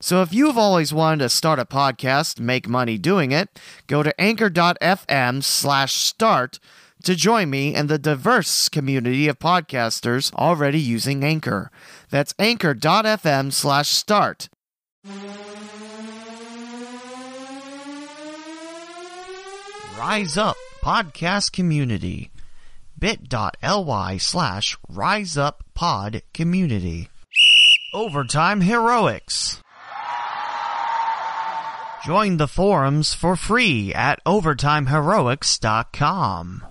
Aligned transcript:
So 0.00 0.22
if 0.22 0.32
you've 0.32 0.56
always 0.56 0.94
wanted 0.94 1.18
to 1.24 1.28
start 1.28 1.58
a 1.58 1.66
podcast, 1.66 2.40
make 2.40 2.66
money 2.66 2.96
doing 2.96 3.32
it, 3.32 3.60
go 3.86 4.02
to 4.02 4.18
anchor.fm 4.20 5.44
slash 5.44 5.94
start 5.94 6.58
to 7.04 7.14
join 7.14 7.50
me 7.50 7.74
and 7.74 7.88
the 7.88 7.98
diverse 7.98 8.68
community 8.68 9.28
of 9.28 9.38
podcasters 9.38 10.32
already 10.34 10.80
using 10.80 11.22
Anchor. 11.22 11.70
That's 12.10 12.34
anchor.fm 12.38 13.52
slash 13.52 13.88
start. 13.88 14.48
Rise 19.98 20.36
up 20.38 20.56
podcast 20.82 21.52
community. 21.52 22.30
bit.ly 22.98 24.16
slash 24.16 24.78
rise 24.88 25.36
up 25.36 25.62
pod 25.74 26.22
community. 26.32 27.08
Overtime 27.92 28.62
heroics. 28.62 29.60
Join 32.04 32.36
the 32.38 32.48
forums 32.48 33.12
for 33.12 33.36
free 33.36 33.92
at 33.92 34.24
overtimeheroics.com. 34.24 36.64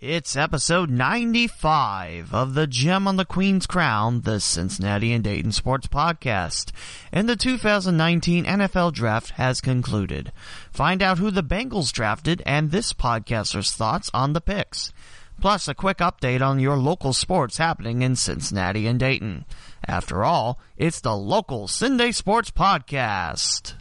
It's 0.00 0.34
episode 0.36 0.90
95 0.90 2.34
of 2.34 2.54
the 2.54 2.66
Gem 2.66 3.06
on 3.06 3.14
the 3.16 3.24
Queen's 3.24 3.68
Crown, 3.68 4.22
the 4.22 4.40
Cincinnati 4.40 5.12
and 5.12 5.22
Dayton 5.22 5.52
Sports 5.52 5.86
Podcast, 5.86 6.72
and 7.12 7.28
the 7.28 7.36
2019 7.36 8.44
NFL 8.44 8.92
Draft 8.92 9.30
has 9.30 9.60
concluded. 9.60 10.32
Find 10.72 11.00
out 11.02 11.18
who 11.18 11.30
the 11.30 11.44
Bengals 11.44 11.92
drafted 11.92 12.42
and 12.44 12.72
this 12.72 12.92
podcaster's 12.92 13.70
thoughts 13.72 14.10
on 14.12 14.32
the 14.32 14.40
picks. 14.40 14.92
Plus, 15.40 15.68
a 15.68 15.74
quick 15.74 15.98
update 15.98 16.42
on 16.42 16.58
your 16.58 16.76
local 16.76 17.12
sports 17.12 17.58
happening 17.58 18.02
in 18.02 18.16
Cincinnati 18.16 18.88
and 18.88 18.98
Dayton. 18.98 19.44
After 19.86 20.24
all, 20.24 20.58
it's 20.76 21.00
the 21.00 21.16
local 21.16 21.68
CinDay 21.68 22.12
Sports 22.14 22.50
Podcast. 22.50 23.74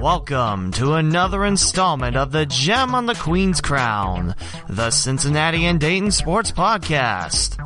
Welcome 0.00 0.72
to 0.72 0.94
another 0.94 1.44
installment 1.46 2.16
of 2.16 2.30
the 2.30 2.44
Gem 2.44 2.94
on 2.94 3.06
the 3.06 3.14
Queen's 3.14 3.60
Crown, 3.60 4.34
the 4.68 4.90
Cincinnati 4.90 5.64
and 5.64 5.80
Dayton 5.80 6.10
Sports 6.10 6.52
Podcast. 6.52 7.56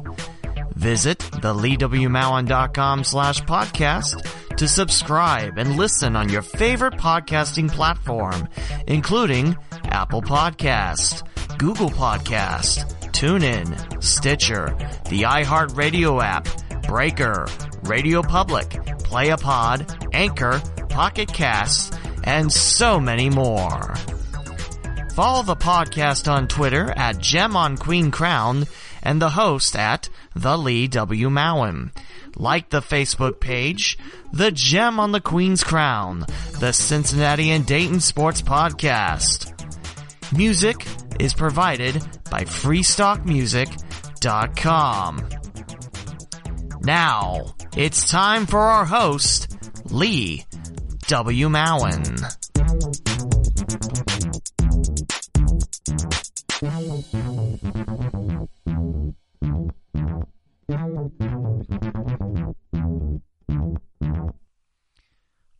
Visit 0.74 1.18
theleewmowen.com 1.18 3.04
slash 3.04 3.42
podcast 3.42 4.56
to 4.56 4.68
subscribe 4.68 5.58
and 5.58 5.76
listen 5.76 6.14
on 6.14 6.28
your 6.28 6.42
favorite 6.42 6.94
podcasting 6.94 7.70
platform, 7.70 8.48
including 8.86 9.56
Apple 9.84 10.22
Podcast, 10.22 11.26
Google 11.58 11.90
Podcast, 11.90 12.88
TuneIn, 13.12 14.02
Stitcher, 14.02 14.66
the 15.08 15.22
iHeartRadio 15.22 16.22
app, 16.22 16.48
Breaker, 16.86 17.46
Radio 17.82 18.22
Public, 18.22 18.68
PlayAPod, 18.68 20.08
Anchor, 20.14 20.60
Pocket 20.88 21.28
Casts, 21.32 21.90
and 22.24 22.52
so 22.52 23.00
many 23.00 23.30
more. 23.30 23.94
Follow 25.14 25.42
the 25.42 25.56
podcast 25.56 26.30
on 26.30 26.46
Twitter 26.48 26.92
at 26.96 27.18
Gem 27.18 27.56
on 27.56 27.76
Queen 27.76 28.10
Crown 28.10 28.66
and 29.02 29.20
the 29.20 29.30
host 29.30 29.74
at 29.76 30.08
The 30.34 30.56
Lee 30.56 30.86
W. 30.88 31.28
Mowen. 31.28 31.90
Like 32.36 32.70
the 32.70 32.80
Facebook 32.80 33.40
page, 33.40 33.98
The 34.32 34.50
Gem 34.52 35.00
on 35.00 35.12
the 35.12 35.20
Queen's 35.20 35.62
Crown, 35.64 36.24
the 36.58 36.72
Cincinnati 36.72 37.50
and 37.50 37.66
Dayton 37.66 38.00
Sports 38.00 38.40
Podcast. 38.40 39.52
Music 40.36 40.86
is 41.18 41.34
provided 41.34 42.02
by 42.30 42.44
FreestockMusic.com. 42.44 45.28
Now, 46.82 47.54
it's 47.76 48.10
time 48.10 48.46
for 48.46 48.60
our 48.60 48.86
host, 48.86 49.54
Lee 49.90 50.46
W. 51.10 51.48
Mowen. 51.48 52.06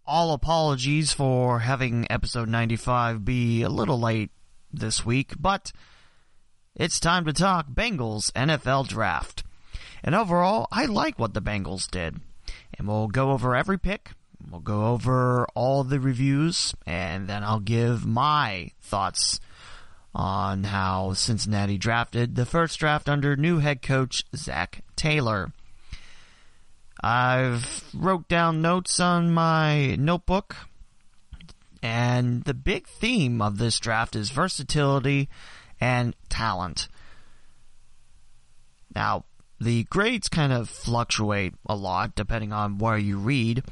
All 0.06 0.32
apologies 0.34 1.12
for 1.12 1.58
having 1.58 2.06
episode 2.08 2.48
95 2.48 3.24
be 3.24 3.62
a 3.62 3.68
little 3.68 3.98
late 3.98 4.30
this 4.72 5.04
week, 5.04 5.32
but 5.36 5.72
it's 6.76 7.00
time 7.00 7.24
to 7.24 7.32
talk 7.32 7.66
Bengals 7.72 8.30
NFL 8.34 8.86
draft. 8.86 9.42
And 10.04 10.14
overall, 10.14 10.68
I 10.70 10.86
like 10.86 11.18
what 11.18 11.34
the 11.34 11.42
Bengals 11.42 11.90
did. 11.90 12.20
And 12.78 12.86
we'll 12.86 13.08
go 13.08 13.32
over 13.32 13.56
every 13.56 13.78
pick, 13.78 14.12
We'll 14.50 14.60
go 14.60 14.86
over 14.86 15.46
all 15.54 15.84
the 15.84 16.00
reviews, 16.00 16.74
and 16.84 17.28
then 17.28 17.44
I'll 17.44 17.60
give 17.60 18.04
my 18.04 18.72
thoughts 18.80 19.38
on 20.12 20.64
how 20.64 21.12
Cincinnati 21.12 21.78
drafted 21.78 22.34
the 22.34 22.44
first 22.44 22.80
draft 22.80 23.08
under 23.08 23.36
new 23.36 23.58
head 23.58 23.80
coach 23.80 24.24
Zac 24.34 24.82
Taylor. 24.96 25.52
I've 27.00 27.84
wrote 27.94 28.26
down 28.26 28.60
notes 28.60 28.98
on 28.98 29.30
my 29.30 29.94
notebook, 29.94 30.56
and 31.80 32.42
the 32.42 32.52
big 32.52 32.88
theme 32.88 33.40
of 33.40 33.58
this 33.58 33.78
draft 33.78 34.16
is 34.16 34.30
versatility 34.30 35.28
and 35.80 36.16
talent. 36.28 36.88
Now, 38.94 39.24
the 39.60 39.84
grades 39.84 40.28
kind 40.28 40.52
of 40.52 40.68
fluctuate 40.68 41.54
a 41.66 41.76
lot 41.76 42.16
depending 42.16 42.52
on 42.52 42.78
where 42.78 42.98
you 42.98 43.16
read. 43.16 43.62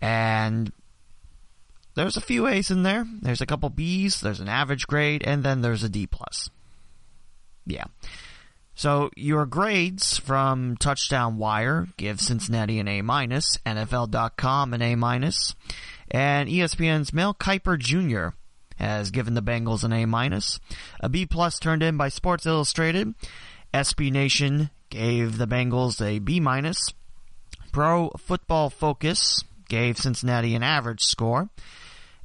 And 0.00 0.72
there's 1.94 2.16
a 2.16 2.22
few 2.22 2.46
A's 2.46 2.70
in 2.70 2.82
there. 2.82 3.06
There's 3.20 3.40
a 3.40 3.46
couple 3.46 3.68
B's. 3.68 4.20
There's 4.20 4.40
an 4.40 4.48
average 4.48 4.86
grade, 4.86 5.22
and 5.24 5.42
then 5.42 5.60
there's 5.60 5.82
a 5.82 5.88
D 5.88 6.06
plus. 6.06 6.48
Yeah. 7.66 7.84
So 8.74 9.10
your 9.16 9.44
grades 9.44 10.16
from 10.16 10.76
Touchdown 10.78 11.36
Wire 11.36 11.88
give 11.96 12.20
Cincinnati 12.20 12.78
an 12.78 12.88
A 12.88 13.02
minus, 13.02 13.58
NFL.com 13.66 14.72
an 14.72 14.80
A 14.80 14.94
minus, 14.94 15.54
and 16.10 16.48
ESPN's 16.48 17.12
Mel 17.12 17.34
Kiper 17.34 17.78
Jr. 17.78 18.34
has 18.82 19.10
given 19.10 19.34
the 19.34 19.42
Bengals 19.42 19.84
an 19.84 19.92
A 19.92 20.06
minus. 20.06 20.58
A 21.00 21.08
B 21.08 21.26
plus 21.26 21.58
turned 21.58 21.82
in 21.82 21.96
by 21.96 22.08
Sports 22.08 22.46
Illustrated. 22.46 23.14
SB 23.74 24.10
Nation 24.10 24.70
gave 24.88 25.36
the 25.36 25.46
Bengals 25.46 26.04
a 26.04 26.18
B 26.18 26.40
minus. 26.40 26.94
Pro 27.72 28.10
Football 28.16 28.70
Focus 28.70 29.44
gave 29.70 29.96
Cincinnati 29.96 30.54
an 30.54 30.62
average 30.62 31.02
score, 31.02 31.48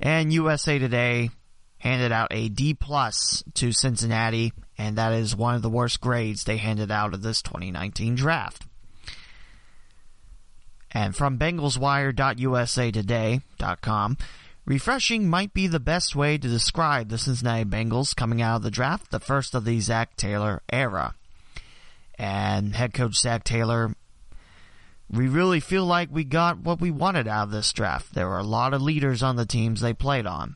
and 0.02 0.34
USA 0.34 0.78
Today 0.78 1.30
handed 1.78 2.12
out 2.12 2.28
a 2.32 2.50
D 2.50 2.74
plus 2.74 3.46
to 3.54 3.72
Cincinnati, 3.72 4.52
and 4.78 4.98
that 4.98 5.14
is 5.14 5.34
one 5.36 5.56
of 5.56 5.62
the 5.62 5.70
worst 5.70 6.02
grades 6.02 6.44
they 6.44 6.58
handed 6.58 6.92
out 6.92 7.14
of 7.14 7.22
this 7.22 7.42
2019 7.42 8.16
draft. 8.16 8.66
And 10.92 11.16
from 11.16 11.38
BengalsWire.usatoday.com, 11.38 14.18
refreshing 14.66 15.30
might 15.30 15.54
be 15.54 15.68
the 15.68 15.80
best 15.80 16.16
way 16.16 16.38
to 16.38 16.48
describe 16.48 17.10
the 17.10 17.18
Cincinnati 17.18 17.66
Bengals 17.66 18.16
coming 18.16 18.42
out 18.42 18.56
of 18.56 18.64
the 18.64 18.72
draft, 18.72 19.12
the 19.12 19.20
first 19.20 19.54
of 19.54 19.66
the 19.66 19.80
Zac 19.82 20.16
Taylor 20.18 20.64
era. 20.72 21.14
And 22.18 22.76
head 22.76 22.94
coach 22.94 23.16
Zac 23.16 23.44
Taylor 23.44 23.94
we 25.10 25.28
really 25.28 25.60
feel 25.60 25.86
like 25.86 26.10
we 26.12 26.24
got 26.24 26.60
what 26.60 26.82
we 26.82 26.92
wanted 26.92 27.28
out 27.28 27.46
of 27.46 27.52
this 27.52 27.72
draft. 27.72 28.14
There 28.14 28.28
were 28.28 28.40
a 28.40 28.44
lot 28.44 28.74
of 28.74 28.82
leaders 28.82 29.22
on 29.24 29.36
the 29.36 29.46
teams 29.46 29.82
they 29.82 29.94
played 29.94 30.26
on. 30.26 30.56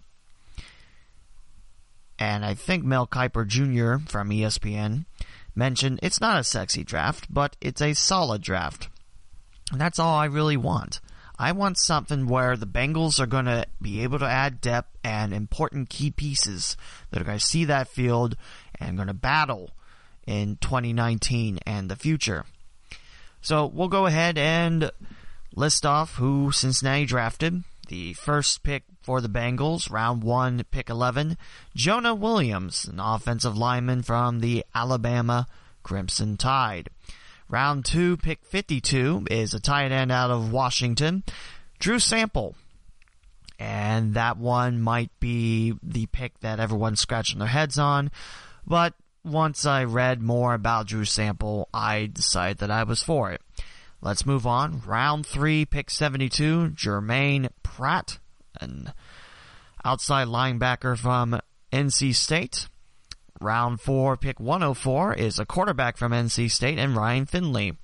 and 2.18 2.44
I 2.44 2.54
think 2.54 2.84
Mel 2.84 3.08
Kiper 3.08 3.48
Jr. 3.48 4.06
from 4.10 4.30
ESPN 4.30 5.06
mentioned 5.56 6.00
it's 6.04 6.20
not 6.22 6.40
a 6.40 6.44
sexy 6.44 6.84
draft, 6.84 7.28
but 7.34 7.56
it's 7.62 7.82
a 7.82 7.94
solid 7.94 8.42
draft. 8.42 8.90
And 9.72 9.80
that's 9.80 10.00
all 10.00 10.16
I 10.16 10.26
really 10.26 10.58
want. 10.58 11.00
I 11.38 11.54
want 11.54 11.78
something 11.78 12.28
where 12.28 12.58
the 12.58 12.68
Bengals 12.68 13.20
are 13.20 13.26
going 13.26 13.46
to 13.46 13.66
be 13.82 14.04
able 14.04 14.20
to 14.20 14.26
add 14.28 14.60
depth 14.60 14.98
and 15.04 15.34
important 15.34 15.90
key 15.90 16.12
pieces 16.12 16.76
that 17.12 17.22
are 17.22 17.26
going 17.26 17.40
to 17.40 17.46
see 17.46 17.64
that 17.66 17.88
field 17.88 18.36
and 18.80 18.98
going 18.98 19.08
to 19.08 19.14
battle 19.14 19.70
in 20.28 20.58
2019 20.58 21.60
and 21.66 21.90
the 21.90 21.96
future. 21.96 22.44
So 23.42 23.66
we'll 23.66 23.88
go 23.88 24.06
ahead 24.06 24.38
and 24.38 24.92
list 25.56 25.86
off 25.86 26.16
who 26.16 26.52
Cincinnati 26.52 27.06
drafted. 27.06 27.64
The 27.88 28.14
first 28.14 28.64
pick 28.64 28.84
for 29.02 29.20
the 29.20 29.30
Bengals, 29.30 29.90
round 29.90 30.24
one, 30.24 30.64
pick 30.70 30.90
11, 30.90 31.38
Jonah 31.76 32.14
Williams, 32.14 32.86
an 32.86 33.00
offensive 33.00 33.58
lineman 33.58 34.04
from 34.04 34.42
the 34.42 34.64
Alabama 34.76 35.48
Crimson 35.82 36.38
Tide. 36.38 36.90
Round 37.50 37.84
two, 37.84 38.18
pick 38.18 38.46
52 38.46 39.26
is 39.32 39.56
a 39.56 39.60
tight 39.60 39.92
end 39.92 40.12
out 40.12 40.30
of 40.30 40.52
Washington, 40.52 41.24
Drew 41.80 41.98
Sample. 41.98 42.56
And 43.58 44.14
that 44.14 44.38
one 44.38 44.80
might 44.80 45.10
be 45.20 45.74
the 45.82 46.06
pick 46.06 46.40
that 46.42 46.60
everyone's 46.60 47.02
scratching 47.02 47.40
their 47.40 47.48
heads 47.48 47.80
on. 47.80 48.12
But 48.68 48.94
once 49.30 49.66
I 49.66 49.84
read 49.84 50.22
more 50.22 50.54
about 50.54 50.88
Drew 50.88 51.06
Sample, 51.06 51.70
I 51.74 52.10
decided 52.12 52.58
that 52.60 52.72
I 52.72 52.84
was 52.84 53.02
for 53.04 53.32
it. 53.32 53.42
Let's 54.02 54.26
move 54.26 54.48
on. 54.48 54.82
Round 54.86 55.26
three, 55.26 55.66
pick 55.66 55.90
72, 55.90 56.70
Jermaine 56.70 57.50
Pratt, 57.64 58.20
an 58.62 58.94
outside 59.84 60.28
linebacker 60.28 60.98
from 60.98 61.40
NC 61.72 62.16
State. 62.16 62.68
Round 63.42 63.80
4, 63.80 64.18
pick 64.18 64.40
104 64.40 65.14
is 65.14 65.40
a 65.40 65.46
quarterback 65.46 65.98
from 65.98 66.12
NC 66.12 66.52
State 66.52 66.78
and 66.78 66.96
Ryan 66.96 67.26
Finley. 67.26 67.78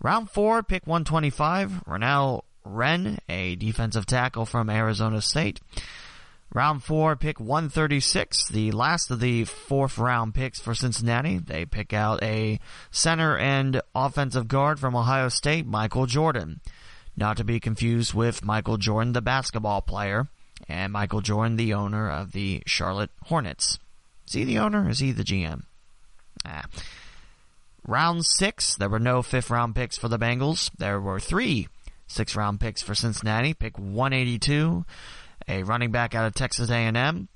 Round 0.00 0.30
4, 0.30 0.62
pick 0.62 0.86
125, 0.86 1.84
Renell 1.86 2.42
Wren, 2.64 3.18
a 3.28 3.56
defensive 3.56 4.06
tackle 4.06 4.44
from 4.44 4.68
Arizona 4.68 5.20
State. 5.22 5.60
Round 6.54 6.82
4, 6.82 7.16
pick 7.16 7.40
136, 7.40 8.48
the 8.48 8.72
last 8.72 9.10
of 9.10 9.20
the 9.20 9.44
fourth 9.44 9.96
round 9.96 10.34
picks 10.34 10.60
for 10.60 10.74
Cincinnati. 10.74 11.38
They 11.38 11.64
pick 11.64 11.94
out 11.94 12.22
a 12.22 12.60
center 12.90 13.38
and 13.38 13.80
offensive 13.94 14.48
guard 14.48 14.78
from 14.78 14.94
Ohio 14.94 15.30
State, 15.30 15.66
Michael 15.66 16.04
Jordan. 16.04 16.60
Not 17.16 17.38
to 17.38 17.44
be 17.44 17.58
confused 17.58 18.12
with 18.12 18.44
Michael 18.44 18.76
Jordan, 18.76 19.14
the 19.14 19.22
basketball 19.22 19.80
player, 19.80 20.28
and 20.68 20.92
Michael 20.92 21.22
Jordan, 21.22 21.56
the 21.56 21.72
owner 21.72 22.10
of 22.10 22.32
the 22.32 22.62
Charlotte 22.66 23.10
Hornets. 23.24 23.78
Is 24.26 24.34
he 24.34 24.44
the 24.44 24.58
owner? 24.58 24.90
Is 24.90 24.98
he 24.98 25.10
the 25.10 25.24
GM? 25.24 25.62
Ah. 26.44 26.66
Round 27.86 28.26
six, 28.26 28.76
there 28.76 28.90
were 28.90 28.98
no 28.98 29.22
fifth 29.22 29.48
round 29.48 29.74
picks 29.74 29.96
for 29.96 30.08
the 30.08 30.18
Bengals. 30.18 30.70
There 30.76 31.00
were 31.00 31.18
three 31.18 31.68
six 32.06 32.36
round 32.36 32.60
picks 32.60 32.82
for 32.82 32.94
Cincinnati. 32.94 33.54
Pick 33.54 33.78
182, 33.78 34.84
a 35.48 35.62
running 35.62 35.90
back 35.90 36.14
out 36.14 36.26
of 36.26 36.34
Texas 36.34 36.70
A&M. 36.70 37.28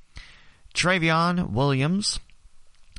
Trayveon 0.75 1.51
Williams. 1.51 2.21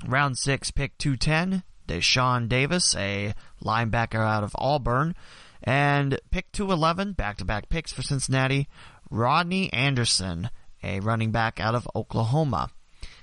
Round 0.06 0.38
six, 0.38 0.71
pick 0.71 0.98
210, 0.98 1.63
Deshaun 1.88 2.48
Davis, 2.48 2.95
a 2.95 3.33
linebacker 3.63 4.19
out 4.19 4.44
of 4.44 4.56
Auburn. 4.56 5.15
And 5.63 6.19
pick 6.31 6.51
211, 6.51 7.13
back 7.13 7.38
to 7.38 7.45
back 7.45 7.69
picks 7.69 7.92
for 7.92 8.04
Cincinnati, 8.04 8.68
Rodney 9.09 9.71
Anderson, 9.74 10.50
a 10.83 11.00
running 11.00 11.31
back 11.31 11.60
out 11.60 11.75
of 11.75 11.89
Oklahoma. 11.95 12.69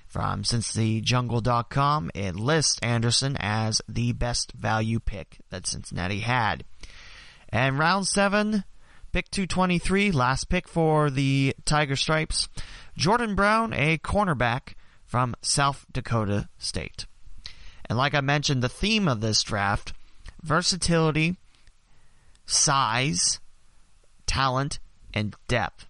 From 0.07 0.45
CincyJungle.com, 0.45 2.11
it 2.15 2.37
lists 2.37 2.79
Anderson 2.81 3.37
as 3.41 3.83
the 3.89 4.13
best 4.13 4.53
value 4.53 5.01
pick 5.01 5.39
that 5.51 5.67
Cincinnati 5.67 6.21
had. 6.21 6.65
And 7.49 7.79
round 7.79 8.07
seven, 8.07 8.65
pick 9.15 9.31
223, 9.31 10.11
last 10.11 10.49
pick 10.49 10.67
for 10.67 11.09
the 11.09 11.55
Tiger 11.65 11.95
Stripes, 11.95 12.49
Jordan 12.97 13.37
Brown, 13.37 13.73
a 13.73 13.97
cornerback 13.99 14.75
from 15.07 15.37
South 15.41 15.87
Dakota 15.93 16.49
State. 16.59 17.07
And 17.89 17.97
like 17.97 18.13
I 18.13 18.21
mentioned, 18.21 18.61
the 18.61 18.69
theme 18.69 19.07
of 19.07 19.21
this 19.21 19.41
draft, 19.45 19.93
versatility, 20.43 21.37
size, 22.45 23.39
talent, 24.27 24.81
and 25.15 25.37
depth. 25.47 25.87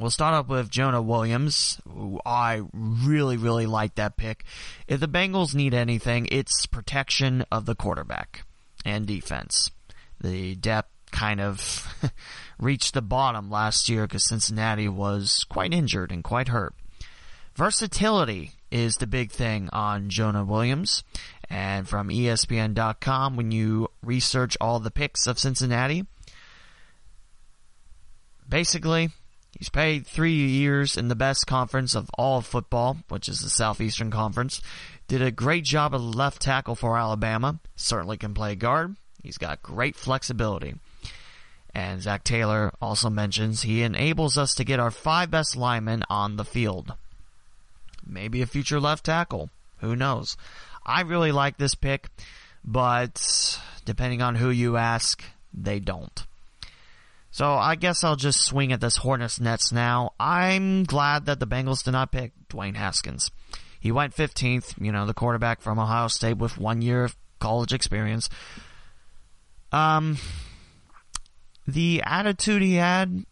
We'll 0.00 0.08
start 0.08 0.32
off 0.32 0.48
with 0.48 0.70
Jonah 0.70 1.02
Williams, 1.02 1.78
I 2.24 2.62
really, 2.72 3.36
really 3.36 3.66
like 3.66 3.96
that 3.96 4.16
pick. 4.16 4.44
If 4.88 5.00
the 5.00 5.08
Bengals 5.08 5.54
need 5.54 5.74
anything, 5.74 6.28
it's 6.32 6.64
protection 6.64 7.44
of 7.52 7.66
the 7.66 7.74
quarterback 7.74 8.46
and 8.86 9.06
defense. 9.06 9.70
The 10.18 10.54
depth 10.54 10.95
kind 11.16 11.40
of 11.40 11.94
reached 12.58 12.94
the 12.94 13.02
bottom 13.02 13.50
last 13.50 13.88
year 13.88 14.02
because 14.02 14.28
Cincinnati 14.28 14.88
was 14.88 15.44
quite 15.48 15.72
injured 15.72 16.12
and 16.12 16.22
quite 16.22 16.48
hurt. 16.48 16.74
Versatility 17.54 18.52
is 18.70 18.96
the 18.96 19.06
big 19.06 19.30
thing 19.32 19.70
on 19.72 20.10
Jonah 20.10 20.44
Williams. 20.44 21.02
And 21.48 21.88
from 21.88 22.08
ESPN.com, 22.08 23.36
when 23.36 23.50
you 23.50 23.88
research 24.02 24.56
all 24.60 24.78
the 24.78 24.90
picks 24.90 25.26
of 25.26 25.38
Cincinnati, 25.38 26.04
basically, 28.48 29.10
He's 29.58 29.70
played 29.70 30.06
three 30.06 30.34
years 30.34 30.98
in 30.98 31.08
the 31.08 31.14
best 31.14 31.46
conference 31.46 31.94
of 31.94 32.10
all 32.18 32.36
of 32.36 32.46
football, 32.46 32.98
which 33.08 33.26
is 33.26 33.40
the 33.40 33.48
Southeastern 33.48 34.10
Conference. 34.10 34.60
Did 35.08 35.22
a 35.22 35.30
great 35.30 35.64
job 35.64 35.94
of 35.94 36.02
left 36.02 36.42
tackle 36.42 36.74
for 36.74 36.98
Alabama. 36.98 37.58
Certainly 37.74 38.18
can 38.18 38.34
play 38.34 38.54
guard. 38.54 38.96
He's 39.22 39.38
got 39.38 39.62
great 39.62 39.96
flexibility. 39.96 40.74
And 41.76 42.00
Zac 42.00 42.24
Taylor 42.24 42.72
also 42.80 43.10
mentions 43.10 43.60
he 43.60 43.82
enables 43.82 44.38
us 44.38 44.54
to 44.54 44.64
get 44.64 44.80
our 44.80 44.90
five 44.90 45.30
best 45.30 45.54
linemen 45.56 46.04
on 46.08 46.36
the 46.38 46.44
field. 46.44 46.94
Maybe 48.06 48.40
a 48.40 48.46
future 48.46 48.80
left 48.80 49.04
tackle. 49.04 49.50
Who 49.80 49.94
knows? 49.94 50.38
I 50.86 51.02
really 51.02 51.32
like 51.32 51.58
this 51.58 51.74
pick, 51.74 52.08
but 52.64 53.60
depending 53.84 54.22
on 54.22 54.36
who 54.36 54.48
you 54.48 54.78
ask, 54.78 55.22
they 55.52 55.78
don't. 55.78 56.24
So 57.30 57.52
I 57.52 57.74
guess 57.74 58.02
I'll 58.02 58.16
just 58.16 58.40
swing 58.40 58.72
at 58.72 58.80
this 58.80 58.96
Hornets 58.96 59.38
Nets 59.38 59.70
now. 59.70 60.14
I'm 60.18 60.84
glad 60.84 61.26
that 61.26 61.40
the 61.40 61.46
Bengals 61.46 61.84
did 61.84 61.92
not 61.92 62.10
pick 62.10 62.32
Dwayne 62.48 62.76
Haskins. 62.76 63.30
He 63.78 63.92
went 63.92 64.16
15th, 64.16 64.82
you 64.82 64.92
know, 64.92 65.04
the 65.04 65.12
quarterback 65.12 65.60
from 65.60 65.78
Ohio 65.78 66.08
State 66.08 66.38
with 66.38 66.56
one 66.56 66.80
year 66.80 67.04
of 67.04 67.16
college 67.38 67.74
experience. 67.74 68.30
Um, 69.72 70.16
the 71.66 72.02
attitude 72.04 72.62
he 72.62 72.74
had, 72.74 73.24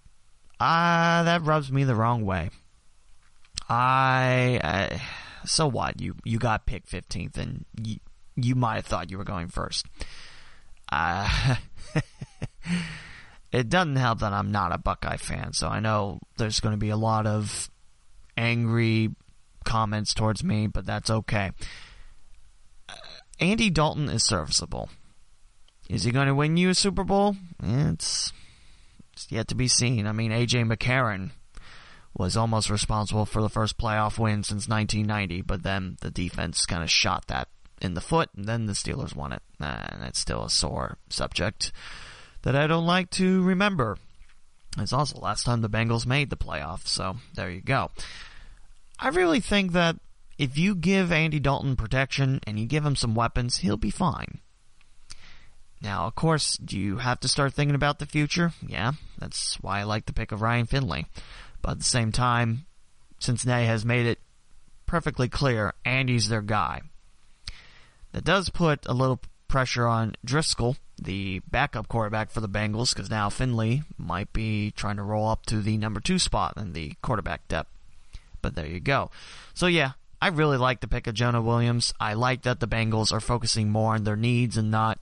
uh, 0.61 1.23
that 1.23 1.43
rubs 1.43 1.71
me 1.71 1.85
the 1.85 1.95
wrong 1.95 2.25
way. 2.25 2.51
I, 3.69 4.61
uh, 4.63 4.99
so 5.47 5.67
what? 5.67 6.01
You 6.01 6.17
you 6.25 6.39
got 6.39 6.67
picked 6.67 6.91
15th, 6.91 7.39
and 7.39 7.65
you 7.83 7.99
you 8.37 8.55
might 8.55 8.77
have 8.77 8.87
thought 8.87 9.11
you 9.11 9.19
were 9.19 9.25
going 9.25 9.49
first. 9.49 9.87
Uh, 10.91 11.57
it 13.53 13.69
doesn't 13.69 13.97
help 13.97 14.21
that 14.21 14.33
I'm 14.33 14.53
not 14.53 14.73
a 14.73 14.79
Buckeye 14.79 15.17
fan, 15.17 15.53
so 15.53 15.69
I 15.69 15.81
know 15.81 16.21
there's 16.37 16.61
going 16.61 16.75
to 16.75 16.79
be 16.79 16.91
a 16.91 16.97
lot 16.97 17.27
of 17.27 17.71
angry 18.37 19.11
comments 19.65 20.13
towards 20.15 20.45
me, 20.45 20.67
but 20.67 20.87
that's 20.87 21.11
okay. 21.11 21.53
Uh, 22.89 22.95
Andy 23.41 23.71
Dalton 23.71 24.09
is 24.09 24.25
serviceable. 24.25 24.89
Is 25.89 26.05
he 26.05 26.13
going 26.13 26.29
to 26.29 26.35
win 26.35 26.57
you 26.57 26.71
a 26.71 26.75
Super 26.75 27.05
Bowl? 27.05 27.37
It's, 27.63 28.33
it's 29.13 29.31
yet 29.31 29.49
to 29.49 29.55
be 29.55 29.69
seen. 29.69 30.07
I 30.07 30.13
mean, 30.13 30.31
AJ 30.31 30.73
McCarron 30.73 31.31
was 32.17 32.37
almost 32.37 32.71
responsible 32.71 33.27
for 33.27 33.43
the 33.43 33.49
first 33.49 33.77
playoff 33.77 34.19
win 34.19 34.45
since 34.45 34.69
1990, 34.69 35.43
but 35.43 35.63
then 35.63 35.97
the 36.01 36.11
defense 36.11 36.65
kind 36.65 36.83
of 36.83 36.91
shot 36.91 37.27
that 37.27 37.49
in 37.81 37.95
the 37.95 38.01
foot, 38.01 38.31
and 38.37 38.47
then 38.47 38.67
the 38.67 38.73
Steelers 38.73 39.15
won 39.15 39.33
it. 39.33 39.43
Uh, 39.61 39.87
and 39.91 40.05
it's 40.05 40.19
still 40.19 40.45
a 40.45 40.51
sore 40.51 40.97
subject 41.11 41.73
that 42.43 42.57
I 42.57 42.67
don't 42.67 42.87
like 42.87 43.11
to 43.11 43.43
remember. 43.43 43.99
It's 44.79 44.93
also 44.93 45.17
the 45.17 45.25
last 45.25 45.45
time 45.45 45.61
the 45.61 45.69
Bengals 45.69 46.07
made 46.07 46.31
the 46.31 46.37
playoffs, 46.37 46.89
so 46.89 47.17
there 47.35 47.51
you 47.51 47.61
go. 47.61 47.91
I 48.99 49.09
really 49.09 49.41
think 49.41 49.73
that 49.73 49.97
if 50.39 50.57
you 50.57 50.75
give 50.75 51.13
Andy 51.13 51.41
Dalton 51.41 51.77
protection 51.77 52.41
and 52.47 52.59
you 52.59 52.67
give 52.67 52.85
him 52.85 52.97
some 52.97 53.15
weapons, 53.15 53.59
he'll 53.59 53.77
be 53.77 53.91
fine. 53.91 54.41
Now, 55.85 56.07
of 56.07 56.15
course, 56.15 56.57
do 56.57 56.81
you 56.81 56.97
have 56.97 57.21
to 57.21 57.29
start 57.29 57.53
thinking 57.53 57.75
about 57.75 57.99
the 57.99 58.07
future? 58.07 58.53
Yeah, 58.67 58.93
that's 59.19 59.57
why 59.61 59.81
I 59.81 59.83
like 59.83 60.07
the 60.07 60.15
pick 60.15 60.33
of 60.33 60.41
Ryan 60.41 60.65
Finley. 60.65 61.07
But 61.61 61.73
at 61.73 61.79
the 61.79 61.85
same 61.85 62.11
time, 62.11 62.65
Cincinnati 63.19 63.67
has 63.67 63.85
made 63.85 64.07
it 64.07 64.19
perfectly 64.87 65.29
clear 65.29 65.75
Andy's 65.85 66.31
their 66.31 66.41
guy. 66.41 66.81
That 68.13 68.25
does 68.25 68.49
put 68.49 68.87
a 68.87 68.95
little 68.95 69.21
pressure 69.47 69.87
on 69.87 70.15
Driskel, 70.27 70.77
the 71.01 71.41
backup 71.51 71.89
quarterback 71.89 72.31
for 72.31 72.41
the 72.41 72.49
Bengals 72.49 72.95
because 72.95 73.11
now 73.11 73.29
Finley 73.29 73.83
might 73.99 74.33
be 74.33 74.71
trying 74.71 74.97
to 74.97 75.03
roll 75.03 75.29
up 75.29 75.45
to 75.47 75.61
the 75.61 75.77
number 75.77 76.01
two 76.01 76.19
spot 76.19 76.55
in 76.57 76.73
the 76.73 76.95
quarterback 77.03 77.47
depth. 77.49 77.71
But 78.41 78.55
there 78.55 78.67
you 78.67 78.81
go. 78.81 79.11
So 79.53 79.67
yeah, 79.67 79.93
I 80.21 80.29
really 80.29 80.57
like 80.57 80.81
the 80.81 80.89
pick 80.89 81.07
of 81.07 81.15
Jonah 81.15 81.43
Williams. 81.43 81.93
I 82.01 82.15
like 82.15 82.43
that 82.43 82.61
the 82.61 82.69
Bengals 82.69 83.13
are 83.13 83.21
focusing 83.21 83.69
more 83.69 83.95
on 83.95 84.05
their 84.05 84.17
needs 84.17 84.57
and 84.57 84.71
not, 84.71 84.99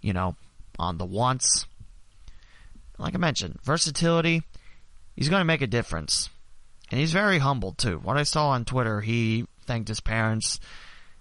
you 0.00 0.12
know, 0.12 0.36
on 0.78 0.98
the 0.98 1.06
wants. 1.06 1.66
Like 2.98 3.14
I 3.14 3.18
mentioned, 3.18 3.58
versatility, 3.62 4.42
he's 5.16 5.28
going 5.28 5.40
to 5.40 5.46
make 5.46 5.62
a 5.62 5.66
difference. 5.66 6.28
And 6.90 7.00
he's 7.00 7.12
very 7.12 7.38
humble 7.38 7.72
too. 7.72 7.98
What 7.98 8.16
I 8.16 8.24
saw 8.24 8.50
on 8.50 8.64
Twitter, 8.64 9.00
he 9.00 9.46
thanked 9.66 9.88
his 9.88 10.00
parents 10.00 10.58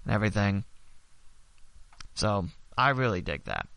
and 0.04 0.14
everything. 0.14 0.64
So, 2.16 2.48
I 2.78 2.90
really 2.90 3.22
dig 3.22 3.46
that. 3.46 3.68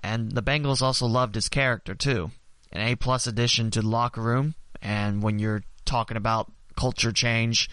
And 0.00 0.32
the 0.32 0.42
Bengals 0.42 0.82
also 0.82 1.06
loved 1.06 1.34
his 1.34 1.48
character 1.48 1.94
too. 1.94 2.30
An 2.72 2.80
A 2.80 2.94
plus 2.94 3.26
addition 3.26 3.70
to 3.72 3.82
the 3.82 3.88
locker 3.88 4.20
room. 4.20 4.54
And 4.82 5.22
when 5.22 5.38
you're 5.38 5.62
talking 5.84 6.16
about 6.16 6.52
culture 6.76 7.12
change, 7.12 7.68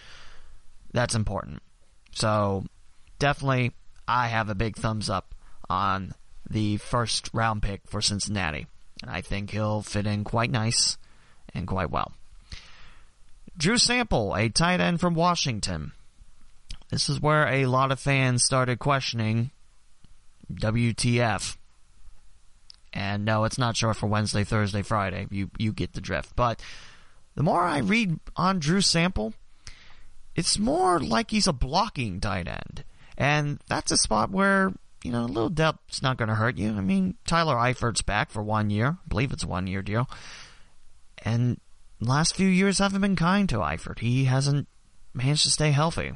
that's 0.92 1.14
important. 1.14 1.62
So 2.12 2.64
definitely, 3.18 3.72
I 4.06 4.28
have 4.28 4.48
a 4.48 4.54
big 4.54 4.76
thumbs 4.76 5.08
up 5.08 5.34
on 5.68 6.14
the 6.48 6.76
first 6.76 7.30
round 7.32 7.62
pick 7.62 7.82
for 7.86 8.00
Cincinnati. 8.00 8.66
And 9.02 9.10
I 9.10 9.20
think 9.20 9.50
he'll 9.50 9.82
fit 9.82 10.06
in 10.06 10.24
quite 10.24 10.50
nice 10.50 10.96
and 11.54 11.66
quite 11.66 11.90
well. 11.90 12.12
Drew 13.56 13.78
Sample, 13.78 14.34
a 14.34 14.48
tight 14.48 14.80
end 14.80 15.00
from 15.00 15.14
Washington. 15.14 15.92
This 16.90 17.08
is 17.08 17.20
where 17.20 17.48
a 17.48 17.66
lot 17.66 17.92
of 17.92 18.00
fans 18.00 18.44
started 18.44 18.78
questioning 18.78 19.50
WTF. 20.52 21.56
And 22.92 23.24
no, 23.24 23.44
it's 23.44 23.58
not 23.58 23.76
short 23.76 23.96
for 23.96 24.06
Wednesday, 24.06 24.44
Thursday, 24.44 24.82
Friday. 24.82 25.26
You 25.30 25.50
you 25.58 25.72
get 25.72 25.94
the 25.94 26.00
drift. 26.00 26.36
But 26.36 26.62
the 27.34 27.42
more 27.42 27.62
I 27.62 27.78
read 27.78 28.20
on 28.36 28.60
Drew 28.60 28.80
Sample, 28.80 29.34
it's 30.36 30.58
more 30.58 31.00
like 31.00 31.30
he's 31.30 31.48
a 31.48 31.52
blocking 31.52 32.20
tight 32.20 32.46
end. 32.46 32.84
And 33.16 33.60
that's 33.68 33.92
a 33.92 33.96
spot 33.96 34.30
where, 34.30 34.72
you 35.02 35.12
know, 35.12 35.24
a 35.24 35.26
little 35.26 35.50
depth's 35.50 36.02
not 36.02 36.16
going 36.16 36.28
to 36.28 36.34
hurt 36.34 36.56
you. 36.56 36.70
I 36.70 36.80
mean, 36.80 37.16
Tyler 37.26 37.56
Eifert's 37.56 38.02
back 38.02 38.30
for 38.30 38.42
one 38.42 38.70
year. 38.70 38.98
I 39.04 39.08
believe 39.08 39.32
it's 39.32 39.44
a 39.44 39.48
one 39.48 39.66
year 39.66 39.82
deal. 39.82 40.08
And 41.24 41.60
last 42.00 42.34
few 42.34 42.48
years 42.48 42.78
haven't 42.78 43.00
been 43.00 43.16
kind 43.16 43.48
to 43.48 43.58
Eifert. 43.58 44.00
He 44.00 44.24
hasn't 44.24 44.68
managed 45.14 45.44
to 45.44 45.50
stay 45.50 45.70
healthy. 45.70 46.12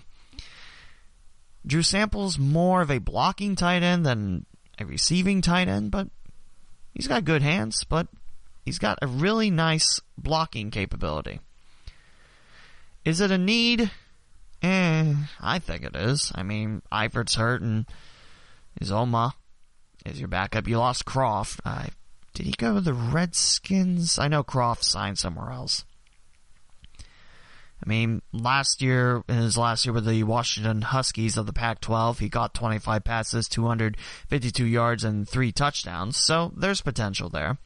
Drew 1.66 1.82
Sample's 1.82 2.38
more 2.38 2.82
of 2.82 2.90
a 2.90 2.98
blocking 2.98 3.54
tight 3.54 3.82
end 3.82 4.04
than 4.04 4.46
a 4.78 4.86
receiving 4.86 5.42
tight 5.42 5.68
end, 5.68 5.90
but 5.90 6.08
he's 6.94 7.08
got 7.08 7.24
good 7.24 7.42
hands, 7.42 7.84
but 7.84 8.08
he's 8.64 8.78
got 8.78 8.98
a 9.02 9.06
really 9.06 9.50
nice 9.50 10.00
blocking 10.16 10.70
capability. 10.70 11.40
Is 13.04 13.20
it 13.20 13.30
a 13.30 13.38
need? 13.38 13.90
Eh, 14.62 15.14
I 15.40 15.58
think 15.58 15.84
it 15.84 15.94
is. 15.94 16.32
I 16.34 16.42
mean, 16.42 16.82
Eifert's 16.90 17.36
hurt 17.36 17.62
and 17.62 17.86
Uzomah 18.80 19.32
is 20.04 20.18
your 20.18 20.28
backup. 20.28 20.66
You 20.66 20.78
lost 20.78 21.04
Kroft. 21.04 21.60
Uh, 21.64 21.86
did 22.34 22.46
he 22.46 22.52
go 22.52 22.74
to 22.74 22.80
the 22.80 22.94
Redskins? 22.94 24.18
I 24.18 24.28
know 24.28 24.42
Kroft 24.42 24.82
signed 24.82 25.18
somewhere 25.18 25.50
else. 25.50 25.84
I 27.84 27.88
mean, 27.88 28.22
last 28.32 28.82
year, 28.82 29.22
in 29.28 29.36
his 29.36 29.56
last 29.56 29.86
year 29.86 29.92
with 29.92 30.04
the 30.04 30.24
Washington 30.24 30.82
Huskies 30.82 31.36
of 31.36 31.46
the 31.46 31.52
Pac-12, 31.52 32.18
he 32.18 32.28
got 32.28 32.52
25 32.52 33.04
passes, 33.04 33.48
252 33.48 34.64
yards, 34.64 35.04
and 35.04 35.28
three 35.28 35.52
touchdowns. 35.52 36.16
So 36.16 36.52
there's 36.56 36.80
potential 36.80 37.28
there. 37.28 37.58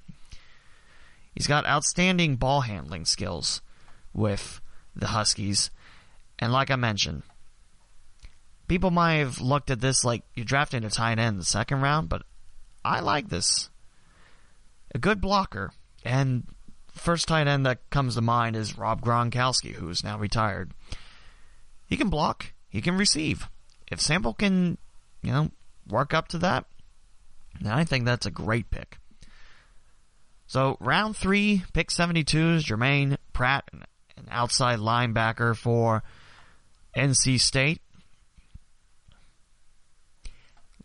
He's 1.35 1.47
got 1.47 1.67
outstanding 1.67 2.37
ball 2.37 2.63
handling 2.63 3.07
skills 3.07 3.63
with 4.13 4.61
the 4.95 5.09
Huskies. 5.09 5.71
And 6.43 6.53
like 6.53 6.73
I 6.73 6.77
mentioned, 6.77 7.23
people 8.67 8.91
might 8.91 9.19
have 9.19 9.41
looked 9.41 9.71
at 9.71 9.81
this 9.81 10.05
like 10.05 10.25
you're 10.35 10.45
drafting 10.45 10.83
a 10.83 10.91
tight 10.91 11.21
end 11.21 11.35
in 11.35 11.39
the 11.39 11.45
second 11.45 11.83
round, 11.83 12.09
but 12.09 12.23
I 12.85 12.99
like 12.99 13.29
this. 13.29 13.71
A 14.93 14.99
good 14.99 15.21
blocker. 15.21 15.71
And 16.05 16.49
first 16.93 17.29
tight 17.29 17.47
end 17.47 17.65
that 17.65 17.89
comes 17.91 18.17
to 18.17 18.23
mind 18.23 18.57
is 18.57 18.77
Rob 18.77 19.03
Gronkowski, 19.03 19.75
who 19.75 19.89
is 19.89 20.03
now 20.03 20.19
retired. 20.19 20.73
He 21.87 21.97
can 21.97 22.11
block, 22.11 22.53
he 22.69 22.81
can 22.81 22.97
receive. 22.99 23.49
If 23.93 24.01
Sample 24.01 24.35
can, 24.35 24.79
you 25.23 25.31
know, 25.31 25.53
work 25.89 26.13
up 26.13 26.27
to 26.29 26.39
that, 26.39 26.65
then 27.61 27.73
I 27.73 27.85
think 27.85 28.05
that's 28.05 28.27
a 28.27 28.33
great 28.33 28.69
pick. 28.69 28.99
So 30.49 30.77
round 30.81 31.17
three, 31.17 31.63
pick 31.73 31.93
72 31.93 32.51
is 32.55 32.65
Jermaine 32.65 33.17
Pratt, 33.33 33.63
an 33.73 33.85
outside 34.29 34.81
linebacker 34.81 35.57
for 35.57 36.03
NC 36.97 37.41
State. 37.41 37.81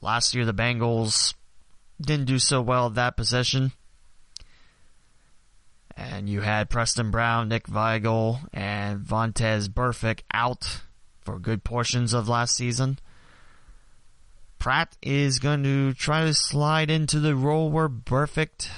Last 0.01 0.35
year, 0.35 0.45
the 0.45 0.53
Bengals 0.53 1.33
didn't 1.99 2.25
do 2.25 2.39
so 2.39 2.61
well 2.61 2.87
at 2.87 2.95
that 2.95 3.17
position. 3.17 3.71
And 5.95 6.29
you 6.29 6.41
had 6.41 6.69
Preston 6.69 7.09
Brown, 7.09 7.49
Nick 7.49 7.67
Vigil, 7.67 8.39
and 8.53 8.99
Vontaze 8.99 9.67
Burfict 9.67 10.21
out 10.31 10.81
for 11.21 11.39
good 11.39 11.63
portions 11.63 12.13
of 12.13 12.29
last 12.29 12.55
season. 12.55 12.99
Pratt 14.59 14.95
is 15.01 15.39
going 15.39 15.63
to 15.63 15.93
try 15.93 16.23
to 16.23 16.33
slide 16.33 16.89
into 16.89 17.19
the 17.19 17.35
role 17.35 17.69
where 17.69 17.89
Burfict 17.89 18.69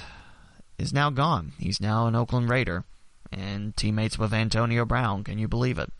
is 0.78 0.92
now 0.92 1.10
gone. 1.10 1.52
He's 1.58 1.80
now 1.80 2.06
an 2.06 2.14
Oakland 2.16 2.48
Raider 2.48 2.84
and 3.30 3.76
teammates 3.76 4.18
with 4.18 4.32
Antonio 4.32 4.84
Brown. 4.84 5.24
Can 5.24 5.38
you 5.38 5.48
believe 5.48 5.78
it? 5.78 5.92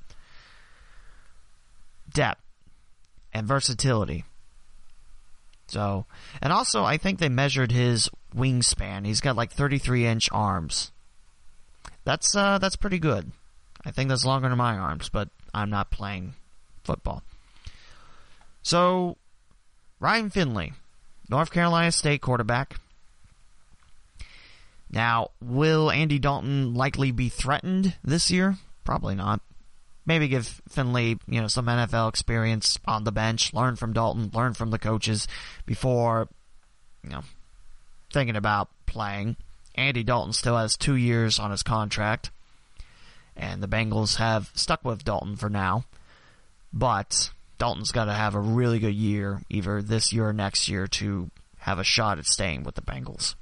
Depth 2.12 2.42
and 3.32 3.46
versatility. 3.46 4.24
So, 5.66 6.06
and 6.42 6.52
also 6.52 6.84
I 6.84 6.96
think 6.96 7.18
they 7.18 7.28
measured 7.28 7.72
his 7.72 8.10
wingspan. 8.34 9.06
He's 9.06 9.20
got 9.20 9.36
like 9.36 9.52
33 9.52 10.06
inch 10.06 10.28
arms. 10.32 10.90
That's 12.04 12.34
uh 12.34 12.58
that's 12.58 12.76
pretty 12.76 12.98
good. 12.98 13.30
I 13.84 13.90
think 13.90 14.08
that's 14.08 14.24
longer 14.24 14.48
than 14.48 14.58
my 14.58 14.76
arms, 14.76 15.08
but 15.08 15.28
I'm 15.54 15.70
not 15.70 15.90
playing 15.90 16.34
football. 16.84 17.22
So, 18.62 19.16
Ryan 20.00 20.28
Finley, 20.28 20.74
North 21.30 21.50
Carolina 21.50 21.90
State 21.92 22.20
quarterback, 22.20 22.76
now, 24.92 25.30
will 25.40 25.90
Andy 25.90 26.18
Dalton 26.18 26.74
likely 26.74 27.12
be 27.12 27.28
threatened 27.28 27.94
this 28.02 28.30
year? 28.30 28.56
Probably 28.84 29.14
not. 29.14 29.40
Maybe 30.10 30.26
give 30.26 30.60
Finley, 30.68 31.20
you 31.28 31.40
know, 31.40 31.46
some 31.46 31.66
NFL 31.66 32.08
experience 32.08 32.80
on 32.84 33.04
the 33.04 33.12
bench, 33.12 33.54
learn 33.54 33.76
from 33.76 33.92
Dalton, 33.92 34.32
learn 34.34 34.54
from 34.54 34.72
the 34.72 34.78
coaches 34.80 35.28
before, 35.66 36.26
you 37.04 37.10
know, 37.10 37.22
thinking 38.12 38.34
about 38.34 38.70
playing. 38.86 39.36
Andy 39.76 40.02
Dalton 40.02 40.32
still 40.32 40.56
has 40.56 40.76
two 40.76 40.96
years 40.96 41.38
on 41.38 41.52
his 41.52 41.62
contract, 41.62 42.32
and 43.36 43.62
the 43.62 43.68
Bengals 43.68 44.16
have 44.16 44.50
stuck 44.52 44.84
with 44.84 45.04
Dalton 45.04 45.36
for 45.36 45.48
now. 45.48 45.84
But 46.72 47.30
Dalton's 47.58 47.92
got 47.92 48.06
to 48.06 48.12
have 48.12 48.34
a 48.34 48.40
really 48.40 48.80
good 48.80 48.96
year, 48.96 49.42
either 49.48 49.80
this 49.80 50.12
year 50.12 50.30
or 50.30 50.32
next 50.32 50.68
year, 50.68 50.88
to 50.88 51.30
have 51.58 51.78
a 51.78 51.84
shot 51.84 52.18
at 52.18 52.26
staying 52.26 52.64
with 52.64 52.74
the 52.74 52.82
Bengals. 52.82 53.36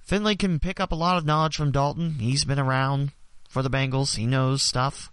Finley 0.00 0.36
can 0.36 0.58
pick 0.58 0.80
up 0.80 0.90
a 0.90 0.94
lot 0.94 1.18
of 1.18 1.26
knowledge 1.26 1.56
from 1.56 1.70
Dalton. 1.70 2.14
He's 2.14 2.46
been 2.46 2.58
around 2.58 3.12
for 3.46 3.62
the 3.62 3.68
Bengals. 3.68 4.16
He 4.16 4.24
knows 4.24 4.62
stuff. 4.62 5.12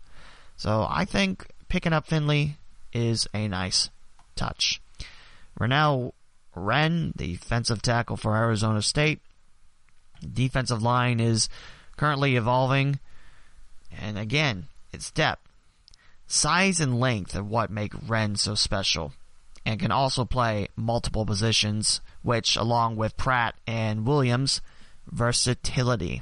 So 0.57 0.85
I 0.89 1.05
think 1.05 1.47
picking 1.67 1.93
up 1.93 2.07
Finley 2.07 2.57
is 2.93 3.27
a 3.33 3.47
nice 3.47 3.89
touch. 4.35 4.81
Renell 5.59 6.13
Wren, 6.55 7.13
the 7.15 7.33
defensive 7.33 7.81
tackle 7.81 8.17
for 8.17 8.35
Arizona 8.35 8.81
State. 8.81 9.19
Defensive 10.21 10.81
line 10.81 11.19
is 11.19 11.49
currently 11.97 12.35
evolving. 12.35 12.99
And 13.99 14.17
again, 14.17 14.67
it's 14.93 15.11
depth. 15.11 15.41
Size 16.27 16.79
and 16.79 16.99
length 16.99 17.35
are 17.35 17.43
what 17.43 17.69
make 17.69 17.93
Wren 18.07 18.35
so 18.35 18.55
special. 18.55 19.13
And 19.65 19.79
can 19.79 19.91
also 19.91 20.25
play 20.25 20.67
multiple 20.75 21.25
positions, 21.25 22.01
which, 22.21 22.55
along 22.55 22.97
with 22.97 23.17
Pratt 23.17 23.55
and 23.65 24.05
Williams, 24.05 24.61
versatility. 25.07 26.21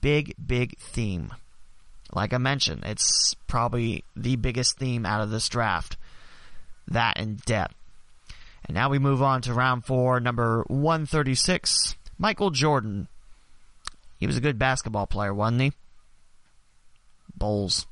Big, 0.00 0.34
big 0.44 0.76
theme. 0.78 1.32
Like 2.12 2.32
I 2.32 2.38
mentioned, 2.38 2.84
it's 2.84 3.34
probably 3.46 4.04
the 4.16 4.36
biggest 4.36 4.78
theme 4.78 5.04
out 5.04 5.20
of 5.20 5.30
this 5.30 5.48
draft. 5.48 5.96
That 6.86 7.18
in 7.18 7.36
depth. 7.44 7.74
And 8.66 8.74
now 8.74 8.88
we 8.88 8.98
move 8.98 9.22
on 9.22 9.42
to 9.42 9.54
round 9.54 9.84
four, 9.84 10.20
number 10.20 10.64
136. 10.68 11.96
Michael 12.18 12.50
Jordan. 12.50 13.08
He 14.18 14.26
was 14.26 14.36
a 14.36 14.42
good 14.42 14.58
basketball 14.58 15.06
player, 15.06 15.32
wasn't 15.32 15.60
he? 15.62 15.72
Bulls. 17.36 17.86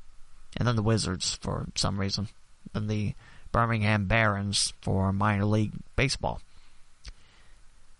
And 0.57 0.67
then 0.67 0.75
the 0.75 0.83
Wizards 0.83 1.37
for 1.41 1.67
some 1.75 1.99
reason. 1.99 2.27
Then 2.73 2.87
the 2.87 3.13
Birmingham 3.51 4.05
Barons 4.05 4.73
for 4.81 5.13
minor 5.13 5.45
league 5.45 5.73
baseball. 5.95 6.41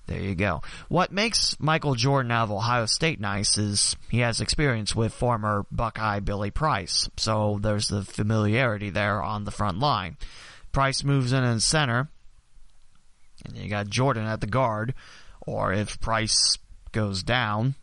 There 0.08 0.22
you 0.22 0.36
go. 0.36 0.62
What 0.88 1.12
makes 1.12 1.60
Michael 1.60 1.94
Jordan 1.94 2.32
out 2.32 2.46
of 2.46 2.52
Ohio 2.52 2.86
State 2.86 3.20
nice 3.20 3.58
is 3.58 3.98
he 4.10 4.20
has 4.20 4.40
experience 4.40 4.96
with 4.96 5.14
former 5.14 5.66
Buckeye 5.70 6.22
Billy 6.22 6.50
Price, 6.50 7.10
so 7.18 7.60
there's 7.62 7.90
the 7.90 8.04
familiarity 8.04 8.90
there 8.90 9.22
on 9.22 9.44
the 9.44 9.52
front 9.52 9.80
line. 9.80 10.16
Price 10.72 11.04
moves 11.04 11.34
in 11.34 11.44
in 11.44 11.60
center, 11.60 12.08
and 13.46 13.58
you 13.58 13.70
got 13.70 13.90
Jordan 13.90 14.26
at 14.26 14.40
the 14.40 14.48
guard, 14.48 14.94
or 15.42 15.74
if 15.74 16.00
Price 16.00 16.58
goes 16.94 17.22
down, 17.22 17.76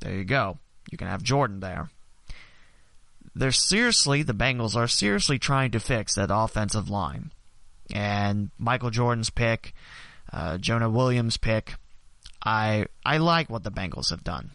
there 0.00 0.14
you 0.14 0.24
go. 0.24 0.58
You 0.92 0.98
can 0.98 1.08
have 1.08 1.22
Jordan 1.22 1.60
there. 1.60 1.88
They're 3.34 3.50
seriously, 3.50 4.22
the 4.22 4.34
Bengals 4.34 4.76
are 4.76 4.86
seriously 4.86 5.38
trying 5.38 5.70
to 5.70 5.80
fix 5.80 6.14
that 6.14 6.30
offensive 6.30 6.90
line. 6.90 7.32
And 7.92 8.50
Michael 8.58 8.90
Jordan's 8.90 9.30
pick, 9.30 9.72
uh, 10.34 10.58
Jonah 10.58 10.90
Williams' 10.90 11.36
pick, 11.36 11.74
I 12.44 12.86
I 13.06 13.18
like 13.18 13.48
what 13.48 13.62
the 13.62 13.70
Bengals 13.70 14.10
have 14.10 14.24
done. 14.24 14.50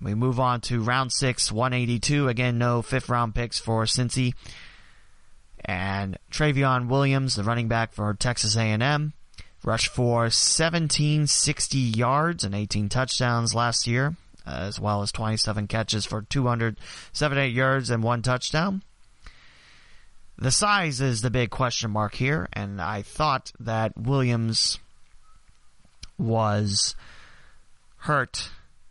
We 0.00 0.14
move 0.14 0.40
on 0.40 0.60
to 0.62 0.82
round 0.82 1.12
six, 1.12 1.52
182. 1.52 2.28
Again, 2.28 2.58
no 2.58 2.82
fifth 2.82 3.08
round 3.08 3.34
picks 3.34 3.58
for 3.58 3.84
Cincy. 3.84 4.34
And 5.64 6.18
Trayveon 6.30 6.88
Williams, 6.88 7.36
the 7.36 7.44
running 7.44 7.68
back 7.68 7.92
for 7.92 8.12
Texas 8.14 8.56
A&M, 8.56 9.12
rushed 9.62 9.88
for 9.88 10.22
1760 10.22 11.78
yards 11.78 12.44
and 12.44 12.54
18 12.54 12.88
touchdowns 12.88 13.54
last 13.54 13.86
year, 13.86 14.16
as 14.44 14.80
well 14.80 15.02
as 15.02 15.12
27 15.12 15.66
catches 15.68 16.04
for 16.04 16.22
278 16.22 17.52
yards 17.52 17.90
and 17.90 18.02
one 18.02 18.20
touchdown. 18.20 18.82
The 20.36 20.50
size 20.50 21.00
is 21.00 21.22
the 21.22 21.30
big 21.30 21.50
question 21.50 21.90
mark 21.92 22.14
here, 22.14 22.48
and 22.52 22.80
I 22.80 23.02
thought 23.02 23.52
that 23.60 23.96
Williams 23.96 24.78
was 26.18 26.96
hurt 27.98 28.50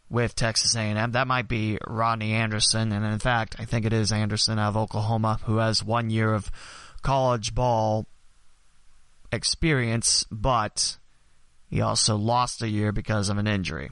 with 0.10 0.36
Texas 0.36 0.76
A&M. 0.76 1.12
That 1.12 1.28
might 1.28 1.48
be 1.48 1.78
Rodney 1.86 2.34
Anderson, 2.34 2.92
and 2.92 3.06
in 3.06 3.20
fact, 3.20 3.56
I 3.60 3.66
think 3.66 3.86
it 3.86 3.94
is 3.94 4.12
Anderson 4.12 4.58
of 4.58 4.78
Oklahoma 4.78 5.40
who 5.46 5.58
has 5.58 5.84
one 5.84 6.10
year 6.10 6.34
of 6.34 6.50
college 7.02 7.54
ball 7.54 8.06
experience, 9.32 10.26
but 10.32 10.98
he 11.70 11.82
also 11.82 12.16
lost 12.16 12.62
a 12.62 12.70
year 12.70 12.92
because 12.92 13.30
of 13.30 13.38
an 13.38 13.48
injury. 13.48 13.90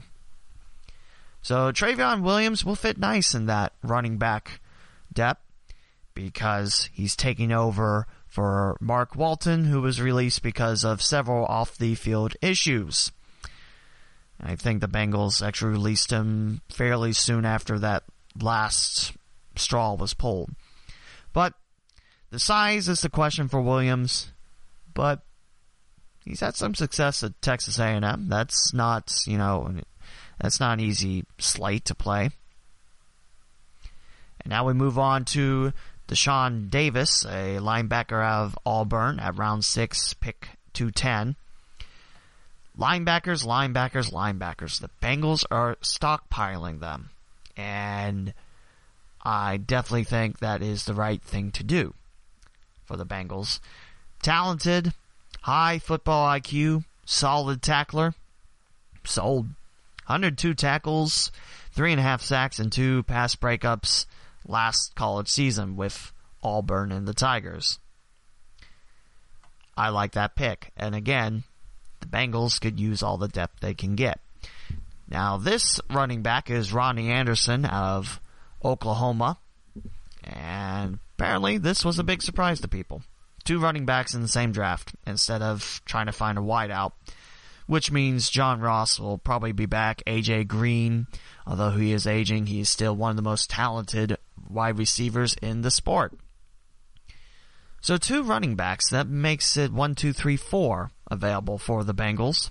So 1.42 1.72
Trayveon 1.72 2.22
Williams 2.22 2.64
will 2.64 2.76
fit 2.76 2.98
nice 2.98 3.34
in 3.34 3.46
that 3.46 3.72
running 3.82 4.16
back 4.16 4.60
depth 5.12 5.42
because 6.14 6.88
he's 6.92 7.16
taking 7.16 7.52
over 7.52 8.06
for 8.26 8.76
Mark 8.80 9.14
Walton, 9.14 9.66
who 9.66 9.80
was 9.80 10.00
released 10.00 10.42
because 10.42 10.84
of 10.84 11.02
several 11.02 11.44
off 11.46 11.76
the 11.76 11.94
field 11.94 12.34
issues. 12.40 13.12
I 14.40 14.56
think 14.56 14.80
the 14.80 14.88
Bengals 14.88 15.46
actually 15.46 15.72
released 15.72 16.10
him 16.10 16.62
fairly 16.68 17.12
soon 17.12 17.44
after 17.44 17.78
that 17.78 18.04
last 18.40 19.12
straw 19.54 19.94
was 19.94 20.14
pulled. 20.14 20.50
But 21.32 21.54
the 22.30 22.38
size 22.38 22.88
is 22.88 23.02
the 23.02 23.10
question 23.10 23.48
for 23.48 23.60
Williams, 23.60 24.32
but 24.94 25.20
he's 26.24 26.40
had 26.40 26.56
some 26.56 26.74
success 26.74 27.22
at 27.22 27.40
Texas 27.42 27.78
A&M. 27.78 28.28
That's 28.28 28.72
not, 28.72 29.12
you 29.26 29.38
know, 29.38 29.74
that's 30.40 30.58
not 30.58 30.78
an 30.78 30.84
easy 30.84 31.24
slate 31.38 31.84
to 31.84 31.94
play. 31.94 32.30
And 34.40 34.50
now 34.50 34.66
we 34.66 34.72
move 34.72 34.98
on 34.98 35.24
to 35.26 35.72
Deshaun 36.12 36.68
Davis, 36.68 37.24
a 37.24 37.56
linebacker 37.56 38.22
out 38.22 38.44
of 38.44 38.58
Auburn 38.66 39.18
at 39.18 39.38
round 39.38 39.64
6, 39.64 40.12
pick 40.14 40.50
210. 40.74 41.36
Linebackers, 42.78 43.46
linebackers, 43.46 44.12
linebackers. 44.12 44.78
The 44.78 44.90
Bengals 45.00 45.46
are 45.50 45.76
stockpiling 45.76 46.80
them. 46.80 47.08
And 47.56 48.34
I 49.22 49.56
definitely 49.56 50.04
think 50.04 50.40
that 50.40 50.62
is 50.62 50.84
the 50.84 50.92
right 50.92 51.22
thing 51.22 51.50
to 51.52 51.64
do 51.64 51.94
for 52.84 52.98
the 52.98 53.06
Bengals. 53.06 53.60
Talented, 54.20 54.92
high 55.40 55.78
football 55.78 56.28
IQ, 56.28 56.84
solid 57.06 57.62
tackler, 57.62 58.12
sold. 59.04 59.46
102 60.06 60.52
tackles, 60.52 61.32
three 61.70 61.90
and 61.90 62.00
a 62.00 62.02
half 62.02 62.20
sacks, 62.20 62.58
and 62.58 62.70
two 62.70 63.02
pass 63.04 63.34
breakups 63.34 64.04
last 64.46 64.94
college 64.94 65.28
season 65.28 65.76
with 65.76 66.12
Auburn 66.42 66.92
and 66.92 67.06
the 67.06 67.14
Tigers. 67.14 67.78
I 69.76 69.88
like 69.88 70.12
that 70.12 70.36
pick. 70.36 70.70
And 70.76 70.94
again, 70.94 71.44
the 72.00 72.06
Bengals 72.06 72.60
could 72.60 72.78
use 72.78 73.02
all 73.02 73.16
the 73.16 73.28
depth 73.28 73.60
they 73.60 73.74
can 73.74 73.94
get. 73.94 74.20
Now, 75.08 75.36
this 75.36 75.80
running 75.90 76.22
back 76.22 76.50
is 76.50 76.72
Ronnie 76.72 77.10
Anderson 77.10 77.64
of 77.64 78.20
Oklahoma. 78.64 79.38
And 80.24 80.98
apparently, 81.18 81.58
this 81.58 81.84
was 81.84 81.98
a 81.98 82.04
big 82.04 82.22
surprise 82.22 82.60
to 82.60 82.68
people. 82.68 83.02
Two 83.44 83.58
running 83.58 83.84
backs 83.84 84.14
in 84.14 84.22
the 84.22 84.28
same 84.28 84.52
draft 84.52 84.94
instead 85.06 85.42
of 85.42 85.82
trying 85.84 86.06
to 86.06 86.12
find 86.12 86.38
a 86.38 86.42
wideout, 86.42 86.92
which 87.66 87.90
means 87.90 88.30
John 88.30 88.60
Ross 88.60 89.00
will 89.00 89.18
probably 89.18 89.52
be 89.52 89.66
back. 89.66 90.02
AJ 90.06 90.46
Green, 90.46 91.08
although 91.46 91.70
he 91.70 91.92
is 91.92 92.06
aging, 92.06 92.46
he 92.46 92.60
is 92.60 92.68
still 92.68 92.94
one 92.94 93.10
of 93.10 93.16
the 93.16 93.22
most 93.22 93.50
talented 93.50 94.16
wide 94.52 94.78
receivers 94.78 95.34
in 95.42 95.62
the 95.62 95.70
sport. 95.70 96.12
So 97.80 97.96
two 97.96 98.22
running 98.22 98.54
backs, 98.54 98.90
that 98.90 99.08
makes 99.08 99.56
it 99.56 99.72
one, 99.72 99.94
two, 99.96 100.12
three, 100.12 100.36
four 100.36 100.92
available 101.10 101.58
for 101.58 101.82
the 101.82 101.94
Bengals. 101.94 102.50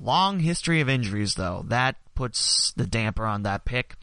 Long 0.00 0.40
history 0.40 0.80
of 0.80 0.88
injuries 0.88 1.34
though, 1.34 1.64
that 1.68 1.96
puts 2.14 2.72
the 2.72 2.86
damper 2.86 3.26
on 3.26 3.42
that 3.42 3.64
pick. 3.64 3.94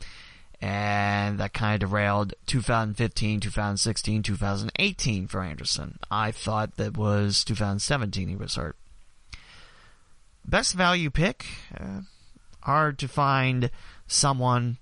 And 0.62 1.40
that 1.40 1.52
kind 1.54 1.84
of 1.84 1.90
derailed 1.90 2.36
2015, 2.46 3.42
2016, 3.42 4.24
2018 4.24 5.28
for 5.28 5.42
Anderson. 5.42 6.00
I 6.10 6.32
thought 6.32 6.78
that 6.78 6.96
was 6.96 7.44
2017 7.44 8.30
he 8.30 8.36
was 8.38 8.56
hurt. 8.56 8.78
Best 10.46 10.74
value 10.74 11.10
pick. 11.10 11.46
Uh, 11.78 12.02
hard 12.62 12.98
to 13.00 13.10
find 13.10 13.72
someone 14.08 14.78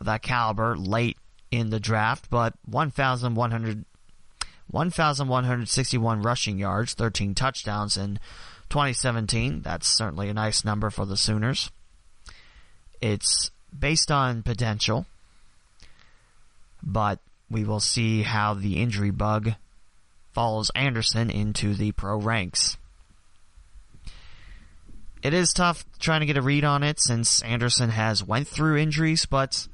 that 0.00 0.22
caliber 0.22 0.76
late 0.76 1.16
in 1.50 1.70
the 1.70 1.80
draft, 1.80 2.28
but 2.30 2.54
1,100 2.64 3.84
1,161 4.68 6.22
rushing 6.22 6.58
yards, 6.58 6.94
13 6.94 7.34
touchdowns 7.34 7.96
in 7.96 8.18
2017. 8.68 9.62
That's 9.62 9.86
certainly 9.86 10.28
a 10.28 10.34
nice 10.34 10.64
number 10.64 10.90
for 10.90 11.06
the 11.06 11.16
Sooners. 11.16 11.70
It's 13.00 13.50
based 13.76 14.10
on 14.10 14.42
potential, 14.42 15.06
but 16.82 17.20
we 17.48 17.64
will 17.64 17.80
see 17.80 18.22
how 18.22 18.54
the 18.54 18.78
injury 18.78 19.10
bug 19.10 19.54
follows 20.32 20.70
Anderson 20.74 21.30
into 21.30 21.74
the 21.74 21.92
pro 21.92 22.18
ranks. 22.18 22.76
It 25.22 25.32
is 25.32 25.52
tough 25.52 25.84
trying 25.98 26.20
to 26.20 26.26
get 26.26 26.36
a 26.36 26.42
read 26.42 26.64
on 26.64 26.82
it 26.82 27.00
since 27.00 27.40
Anderson 27.42 27.90
has 27.90 28.22
went 28.22 28.48
through 28.48 28.76
injuries, 28.76 29.26
but 29.26 29.66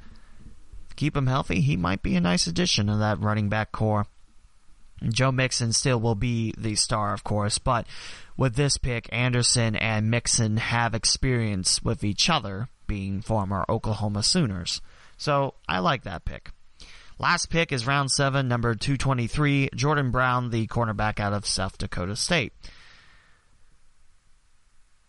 keep 1.02 1.16
him 1.16 1.26
healthy, 1.26 1.60
he 1.60 1.76
might 1.76 2.00
be 2.00 2.14
a 2.14 2.20
nice 2.20 2.46
addition 2.46 2.86
to 2.86 2.94
that 2.94 3.18
running 3.18 3.48
back 3.48 3.72
core. 3.72 4.06
Joe 5.02 5.32
Mixon 5.32 5.72
still 5.72 5.98
will 5.98 6.14
be 6.14 6.54
the 6.56 6.76
star, 6.76 7.12
of 7.12 7.24
course, 7.24 7.58
but 7.58 7.88
with 8.36 8.54
this 8.54 8.78
pick, 8.78 9.08
Anderson 9.10 9.74
and 9.74 10.08
Mixon 10.08 10.58
have 10.58 10.94
experience 10.94 11.82
with 11.82 12.04
each 12.04 12.30
other, 12.30 12.68
being 12.86 13.20
former 13.20 13.64
Oklahoma 13.68 14.22
Sooners. 14.22 14.80
So 15.16 15.54
I 15.68 15.80
like 15.80 16.04
that 16.04 16.24
pick. 16.24 16.52
Last 17.18 17.50
pick 17.50 17.72
is 17.72 17.84
round 17.84 18.12
seven, 18.12 18.46
number 18.46 18.76
223, 18.76 19.70
Jordan 19.74 20.12
Brown, 20.12 20.50
the 20.50 20.68
cornerback 20.68 21.18
out 21.18 21.32
of 21.32 21.46
South 21.46 21.78
Dakota 21.78 22.14
State. 22.14 22.52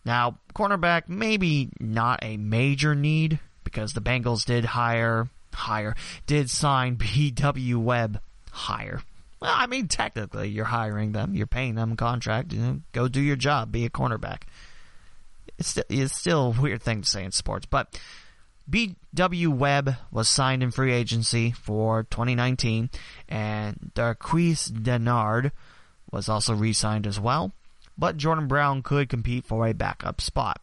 Now, 0.04 0.40
cornerback, 0.56 1.08
maybe 1.08 1.70
not 1.78 2.18
a 2.24 2.36
major 2.36 2.96
need 2.96 3.38
because 3.62 3.92
the 3.92 4.02
Bengals 4.02 4.44
did 4.44 4.64
hire, 4.64 5.28
hire, 5.54 5.94
did 6.26 6.50
sign 6.50 6.94
B.W. 7.14 7.78
Webb, 7.78 8.20
hire, 8.50 9.02
well, 9.44 9.54
I 9.54 9.66
mean, 9.66 9.88
technically, 9.88 10.48
you're 10.48 10.64
hiring 10.64 11.12
them, 11.12 11.34
you're 11.34 11.46
paying 11.46 11.74
them 11.74 11.92
a 11.92 11.96
contract. 11.96 12.54
You 12.54 12.60
know, 12.60 12.80
go 12.92 13.08
do 13.08 13.20
your 13.20 13.36
job, 13.36 13.70
be 13.70 13.84
a 13.84 13.90
cornerback. 13.90 14.44
It's, 15.58 15.78
it's 15.90 16.16
still 16.16 16.46
a 16.46 16.60
weird 16.62 16.82
thing 16.82 17.02
to 17.02 17.08
say 17.08 17.24
in 17.24 17.30
sports, 17.30 17.66
but 17.66 18.00
B.W. 18.70 19.50
Webb 19.50 19.96
was 20.10 20.30
signed 20.30 20.62
in 20.62 20.70
free 20.70 20.94
agency 20.94 21.52
for 21.52 22.04
2019, 22.04 22.88
and 23.28 23.92
Darqueze 23.94 24.72
Dennard 24.72 25.52
was 26.10 26.30
also 26.30 26.54
re-signed 26.54 27.06
as 27.06 27.20
well. 27.20 27.52
But 27.98 28.16
Jordan 28.16 28.48
Brown 28.48 28.82
could 28.82 29.10
compete 29.10 29.44
for 29.44 29.66
a 29.66 29.74
backup 29.74 30.22
spot. 30.22 30.62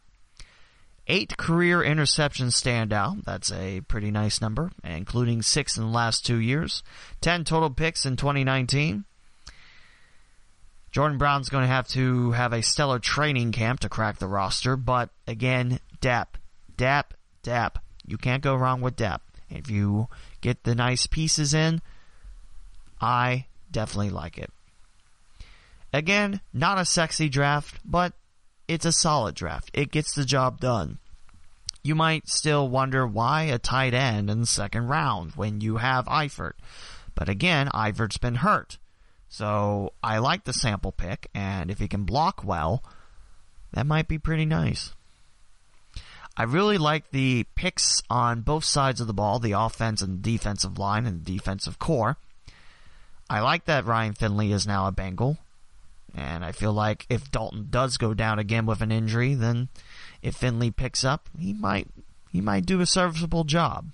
Eight 1.08 1.36
career 1.36 1.80
interceptions 1.80 2.52
stand 2.52 2.92
out. 2.92 3.24
That's 3.24 3.50
a 3.52 3.80
pretty 3.82 4.10
nice 4.10 4.40
number, 4.40 4.70
including 4.84 5.42
six 5.42 5.76
in 5.76 5.82
the 5.82 5.90
last 5.90 6.24
two 6.24 6.38
years. 6.38 6.82
Ten 7.20 7.44
total 7.44 7.70
picks 7.70 8.06
in 8.06 8.16
2019. 8.16 9.04
Jordan 10.92 11.18
Brown's 11.18 11.48
going 11.48 11.62
to 11.62 11.68
have 11.68 11.88
to 11.88 12.32
have 12.32 12.52
a 12.52 12.62
stellar 12.62 12.98
training 12.98 13.52
camp 13.52 13.80
to 13.80 13.88
crack 13.88 14.18
the 14.18 14.28
roster, 14.28 14.76
but 14.76 15.08
again, 15.26 15.80
DAP, 16.00 16.36
DAP, 16.76 17.14
DAP. 17.42 17.78
You 18.06 18.18
can't 18.18 18.42
go 18.42 18.54
wrong 18.54 18.80
with 18.80 18.96
DAP. 18.96 19.22
If 19.48 19.70
you 19.70 20.08
get 20.40 20.64
the 20.64 20.74
nice 20.74 21.06
pieces 21.06 21.54
in, 21.54 21.80
I 23.00 23.46
definitely 23.70 24.10
like 24.10 24.38
it. 24.38 24.50
Again, 25.92 26.40
not 26.52 26.78
a 26.78 26.84
sexy 26.84 27.28
draft, 27.28 27.80
but 27.84 28.12
it's 28.68 28.84
a 28.84 28.92
solid 28.92 29.34
draft. 29.34 29.70
It 29.72 29.90
gets 29.90 30.14
the 30.14 30.24
job 30.24 30.60
done. 30.60 30.98
You 31.82 31.94
might 31.94 32.28
still 32.28 32.68
wonder 32.68 33.06
why 33.06 33.44
a 33.44 33.58
tight 33.58 33.92
end 33.92 34.30
in 34.30 34.40
the 34.40 34.46
second 34.46 34.86
round 34.88 35.32
when 35.32 35.60
you 35.60 35.78
have 35.78 36.06
Eifert. 36.06 36.52
But 37.14 37.28
again, 37.28 37.68
Eifert's 37.74 38.18
been 38.18 38.36
hurt. 38.36 38.78
So 39.28 39.92
I 40.02 40.18
like 40.18 40.44
the 40.44 40.52
sample 40.52 40.92
pick, 40.92 41.28
and 41.34 41.70
if 41.70 41.78
he 41.78 41.88
can 41.88 42.04
block 42.04 42.44
well, 42.44 42.84
that 43.72 43.86
might 43.86 44.06
be 44.06 44.18
pretty 44.18 44.44
nice. 44.44 44.92
I 46.36 46.44
really 46.44 46.78
like 46.78 47.10
the 47.10 47.46
picks 47.54 48.02
on 48.08 48.42
both 48.42 48.64
sides 48.64 49.00
of 49.00 49.06
the 49.06 49.12
ball, 49.12 49.38
the 49.38 49.52
offense 49.52 50.00
and 50.02 50.22
defensive 50.22 50.78
line 50.78 51.06
and 51.06 51.24
the 51.24 51.32
defensive 51.32 51.78
core. 51.78 52.16
I 53.28 53.40
like 53.40 53.64
that 53.64 53.86
Ryan 53.86 54.14
Finley 54.14 54.52
is 54.52 54.66
now 54.66 54.86
a 54.86 54.92
Bengal. 54.92 55.38
And 56.14 56.44
I 56.44 56.52
feel 56.52 56.72
like 56.72 57.06
if 57.08 57.30
Dalton 57.30 57.68
does 57.70 57.96
go 57.96 58.14
down 58.14 58.38
again 58.38 58.66
with 58.66 58.82
an 58.82 58.92
injury, 58.92 59.34
then 59.34 59.68
if 60.20 60.36
Finley 60.36 60.70
picks 60.70 61.04
up, 61.04 61.28
he 61.38 61.52
might 61.52 61.88
he 62.30 62.40
might 62.40 62.66
do 62.66 62.80
a 62.80 62.86
serviceable 62.86 63.44
job. 63.44 63.90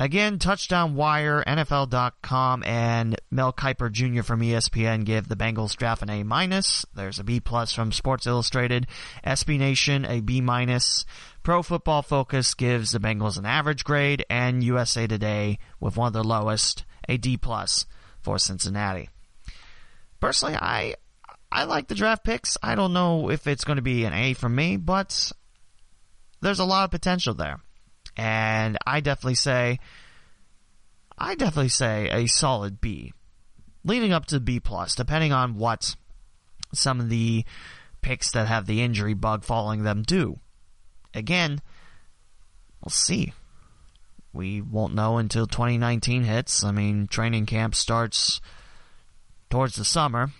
Again, 0.00 0.40
Touchdown 0.40 0.96
Wire, 0.96 1.44
NFL.com, 1.46 2.64
and 2.64 3.14
Mel 3.30 3.52
Kiper 3.52 3.92
Jr. 3.92 4.22
from 4.22 4.40
ESPN 4.40 5.04
give 5.04 5.28
the 5.28 5.36
Bengals 5.36 5.76
draft 5.76 6.02
an 6.02 6.10
A 6.10 6.24
minus. 6.24 6.84
There's 6.94 7.20
a 7.20 7.24
B 7.24 7.38
plus 7.38 7.72
from 7.72 7.92
Sports 7.92 8.26
Illustrated. 8.26 8.88
SB 9.24 9.56
Nation 9.56 10.04
a 10.04 10.18
B 10.18 10.40
minus. 10.40 11.06
Pro 11.44 11.62
Football 11.62 12.02
Focus 12.02 12.54
gives 12.54 12.90
the 12.90 12.98
Bengals 12.98 13.38
an 13.38 13.46
average 13.46 13.84
grade, 13.84 14.26
and 14.28 14.64
USA 14.64 15.06
Today, 15.06 15.60
with 15.78 15.96
one 15.96 16.08
of 16.08 16.12
the 16.12 16.24
lowest, 16.24 16.84
a 17.08 17.16
D 17.16 17.36
plus 17.36 17.86
for 18.20 18.36
Cincinnati. 18.36 19.10
Personally, 20.24 20.56
I 20.56 20.94
I 21.52 21.64
like 21.64 21.86
the 21.86 21.94
draft 21.94 22.24
picks. 22.24 22.56
I 22.62 22.76
don't 22.76 22.94
know 22.94 23.28
if 23.30 23.46
it's 23.46 23.64
going 23.64 23.76
to 23.76 23.82
be 23.82 24.06
an 24.06 24.14
A 24.14 24.32
for 24.32 24.48
me, 24.48 24.78
but 24.78 25.32
there's 26.40 26.60
a 26.60 26.64
lot 26.64 26.84
of 26.84 26.90
potential 26.90 27.34
there. 27.34 27.60
And 28.16 28.78
I 28.86 29.00
definitely 29.00 29.34
say, 29.34 29.80
I 31.18 31.34
definitely 31.34 31.68
say 31.68 32.08
a 32.10 32.26
solid 32.26 32.80
B, 32.80 33.12
leading 33.84 34.14
up 34.14 34.24
to 34.28 34.40
B 34.40 34.60
plus, 34.60 34.94
depending 34.94 35.34
on 35.34 35.58
what 35.58 35.94
some 36.72 37.00
of 37.00 37.10
the 37.10 37.44
picks 38.00 38.30
that 38.30 38.48
have 38.48 38.64
the 38.64 38.80
injury 38.80 39.12
bug 39.12 39.44
following 39.44 39.82
them 39.82 40.00
do. 40.00 40.38
Again, 41.12 41.60
we'll 42.82 42.88
see. 42.88 43.34
We 44.32 44.62
won't 44.62 44.94
know 44.94 45.18
until 45.18 45.46
2019 45.46 46.22
hits. 46.22 46.64
I 46.64 46.72
mean, 46.72 47.08
training 47.08 47.44
camp 47.44 47.74
starts 47.74 48.40
towards 49.50 49.76
the 49.76 49.84
summer. 49.84 50.30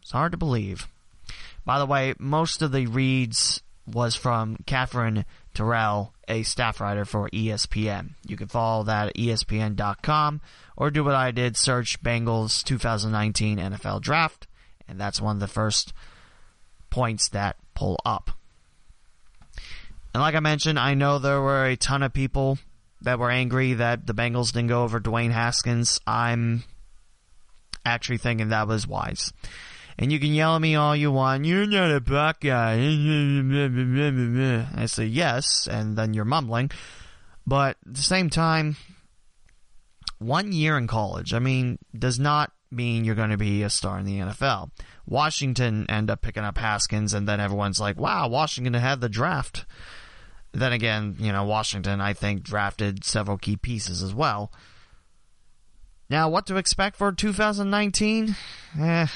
It's 0.00 0.12
hard 0.12 0.32
to 0.32 0.38
believe. 0.38 0.88
By 1.64 1.78
the 1.78 1.86
way, 1.86 2.14
most 2.18 2.62
of 2.62 2.72
the 2.72 2.86
reads 2.86 3.62
was 3.86 4.14
from 4.14 4.56
Katherine 4.66 5.24
Terrell, 5.54 6.12
a 6.28 6.42
staff 6.42 6.80
writer 6.80 7.04
for 7.04 7.28
ESPN. 7.30 8.10
You 8.26 8.36
can 8.36 8.48
follow 8.48 8.84
that 8.84 9.08
at 9.08 9.16
ESPN.com 9.16 10.40
or 10.76 10.90
do 10.90 11.04
what 11.04 11.14
I 11.14 11.30
did, 11.30 11.56
search 11.56 12.02
Bengals 12.02 12.62
2019 12.64 13.58
NFL 13.58 14.00
Draft, 14.00 14.46
and 14.88 15.00
that's 15.00 15.20
one 15.20 15.36
of 15.36 15.40
the 15.40 15.48
first 15.48 15.92
points 16.90 17.28
that 17.28 17.56
pull 17.74 17.98
up. 18.04 18.30
And 20.14 20.20
like 20.22 20.34
I 20.34 20.40
mentioned, 20.40 20.78
I 20.78 20.94
know 20.94 21.18
there 21.18 21.40
were 21.40 21.64
a 21.66 21.76
ton 21.76 22.02
of 22.02 22.12
people 22.12 22.58
that 23.00 23.18
were 23.18 23.30
angry 23.30 23.74
that 23.74 24.06
the 24.06 24.14
Bengals 24.14 24.52
didn't 24.52 24.68
go 24.68 24.84
over 24.84 25.00
Dwayne 25.00 25.32
Haskins. 25.32 26.00
I'm 26.06 26.64
actually 27.84 28.18
thinking 28.18 28.48
that 28.48 28.68
was 28.68 28.86
wise. 28.86 29.32
And 29.98 30.10
you 30.10 30.18
can 30.18 30.32
yell 30.32 30.56
at 30.56 30.62
me 30.62 30.74
all 30.74 30.96
you 30.96 31.12
want. 31.12 31.44
You're 31.44 31.66
not 31.66 31.90
a 31.90 32.00
black 32.00 32.40
guy. 32.40 32.76
I 34.74 34.86
say 34.86 35.04
yes, 35.04 35.68
and 35.70 35.96
then 35.96 36.14
you're 36.14 36.24
mumbling. 36.24 36.70
But 37.46 37.76
at 37.86 37.94
the 37.94 38.02
same 38.02 38.30
time, 38.30 38.76
one 40.18 40.52
year 40.52 40.78
in 40.78 40.86
college, 40.86 41.34
I 41.34 41.40
mean, 41.40 41.78
does 41.96 42.18
not 42.18 42.52
mean 42.70 43.04
you're 43.04 43.14
going 43.14 43.30
to 43.30 43.36
be 43.36 43.62
a 43.62 43.70
star 43.70 43.98
in 43.98 44.06
the 44.06 44.18
NFL. 44.18 44.70
Washington 45.06 45.86
end 45.90 46.10
up 46.10 46.22
picking 46.22 46.44
up 46.44 46.58
Haskins, 46.58 47.12
and 47.12 47.28
then 47.28 47.40
everyone's 47.40 47.80
like, 47.80 47.98
wow, 47.98 48.28
Washington 48.28 48.74
had 48.74 49.00
the 49.00 49.08
draft. 49.08 49.66
Then 50.52 50.72
again, 50.72 51.16
you 51.18 51.32
know, 51.32 51.44
Washington, 51.44 52.00
I 52.00 52.12
think, 52.12 52.42
drafted 52.42 53.04
several 53.04 53.38
key 53.38 53.56
pieces 53.56 54.02
as 54.02 54.14
well. 54.14 54.52
Now, 56.08 56.28
what 56.28 56.46
to 56.46 56.56
expect 56.56 56.96
for 56.96 57.12
2019? 57.12 58.36
Eh, 58.78 59.06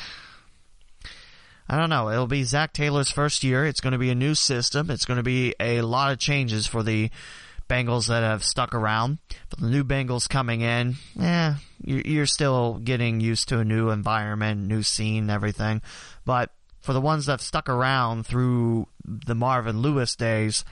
I 1.69 1.77
don't 1.77 1.91
know. 1.91 2.11
It'll 2.11 2.27
be 2.27 2.45
Zac 2.45 2.73
Taylor's 2.73 3.11
first 3.11 3.43
year. 3.43 3.67
It's 3.67 3.81
going 3.81 3.93
to 3.93 3.99
be 3.99 4.11
a 4.11 4.15
new 4.15 4.35
system. 4.35 4.91
It's 4.91 5.05
going 5.05 5.19
to 5.19 5.23
be 5.23 5.55
a 5.59 5.83
lot 5.83 6.13
of 6.13 6.19
changes 6.19 6.67
for 6.67 6.83
the 6.83 7.11
Bengals 7.69 8.07
that 8.07 8.23
have 8.23 8.45
stuck 8.45 8.75
around. 8.75 9.19
For 9.49 9.57
the 9.57 9.69
new 9.69 9.83
Bengals 9.85 10.29
coming 10.29 10.61
in, 10.61 10.97
yeah, 11.17 11.57
you're 11.85 12.27
still 12.27 12.75
getting 12.75 13.21
used 13.21 13.49
to 13.49 13.59
a 13.59 13.65
new 13.65 13.91
environment, 13.91 14.67
new 14.67 14.83
scene, 14.83 15.29
everything. 15.29 15.83
But 16.25 16.51
for 16.81 16.93
the 16.93 17.01
ones 17.01 17.27
that 17.27 17.41
stuck 17.41 17.69
around 17.69 18.27
through 18.27 18.87
the 19.05 19.35
Marvin 19.35 19.83
Lewis 19.83 20.15
days, 20.15 20.65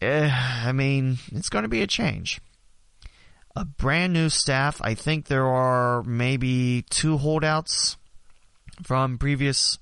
eh, 0.00 0.30
I 0.30 0.70
mean, 0.70 1.18
it's 1.32 1.48
going 1.48 1.64
to 1.64 1.68
be 1.68 1.82
a 1.82 1.86
change. 1.88 2.40
A 3.56 3.64
brand 3.64 4.12
new 4.12 4.28
staff. 4.28 4.80
I 4.82 4.94
think 4.94 5.26
there 5.26 5.46
are 5.46 6.02
maybe 6.02 6.84
two 6.90 7.18
holdouts 7.18 7.96
from 8.82 9.18
previous 9.18 9.78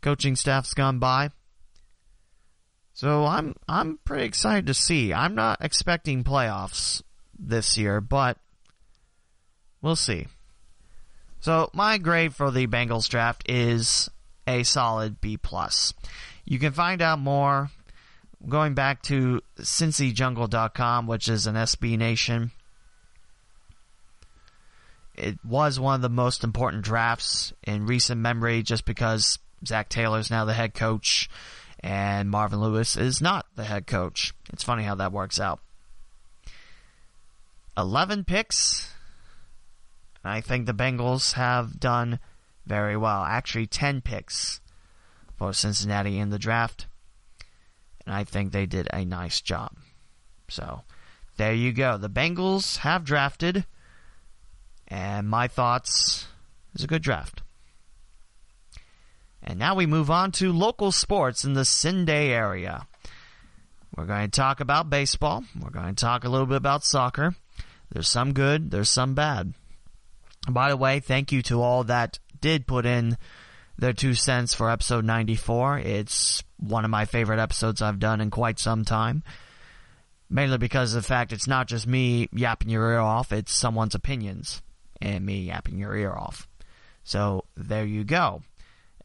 coaching 0.00 0.36
staffs 0.36 0.74
gone 0.74 0.98
by. 0.98 1.30
So 2.94 3.24
I'm 3.24 3.56
I'm 3.68 3.98
pretty 4.04 4.24
excited 4.24 4.66
to 4.66 4.74
see. 4.74 5.12
I'm 5.12 5.34
not 5.34 5.58
expecting 5.60 6.22
playoffs 6.22 7.02
this 7.38 7.76
year, 7.76 8.00
but 8.00 8.38
we'll 9.80 9.96
see. 9.96 10.26
So 11.40 11.70
my 11.72 11.98
grade 11.98 12.34
for 12.34 12.52
the 12.52 12.68
Bengals 12.68 13.08
draft 13.08 13.42
is 13.50 14.08
a 14.46 14.62
solid 14.62 15.20
B 15.20 15.36
plus. 15.36 15.94
You 16.44 16.58
can 16.58 16.72
find 16.72 17.02
out 17.02 17.18
more 17.18 17.70
going 18.48 18.74
back 18.74 19.02
to 19.02 19.40
CincyJungle.com, 19.58 21.06
which 21.06 21.28
is 21.28 21.46
an 21.46 21.54
SB 21.54 21.96
Nation 21.96 22.52
it 25.14 25.38
was 25.44 25.78
one 25.78 25.96
of 25.96 26.02
the 26.02 26.08
most 26.08 26.44
important 26.44 26.84
drafts 26.84 27.52
in 27.64 27.86
recent 27.86 28.20
memory 28.20 28.62
just 28.62 28.84
because 28.84 29.38
Zac 29.66 29.88
Taylor's 29.88 30.30
now 30.30 30.44
the 30.44 30.54
head 30.54 30.74
coach 30.74 31.28
and 31.80 32.30
Marvin 32.30 32.60
Lewis 32.60 32.96
is 32.96 33.20
not 33.20 33.46
the 33.56 33.64
head 33.64 33.86
coach. 33.86 34.32
It's 34.52 34.64
funny 34.64 34.84
how 34.84 34.94
that 34.96 35.12
works 35.12 35.38
out. 35.38 35.60
11 37.76 38.24
picks. 38.24 38.92
I 40.24 40.40
think 40.40 40.66
the 40.66 40.74
Bengals 40.74 41.34
have 41.34 41.80
done 41.80 42.20
very 42.66 42.96
well. 42.96 43.24
Actually, 43.24 43.66
10 43.66 44.00
picks 44.02 44.60
for 45.36 45.52
Cincinnati 45.52 46.18
in 46.18 46.30
the 46.30 46.38
draft. 46.38 46.86
And 48.06 48.14
I 48.14 48.24
think 48.24 48.52
they 48.52 48.66
did 48.66 48.88
a 48.92 49.04
nice 49.04 49.40
job. 49.40 49.72
So, 50.48 50.82
there 51.36 51.54
you 51.54 51.72
go. 51.72 51.96
The 51.96 52.10
Bengals 52.10 52.78
have 52.78 53.04
drafted 53.04 53.64
and 54.88 55.28
my 55.28 55.48
thoughts 55.48 56.26
is 56.74 56.84
a 56.84 56.86
good 56.86 57.02
draft. 57.02 57.42
And 59.42 59.58
now 59.58 59.74
we 59.74 59.86
move 59.86 60.10
on 60.10 60.32
to 60.32 60.52
local 60.52 60.92
sports 60.92 61.44
in 61.44 61.54
the 61.54 61.64
Cin-Day 61.64 62.30
area. 62.30 62.86
We're 63.96 64.06
going 64.06 64.30
to 64.30 64.36
talk 64.40 64.60
about 64.60 64.90
baseball. 64.90 65.44
We're 65.58 65.70
going 65.70 65.94
to 65.94 66.04
talk 66.04 66.24
a 66.24 66.28
little 66.28 66.46
bit 66.46 66.58
about 66.58 66.84
soccer. 66.84 67.34
There's 67.90 68.08
some 68.08 68.32
good, 68.32 68.70
there's 68.70 68.90
some 68.90 69.14
bad. 69.14 69.54
By 70.48 70.70
the 70.70 70.76
way, 70.76 71.00
thank 71.00 71.32
you 71.32 71.42
to 71.42 71.62
all 71.62 71.84
that 71.84 72.18
did 72.40 72.66
put 72.66 72.86
in 72.86 73.16
their 73.78 73.92
two 73.92 74.14
cents 74.14 74.54
for 74.54 74.70
episode 74.70 75.04
94. 75.04 75.78
It's 75.78 76.42
one 76.58 76.84
of 76.84 76.90
my 76.90 77.04
favorite 77.04 77.40
episodes 77.40 77.82
I've 77.82 77.98
done 77.98 78.20
in 78.20 78.30
quite 78.30 78.58
some 78.58 78.84
time. 78.84 79.22
Mainly 80.30 80.58
because 80.58 80.94
of 80.94 81.02
the 81.02 81.08
fact 81.08 81.32
it's 81.32 81.46
not 81.46 81.68
just 81.68 81.86
me 81.86 82.28
yapping 82.32 82.70
your 82.70 82.90
ear 82.92 83.00
off, 83.00 83.32
it's 83.32 83.52
someone's 83.52 83.94
opinions 83.94 84.62
and 85.00 85.26
me 85.26 85.42
yapping 85.42 85.78
your 85.78 85.94
ear 85.94 86.12
off. 86.12 86.48
So 87.04 87.44
there 87.56 87.84
you 87.84 88.04
go. 88.04 88.42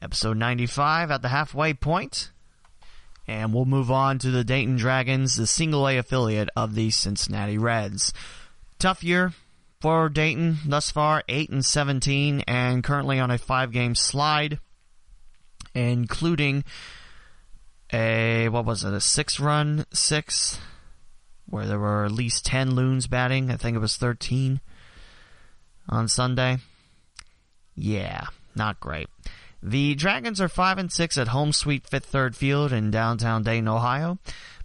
Episode 0.01 0.37
95 0.37 1.11
at 1.11 1.21
the 1.21 1.29
halfway 1.29 1.73
point. 1.73 2.31
And 3.27 3.53
we'll 3.53 3.65
move 3.65 3.91
on 3.91 4.19
to 4.19 4.31
the 4.31 4.45
Dayton 4.45 4.77
Dragons, 4.77 5.35
the 5.35 5.47
single 5.47 5.87
A 5.87 5.97
affiliate 5.97 6.49
of 6.55 6.75
the 6.75 6.91
Cincinnati 6.91 7.57
Reds. 7.57 8.13
Tough 8.79 9.03
year 9.03 9.33
for 9.79 10.09
Dayton 10.09 10.57
thus 10.65 10.91
far, 10.91 11.23
8 11.27 11.49
and 11.49 11.65
17, 11.65 12.41
and 12.47 12.83
currently 12.83 13.19
on 13.19 13.31
a 13.31 13.37
five 13.37 13.71
game 13.71 13.95
slide, 13.95 14.59
including 15.75 16.63
a, 17.93 18.49
what 18.49 18.65
was 18.65 18.83
it, 18.83 18.93
a 18.93 19.01
six 19.01 19.39
run 19.39 19.85
six, 19.93 20.59
where 21.45 21.65
there 21.65 21.79
were 21.79 22.05
at 22.05 22.11
least 22.11 22.45
10 22.45 22.75
loons 22.75 23.07
batting. 23.07 23.51
I 23.51 23.57
think 23.57 23.75
it 23.75 23.81
was 23.81 23.97
13 23.97 24.59
on 25.87 26.07
Sunday. 26.07 26.57
Yeah, 27.75 28.25
not 28.55 28.79
great. 28.79 29.07
The 29.61 29.95
Dragons 29.95 30.41
are 30.41 30.49
5 30.49 30.77
and 30.77 30.91
6 30.91 31.17
at 31.17 31.29
home 31.29 31.51
sweet 31.51 31.87
Fifth 31.87 32.05
Third 32.05 32.35
Field 32.35 32.71
in 32.71 32.91
downtown 32.91 33.43
Dayton, 33.43 33.67
Ohio, 33.67 34.17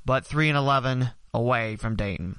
but 0.05 0.27
3 0.27 0.49
and 0.49 0.59
11 0.59 1.11
away 1.33 1.77
from 1.77 1.97
Dayton. 1.97 2.39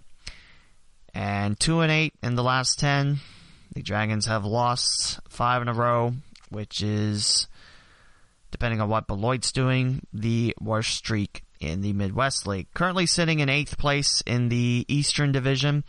And 1.14 1.60
2 1.60 1.82
and 1.82 1.92
8 1.92 2.14
in 2.24 2.36
the 2.36 2.44
last 2.44 2.80
10. 2.80 3.20
The 3.74 3.82
Dragons 3.82 4.26
have 4.26 4.46
lost 4.46 5.20
5 5.30 5.62
in 5.64 5.68
a 5.68 5.74
row, 5.74 6.14
which 6.50 6.82
is 6.82 7.48
depending 8.52 8.82
on 8.82 8.90
what 8.90 9.08
Beloit's 9.08 9.52
doing, 9.52 10.06
the 10.14 10.56
worst 10.62 10.96
streak 10.96 11.44
in 11.60 11.82
the 11.82 11.94
Midwest 11.94 12.46
League. 12.46 12.68
Currently 12.74 13.08
sitting 13.08 13.40
in 13.40 13.50
8th 13.50 13.78
place 13.78 14.22
in 14.26 14.50
the 14.50 14.86
Eastern 14.88 15.32
Division 15.32 15.84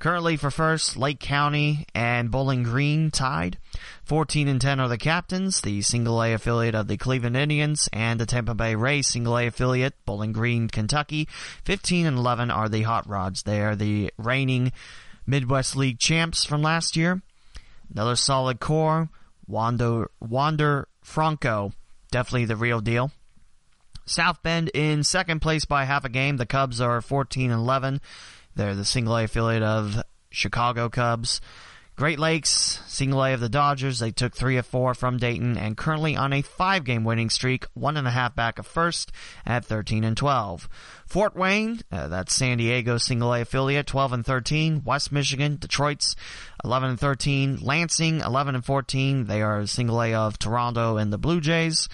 Currently 0.00 0.38
for 0.38 0.50
first, 0.50 0.96
Lake 0.96 1.20
County 1.20 1.84
and 1.94 2.30
Bowling 2.30 2.62
Green 2.62 3.10
tied. 3.10 3.58
14 4.04 4.48
and 4.48 4.58
10 4.58 4.80
are 4.80 4.88
the 4.88 4.96
captains, 4.96 5.60
the 5.60 5.82
single 5.82 6.22
A 6.22 6.32
affiliate 6.32 6.74
of 6.74 6.88
the 6.88 6.96
Cleveland 6.96 7.36
Indians 7.36 7.86
and 7.92 8.18
the 8.18 8.24
Tampa 8.24 8.54
Bay 8.54 8.74
Rays 8.74 9.08
single 9.08 9.36
A 9.36 9.48
affiliate, 9.48 9.92
Bowling 10.06 10.32
Green, 10.32 10.68
Kentucky. 10.68 11.28
15 11.64 12.06
and 12.06 12.16
11 12.16 12.50
are 12.50 12.70
the 12.70 12.80
Hot 12.80 13.06
Rods. 13.06 13.42
They 13.42 13.60
are 13.60 13.76
the 13.76 14.10
reigning 14.16 14.72
Midwest 15.26 15.76
League 15.76 15.98
champs 15.98 16.46
from 16.46 16.62
last 16.62 16.96
year. 16.96 17.20
Another 17.92 18.16
solid 18.16 18.58
core, 18.58 19.10
Wander, 19.46 20.10
Wander 20.18 20.88
Franco, 21.02 21.74
definitely 22.10 22.46
the 22.46 22.56
real 22.56 22.80
deal. 22.80 23.10
South 24.06 24.42
Bend 24.42 24.70
in 24.72 25.04
second 25.04 25.40
place 25.40 25.66
by 25.66 25.84
half 25.84 26.06
a 26.06 26.08
game. 26.08 26.38
The 26.38 26.46
Cubs 26.46 26.80
are 26.80 27.02
14 27.02 27.50
and 27.50 27.60
11. 27.60 28.00
They're 28.60 28.74
the 28.74 28.84
single 28.84 29.16
A 29.16 29.24
affiliate 29.24 29.62
of 29.62 30.02
Chicago 30.28 30.90
Cubs. 30.90 31.40
Great 31.96 32.18
Lakes, 32.18 32.82
single 32.86 33.24
A 33.24 33.32
of 33.32 33.40
the 33.40 33.48
Dodgers. 33.48 34.00
They 34.00 34.10
took 34.10 34.36
three 34.36 34.58
of 34.58 34.66
four 34.66 34.92
from 34.92 35.16
Dayton 35.16 35.56
and 35.56 35.78
currently 35.78 36.14
on 36.14 36.34
a 36.34 36.42
five 36.42 36.84
game 36.84 37.02
winning 37.02 37.30
streak, 37.30 37.64
one 37.72 37.96
and 37.96 38.06
a 38.06 38.10
half 38.10 38.34
back 38.34 38.58
of 38.58 38.66
first 38.66 39.12
at 39.46 39.64
13 39.64 40.04
and 40.04 40.14
12. 40.14 40.68
Fort 41.06 41.34
Wayne, 41.34 41.80
uh, 41.90 42.08
that's 42.08 42.34
San 42.34 42.58
Diego 42.58 42.98
single 42.98 43.32
A 43.32 43.40
affiliate, 43.40 43.86
12 43.86 44.12
and 44.12 44.26
13. 44.26 44.82
West 44.84 45.10
Michigan, 45.10 45.56
Detroit's 45.58 46.14
11 46.62 46.90
and 46.90 47.00
13. 47.00 47.60
Lansing, 47.62 48.20
11 48.20 48.56
and 48.56 48.64
14. 48.66 49.24
They 49.24 49.40
are 49.40 49.66
single 49.66 50.02
A 50.02 50.12
of 50.12 50.38
Toronto 50.38 50.98
and 50.98 51.10
the 51.10 51.16
Blue 51.16 51.40
Jays, 51.40 51.88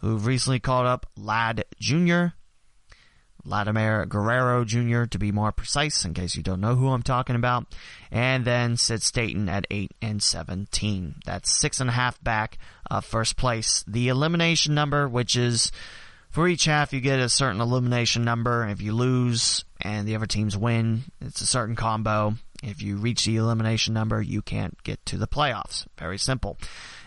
who've 0.00 0.26
recently 0.26 0.60
called 0.60 0.86
up 0.86 1.06
Vlad 1.18 1.62
Jr. 1.78 2.34
Vladimir 3.50 4.06
Guerrero 4.06 4.64
Jr. 4.64 5.06
to 5.06 5.18
be 5.18 5.32
more 5.32 5.50
precise, 5.50 6.04
in 6.04 6.14
case 6.14 6.36
you 6.36 6.42
don't 6.42 6.60
know 6.60 6.76
who 6.76 6.90
I'm 6.90 7.02
talking 7.02 7.34
about. 7.34 7.66
And 8.12 8.44
then 8.44 8.76
sits 8.76 9.10
Dayton 9.10 9.48
at 9.48 9.66
8 9.72 9.90
and 10.00 10.22
17. 10.22 11.16
That's 11.26 11.50
six 11.50 11.80
and 11.80 11.90
a 11.90 11.92
half 11.92 12.22
back 12.22 12.58
of 12.88 13.04
first 13.04 13.36
place. 13.36 13.84
The 13.88 14.06
elimination 14.06 14.72
number, 14.72 15.08
which 15.08 15.34
is 15.34 15.72
for 16.30 16.46
each 16.46 16.66
half, 16.66 16.92
you 16.92 17.00
get 17.00 17.18
a 17.18 17.28
certain 17.28 17.60
elimination 17.60 18.22
number. 18.22 18.68
If 18.68 18.80
you 18.80 18.92
lose 18.92 19.64
and 19.80 20.06
the 20.06 20.14
other 20.14 20.26
teams 20.26 20.56
win, 20.56 21.02
it's 21.20 21.40
a 21.40 21.46
certain 21.46 21.74
combo. 21.74 22.34
If 22.62 22.82
you 22.82 22.98
reach 22.98 23.24
the 23.24 23.34
elimination 23.34 23.94
number, 23.94 24.22
you 24.22 24.42
can't 24.42 24.80
get 24.84 25.04
to 25.06 25.18
the 25.18 25.26
playoffs. 25.26 25.88
Very 25.98 26.18
simple. 26.18 26.56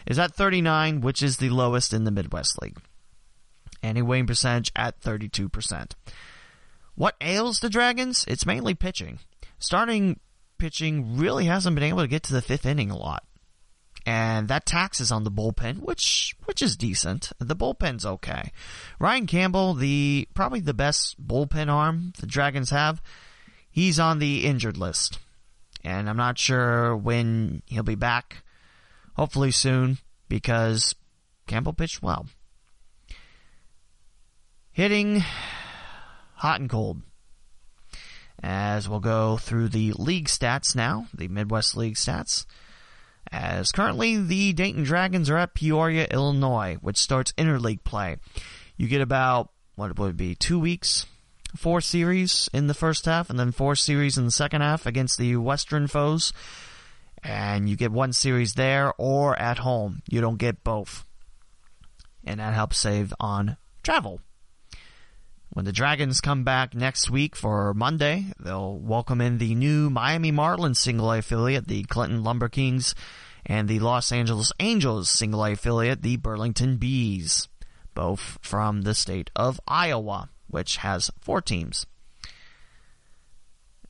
Is 0.05 0.19
at 0.19 0.35
39, 0.35 0.99
which 0.99 1.23
is 1.23 1.37
the 1.37 1.51
lowest 1.51 1.93
in 1.93 2.03
the 2.03 2.11
Midwest 2.11 2.61
League 2.61 2.79
and 3.83 3.97
a 3.97 4.01
winning 4.01 4.25
percentage 4.25 4.71
at 4.75 4.99
32%. 5.01 5.91
What 6.95 7.15
ails 7.21 7.59
the 7.59 7.69
Dragons? 7.69 8.25
It's 8.27 8.45
mainly 8.45 8.73
pitching. 8.73 9.19
Starting 9.59 10.19
pitching 10.57 11.17
really 11.17 11.45
hasn't 11.45 11.75
been 11.75 11.83
able 11.83 12.01
to 12.01 12.07
get 12.07 12.23
to 12.23 12.33
the 12.33 12.41
fifth 12.41 12.65
inning 12.65 12.91
a 12.91 12.97
lot. 12.97 13.23
And 14.05 14.49
that 14.49 14.65
taxes 14.65 15.11
on 15.11 15.23
the 15.23 15.31
bullpen, 15.31 15.79
which 15.79 16.35
which 16.43 16.61
is 16.61 16.75
decent. 16.75 17.31
The 17.39 17.55
bullpen's 17.55 18.05
okay. 18.05 18.51
Ryan 18.99 19.27
Campbell, 19.27 19.73
the 19.73 20.27
probably 20.33 20.59
the 20.59 20.73
best 20.73 21.25
bullpen 21.25 21.69
arm 21.69 22.11
the 22.19 22.27
Dragons 22.27 22.69
have, 22.71 23.01
he's 23.71 23.99
on 23.99 24.19
the 24.19 24.45
injured 24.45 24.77
list. 24.77 25.19
And 25.85 26.09
I'm 26.09 26.17
not 26.17 26.37
sure 26.37 26.97
when 26.97 27.61
he'll 27.67 27.83
be 27.83 27.95
back. 27.95 28.43
Hopefully 29.15 29.51
soon, 29.51 29.99
because 30.27 30.95
Campbell 31.47 31.73
pitched 31.73 32.01
well 32.01 32.27
hitting 34.73 35.23
hot 36.43 36.59
and 36.59 36.69
cold. 36.69 37.01
As 38.43 38.89
we'll 38.89 38.99
go 38.99 39.37
through 39.37 39.69
the 39.69 39.93
league 39.93 40.27
stats 40.27 40.75
now, 40.75 41.07
the 41.13 41.29
Midwest 41.29 41.77
League 41.77 41.95
stats. 41.95 42.45
As 43.31 43.71
currently 43.71 44.17
the 44.17 44.51
Dayton 44.51 44.83
Dragons 44.83 45.29
are 45.29 45.37
at 45.37 45.53
Peoria, 45.53 46.05
Illinois, 46.11 46.77
which 46.81 46.97
starts 46.97 47.31
interleague 47.37 47.85
play. 47.85 48.17
You 48.75 48.89
get 48.89 48.99
about, 48.99 49.51
what 49.75 49.97
would 49.97 50.17
be, 50.17 50.35
two 50.35 50.59
weeks? 50.59 51.05
Four 51.55 51.79
series 51.79 52.49
in 52.51 52.67
the 52.67 52.73
first 52.73 53.05
half, 53.05 53.29
and 53.29 53.39
then 53.39 53.53
four 53.53 53.77
series 53.77 54.17
in 54.17 54.25
the 54.25 54.31
second 54.31 54.59
half 54.59 54.85
against 54.85 55.17
the 55.17 55.37
Western 55.37 55.87
foes. 55.87 56.33
And 57.23 57.69
you 57.69 57.77
get 57.77 57.93
one 57.93 58.11
series 58.11 58.55
there 58.55 58.93
or 58.97 59.39
at 59.39 59.59
home. 59.59 60.01
You 60.09 60.19
don't 60.19 60.37
get 60.37 60.61
both. 60.61 61.05
And 62.25 62.41
that 62.41 62.53
helps 62.53 62.79
save 62.79 63.13
on 63.17 63.55
travel. 63.81 64.19
When 65.53 65.65
the 65.65 65.71
Dragons 65.71 66.19
come 66.19 66.43
back 66.43 66.73
next 66.73 67.11
week 67.11 67.35
for 67.35 67.75
Monday, 67.75 68.33
they'll 68.39 68.75
welcome 68.75 69.21
in 69.21 69.37
the 69.37 69.53
new 69.53 69.91
Miami 69.91 70.31
Marlins 70.31 70.77
single 70.77 71.11
A 71.11 71.19
affiliate, 71.19 71.67
the 71.67 71.83
Clinton 71.83 72.23
Lumber 72.23 72.49
Kings, 72.49 72.95
and 73.45 73.69
the 73.69 73.79
Los 73.79 74.11
Angeles 74.11 74.51
Angels 74.59 75.11
single 75.11 75.45
A 75.45 75.51
affiliate, 75.51 76.01
the 76.01 76.17
Burlington 76.17 76.77
Bees, 76.77 77.49
both 77.93 78.39
from 78.41 78.81
the 78.81 78.95
state 78.95 79.29
of 79.35 79.61
Iowa, 79.67 80.29
which 80.47 80.77
has 80.77 81.11
four 81.21 81.39
teams. 81.39 81.85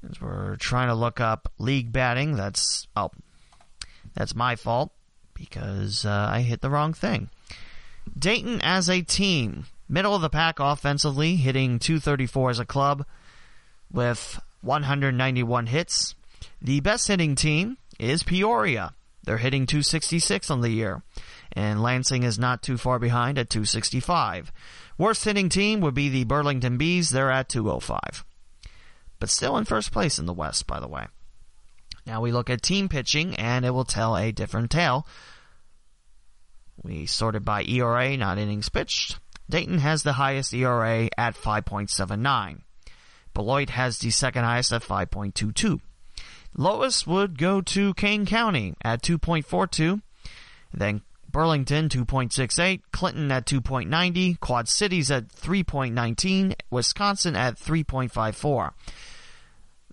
As 0.06 0.20
we're 0.20 0.58
trying 0.58 0.90
to 0.90 0.96
look 0.96 1.22
up 1.22 1.50
league 1.60 1.94
batting, 1.94 2.36
that's 2.36 2.90
oh, 2.98 3.12
that's 4.14 4.36
my 4.36 4.58
fault 4.58 4.92
because 5.34 6.04
uh, 6.04 6.28
I 6.30 6.42
hit 6.42 6.60
the 6.60 6.70
wrong 6.70 6.92
thing. 6.92 7.30
Dayton 8.20 8.60
as 8.60 8.90
a 8.90 9.02
team 9.02 9.68
Middle 9.94 10.16
of 10.16 10.24
the 10.24 10.30
pack 10.30 10.60
offensively, 10.60 11.36
hitting 11.36 11.78
234 11.78 12.50
as 12.50 12.58
a 12.58 12.66
club 12.66 13.06
with 13.92 14.42
191 14.62 15.68
hits. 15.68 16.16
The 16.60 16.80
best 16.80 17.08
hitting 17.08 17.36
team 17.36 17.78
is 18.00 18.24
Peoria. 18.24 18.96
They're 19.24 19.38
hitting 19.38 19.68
266 19.68 20.50
on 20.50 20.62
the 20.62 20.72
year. 20.72 21.04
And 21.52 21.84
Lansing 21.84 22.24
is 22.24 22.40
not 22.40 22.64
too 22.64 22.80
far 22.80 22.98
behind 22.98 23.38
at 23.38 23.52
265. 23.52 24.52
Worst 24.98 25.26
hitting 25.26 25.48
team 25.48 25.80
would 25.82 25.94
be 25.94 26.10
the 26.10 26.24
Burlington 26.24 26.80
Bees. 26.80 27.12
They're 27.12 27.30
at 27.30 27.48
205. 27.50 28.26
But 29.20 29.30
still 29.30 29.58
in 29.58 29.66
first 29.66 29.92
place 29.92 30.18
in 30.18 30.26
the 30.26 30.34
West, 30.34 30.66
by 30.66 30.80
the 30.80 30.88
way. 30.88 31.06
Now 32.08 32.20
we 32.20 32.32
look 32.32 32.50
at 32.50 32.64
team 32.64 32.90
pitching, 32.90 33.36
and 33.36 33.64
it 33.64 33.76
will 33.76 33.86
tell 33.86 34.18
a 34.18 34.32
different 34.32 34.72
tale. 34.72 35.06
We 36.82 37.06
sorted 37.06 37.46
by 37.46 37.64
ERA, 37.64 38.18
not 38.18 38.40
innings 38.40 38.70
pitched. 38.70 39.20
Dayton 39.54 39.78
has 39.78 40.02
the 40.02 40.14
highest 40.14 40.52
ERA 40.52 41.10
at 41.16 41.36
5.79. 41.36 42.62
Beloit 43.36 43.70
has 43.70 44.00
the 44.00 44.10
second 44.10 44.46
highest 44.46 44.74
at 44.74 44.82
5.22. 44.82 45.80
Lowest 46.58 47.06
would 47.06 47.38
go 47.38 47.62
to 47.62 47.94
Kane 47.94 48.26
County 48.26 48.74
at 48.82 49.04
2.42. 49.04 50.02
Then 50.74 51.04
Burlington 51.32 51.88
2.68, 51.88 52.82
Clinton 52.92 53.32
at 53.32 53.46
2.90, 53.46 54.40
Quad 54.40 54.68
Cities 54.68 55.12
at 55.12 55.28
3.19, 55.28 56.56
Wisconsin 56.72 57.36
at 57.36 57.60
3.54. 57.60 58.72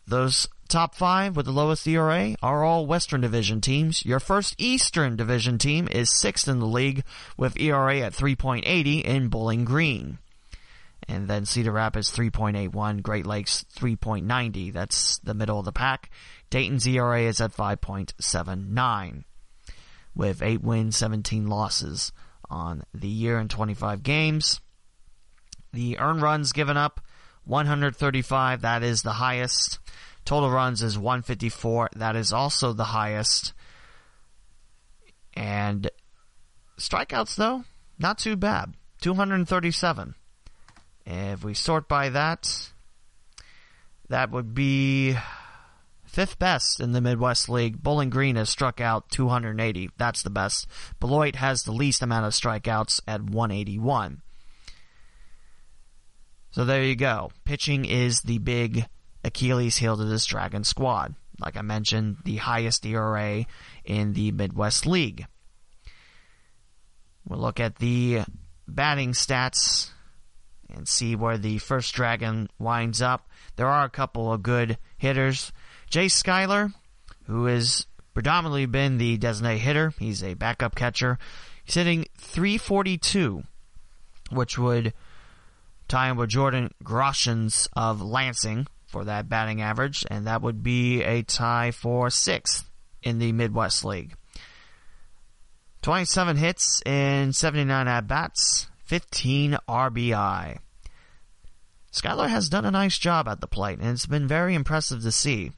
Those 0.07 0.49
Top 0.71 0.95
five 0.95 1.35
with 1.35 1.47
the 1.47 1.53
lowest 1.53 1.85
ERA 1.89 2.37
are 2.41 2.63
all 2.63 2.87
Western 2.87 3.21
Division 3.21 3.61
teams. 3.61 4.07
Your 4.07 4.21
first 4.21 4.55
Eastern 4.57 5.17
Division 5.17 5.59
team 5.59 5.89
is 5.91 6.17
sixth 6.17 6.47
in 6.47 6.61
the 6.61 6.65
league 6.65 7.03
with 7.37 7.59
ERA 7.59 7.99
at 7.99 8.13
3.80 8.13 9.03
in 9.03 9.27
Bowling 9.27 9.65
Green. 9.65 10.19
And 11.09 11.27
then 11.27 11.45
Cedar 11.45 11.73
Rapids 11.73 12.13
3.81, 12.13 13.03
Great 13.03 13.27
Lakes 13.27 13.65
3.90. 13.75 14.73
That's 14.73 15.19
the 15.19 15.35
middle 15.35 15.59
of 15.59 15.65
the 15.65 15.73
pack. 15.73 16.09
Dayton's 16.51 16.87
ERA 16.87 17.23
is 17.23 17.41
at 17.41 17.53
5.79 17.53 19.25
with 20.15 20.41
8 20.41 20.63
wins, 20.63 20.97
17 20.97 21.49
losses 21.49 22.13
on 22.49 22.85
the 22.95 23.09
year 23.09 23.41
in 23.41 23.49
25 23.49 24.05
games. 24.05 24.61
The 25.73 25.99
earned 25.99 26.23
runs 26.23 26.53
given 26.53 26.77
up 26.77 27.01
135, 27.45 28.61
that 28.63 28.85
is 28.85 29.03
the 29.03 29.15
highest. 29.15 29.81
Total 30.25 30.51
runs 30.51 30.83
is 30.83 30.99
154. 30.99 31.91
That 31.97 32.17
is 32.17 32.33
also 32.33 32.73
the 32.73 32.85
highest. 32.85 33.53
And 35.35 35.91
strikeouts, 36.79 37.37
though, 37.37 37.65
not 37.99 38.19
too 38.19 38.37
bad. 38.37 38.75
237. 39.01 40.15
If 41.07 41.43
we 41.43 41.55
sort 41.55 41.89
by 41.89 42.11
that, 42.11 42.71
that 44.09 44.31
would 44.31 44.55
be 44.55 45.17
fifth 46.05 46.39
best 46.39 46.81
in 46.81 46.93
the 46.93 47.01
Midwest 47.01 47.49
League. 47.49 47.83
Bowling 47.83 48.11
Green 48.11 48.37
has 48.37 48.51
struck 48.51 48.81
out 48.81 49.11
280. 49.11 49.91
That's 49.97 50.23
the 50.23 50.31
best. 50.31 50.67
Beloit 50.99 51.37
has 51.37 51.63
the 51.63 51.73
least 51.73 52.03
amount 52.03 52.27
of 52.27 52.33
strikeouts 52.33 53.01
at 53.07 53.23
181. 53.23 54.23
So 56.51 56.65
there 56.65 56.83
you 56.83 56.97
go. 56.97 57.31
Pitching 57.45 57.85
is 57.85 58.23
the 58.23 58.39
big 58.39 58.87
Achilles 59.25 59.77
heel 59.77 59.97
to 59.97 60.05
this 60.05 60.25
Dragon 60.25 60.65
squad. 60.65 61.15
Like 61.39 61.57
I 61.57 61.63
mentioned, 61.63 62.19
the 62.25 62.37
highest 62.37 62.85
ERA 62.85 63.47
in 63.85 64.13
the 64.13 64.33
Midwest 64.33 64.87
League. 64.87 65.27
We'll 67.27 67.39
look 67.39 67.61
at 67.61 67.77
the 67.77 68.23
batting 68.67 69.13
stats 69.13 69.91
and 70.69 70.87
see 70.87 71.17
where 71.17 71.39
the 71.39 71.59
first 71.59 71.95
Dragon 71.95 72.49
winds 72.59 73.03
up. 73.03 73.29
There 73.57 73.69
are 73.69 73.85
a 73.85 73.91
couple 73.91 74.33
of 74.33 74.43
good 74.43 74.79
hitters. 74.99 75.53
Jay 75.89 76.09
Schuyler, 76.09 76.73
who 77.27 77.47
has 77.47 77.87
predominantly 78.15 78.67
been 78.67 78.99
the 78.99 79.17
designated 79.17 79.63
hitter, 79.63 79.95
he's 79.99 80.23
a 80.23 80.35
backup 80.35 80.75
catcher. 80.75 81.19
He's 81.65 81.75
hitting 81.75 82.07
342, 82.19 83.43
which 84.31 84.59
would 84.59 84.93
tie 85.89 86.11
him 86.11 86.17
with 86.17 86.31
Jordan 86.31 86.71
Groshans 86.85 87.69
of 87.75 88.01
Lansing 88.01 88.67
for 88.91 89.05
that 89.05 89.29
batting 89.29 89.63
average, 89.63 90.05
and 90.11 90.27
that 90.27 90.43
would 90.43 90.63
be 90.63 91.03
a 91.03 91.23
tie 91.23 91.71
for 91.71 92.11
sixth 92.11 92.69
in 93.03 93.19
the 93.19 93.33
Midwest 93.33 93.85
League. 93.85 94.15
27 95.83 96.37
hits 96.37 96.83
in 96.85 97.33
79 97.33 97.89
at 97.89 98.07
bats, 98.07 98.69
15 98.85 99.57
RBI. 99.69 100.59
Schuyler 101.91 102.29
has 102.29 102.49
done 102.49 102.65
a 102.65 102.71
nice 102.71 102.99
job 102.99 103.27
at 103.27 103.41
the 103.41 103.47
plate, 103.47 103.79
and 103.79 103.91
it's 103.91 104.07
been 104.07 104.29
very 104.29 104.55
impressive 104.55 105.03
to 105.03 105.13
see. 105.13 105.53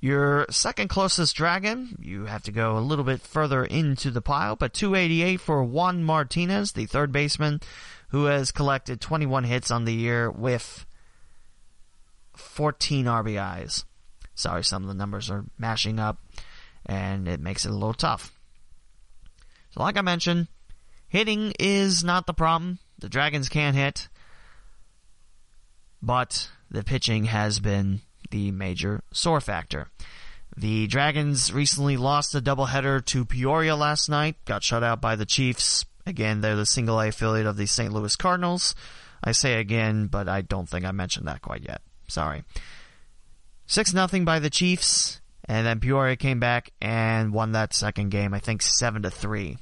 Your 0.00 0.46
second 0.50 0.88
closest 0.88 1.36
dragon, 1.36 1.96
you 2.00 2.24
have 2.24 2.42
to 2.42 2.52
go 2.52 2.76
a 2.76 2.80
little 2.80 3.04
bit 3.04 3.20
further 3.20 3.64
into 3.64 4.10
the 4.10 4.20
pile, 4.20 4.56
but 4.56 4.74
288 4.74 5.40
for 5.40 5.62
Juan 5.62 6.02
Martinez, 6.02 6.72
the 6.72 6.86
third 6.86 7.12
baseman, 7.12 7.60
who 8.08 8.24
has 8.24 8.50
collected 8.50 9.00
21 9.00 9.44
hits 9.44 9.70
on 9.70 9.84
the 9.84 9.94
year 9.94 10.28
with 10.28 10.84
14 12.36 13.06
RBIs. 13.06 13.84
Sorry, 14.34 14.64
some 14.64 14.82
of 14.82 14.88
the 14.88 14.94
numbers 14.94 15.30
are 15.30 15.44
mashing 15.58 15.98
up, 15.98 16.18
and 16.86 17.28
it 17.28 17.40
makes 17.40 17.64
it 17.64 17.70
a 17.70 17.74
little 17.74 17.94
tough. 17.94 18.32
So, 19.70 19.82
like 19.82 19.96
I 19.96 20.02
mentioned, 20.02 20.48
hitting 21.08 21.52
is 21.58 22.02
not 22.02 22.26
the 22.26 22.34
problem. 22.34 22.78
The 22.98 23.08
Dragons 23.08 23.48
can't 23.48 23.76
hit, 23.76 24.08
but 26.00 26.50
the 26.70 26.84
pitching 26.84 27.24
has 27.24 27.60
been 27.60 28.00
the 28.30 28.50
major 28.50 29.02
sore 29.12 29.40
factor. 29.40 29.88
The 30.56 30.86
Dragons 30.86 31.52
recently 31.52 31.96
lost 31.96 32.34
a 32.34 32.40
doubleheader 32.42 33.04
to 33.06 33.24
Peoria 33.24 33.74
last 33.74 34.08
night, 34.08 34.36
got 34.44 34.62
shut 34.62 34.82
out 34.82 35.00
by 35.00 35.16
the 35.16 35.24
Chiefs. 35.24 35.84
Again, 36.06 36.40
they're 36.40 36.56
the 36.56 36.66
single 36.66 37.00
A 37.00 37.08
affiliate 37.08 37.46
of 37.46 37.56
the 37.56 37.66
St. 37.66 37.92
Louis 37.92 38.16
Cardinals. 38.16 38.74
I 39.24 39.32
say 39.32 39.60
again, 39.60 40.08
but 40.08 40.28
I 40.28 40.42
don't 40.42 40.68
think 40.68 40.84
I 40.84 40.90
mentioned 40.90 41.28
that 41.28 41.42
quite 41.42 41.62
yet. 41.62 41.80
Sorry. 42.08 42.44
6 43.66 43.94
nothing 43.94 44.24
by 44.24 44.38
the 44.38 44.50
Chiefs, 44.50 45.20
and 45.46 45.66
then 45.66 45.80
Peoria 45.80 46.16
came 46.16 46.40
back 46.40 46.72
and 46.80 47.32
won 47.32 47.52
that 47.52 47.72
second 47.72 48.10
game, 48.10 48.34
I 48.34 48.38
think 48.38 48.62
7 48.62 49.02
to 49.02 49.10
3. 49.10 49.56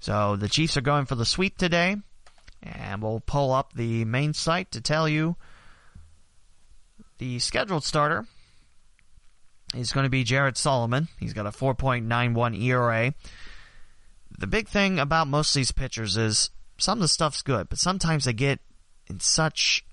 So 0.00 0.36
the 0.36 0.48
Chiefs 0.48 0.76
are 0.76 0.82
going 0.82 1.06
for 1.06 1.14
the 1.14 1.24
sweep 1.24 1.58
today, 1.58 1.96
and 2.62 3.02
we'll 3.02 3.20
pull 3.20 3.52
up 3.52 3.72
the 3.72 4.04
main 4.04 4.32
site 4.32 4.70
to 4.72 4.80
tell 4.80 5.08
you 5.08 5.36
the 7.18 7.38
scheduled 7.38 7.84
starter 7.84 8.26
is 9.74 9.92
going 9.92 10.04
to 10.04 10.10
be 10.10 10.24
Jared 10.24 10.56
Solomon. 10.56 11.08
He's 11.18 11.32
got 11.32 11.46
a 11.46 11.50
4.91 11.50 12.60
ERA. 12.62 13.14
The 14.38 14.46
big 14.46 14.68
thing 14.68 14.98
about 14.98 15.28
most 15.28 15.54
of 15.54 15.60
these 15.60 15.72
pitchers 15.72 16.16
is 16.16 16.50
some 16.78 16.98
of 16.98 17.02
the 17.02 17.08
stuff's 17.08 17.42
good, 17.42 17.68
but 17.68 17.78
sometimes 17.78 18.24
they 18.24 18.32
get 18.32 18.60
in 19.08 19.20
such 19.20 19.84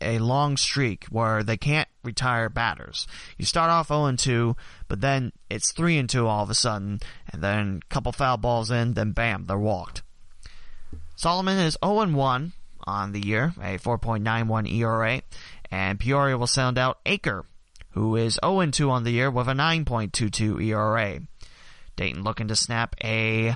a 0.00 0.18
long 0.18 0.56
streak 0.56 1.04
where 1.06 1.42
they 1.42 1.56
can't 1.56 1.88
retire 2.02 2.48
batters. 2.48 3.06
You 3.38 3.44
start 3.44 3.70
off 3.70 3.88
0 3.88 4.14
2, 4.16 4.56
but 4.88 5.00
then 5.00 5.32
it's 5.48 5.72
3 5.72 6.06
2 6.06 6.26
all 6.26 6.42
of 6.42 6.50
a 6.50 6.54
sudden, 6.54 7.00
and 7.32 7.42
then 7.42 7.80
a 7.82 7.86
couple 7.92 8.12
foul 8.12 8.36
balls 8.36 8.70
in, 8.70 8.94
then 8.94 9.12
bam, 9.12 9.46
they're 9.46 9.58
walked. 9.58 10.02
Solomon 11.16 11.58
is 11.58 11.76
0 11.84 12.06
1 12.10 12.52
on 12.84 13.12
the 13.12 13.26
year, 13.26 13.52
a 13.58 13.78
4.91 13.78 14.72
ERA, 14.72 15.22
and 15.70 16.00
Peoria 16.00 16.38
will 16.38 16.46
sound 16.46 16.78
out 16.78 17.04
Aker, 17.04 17.42
who 17.90 18.16
is 18.16 18.38
0 18.44 18.66
2 18.66 18.90
on 18.90 19.04
the 19.04 19.12
year 19.12 19.30
with 19.30 19.48
a 19.48 19.52
9.22 19.52 20.64
ERA. 20.64 21.20
Dayton 21.96 22.22
looking 22.22 22.48
to 22.48 22.56
snap 22.56 22.96
a 23.04 23.54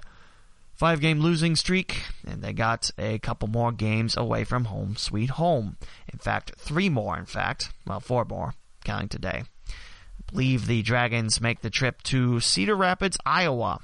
five 0.75 1.01
game 1.01 1.21
losing 1.21 1.57
streak, 1.57 2.03
and 2.27 2.43
they 2.43 2.53
got 2.53 2.91
a 2.99 3.19
couple 3.19 3.49
more 3.49 3.73
games 3.73 4.17
away 4.17 4.45
from 4.45 4.67
home 4.67 4.97
sweet 4.97 5.31
home. 5.31 5.77
In 6.13 6.19
fact, 6.19 6.55
three 6.59 6.89
more, 6.89 7.17
in 7.17 7.27
fact. 7.27 7.71
Well, 7.87 8.01
four 8.01 8.25
more, 8.25 8.55
counting 8.85 9.09
today. 9.09 9.45
I 9.69 10.33
believe 10.33 10.67
the 10.67 10.83
Dragons 10.83 11.41
make 11.41 11.61
the 11.61 11.71
trip 11.71 12.03
to 12.05 12.41
Cedar 12.41 12.77
Rapids, 12.77 13.19
Iowa. 13.25 13.81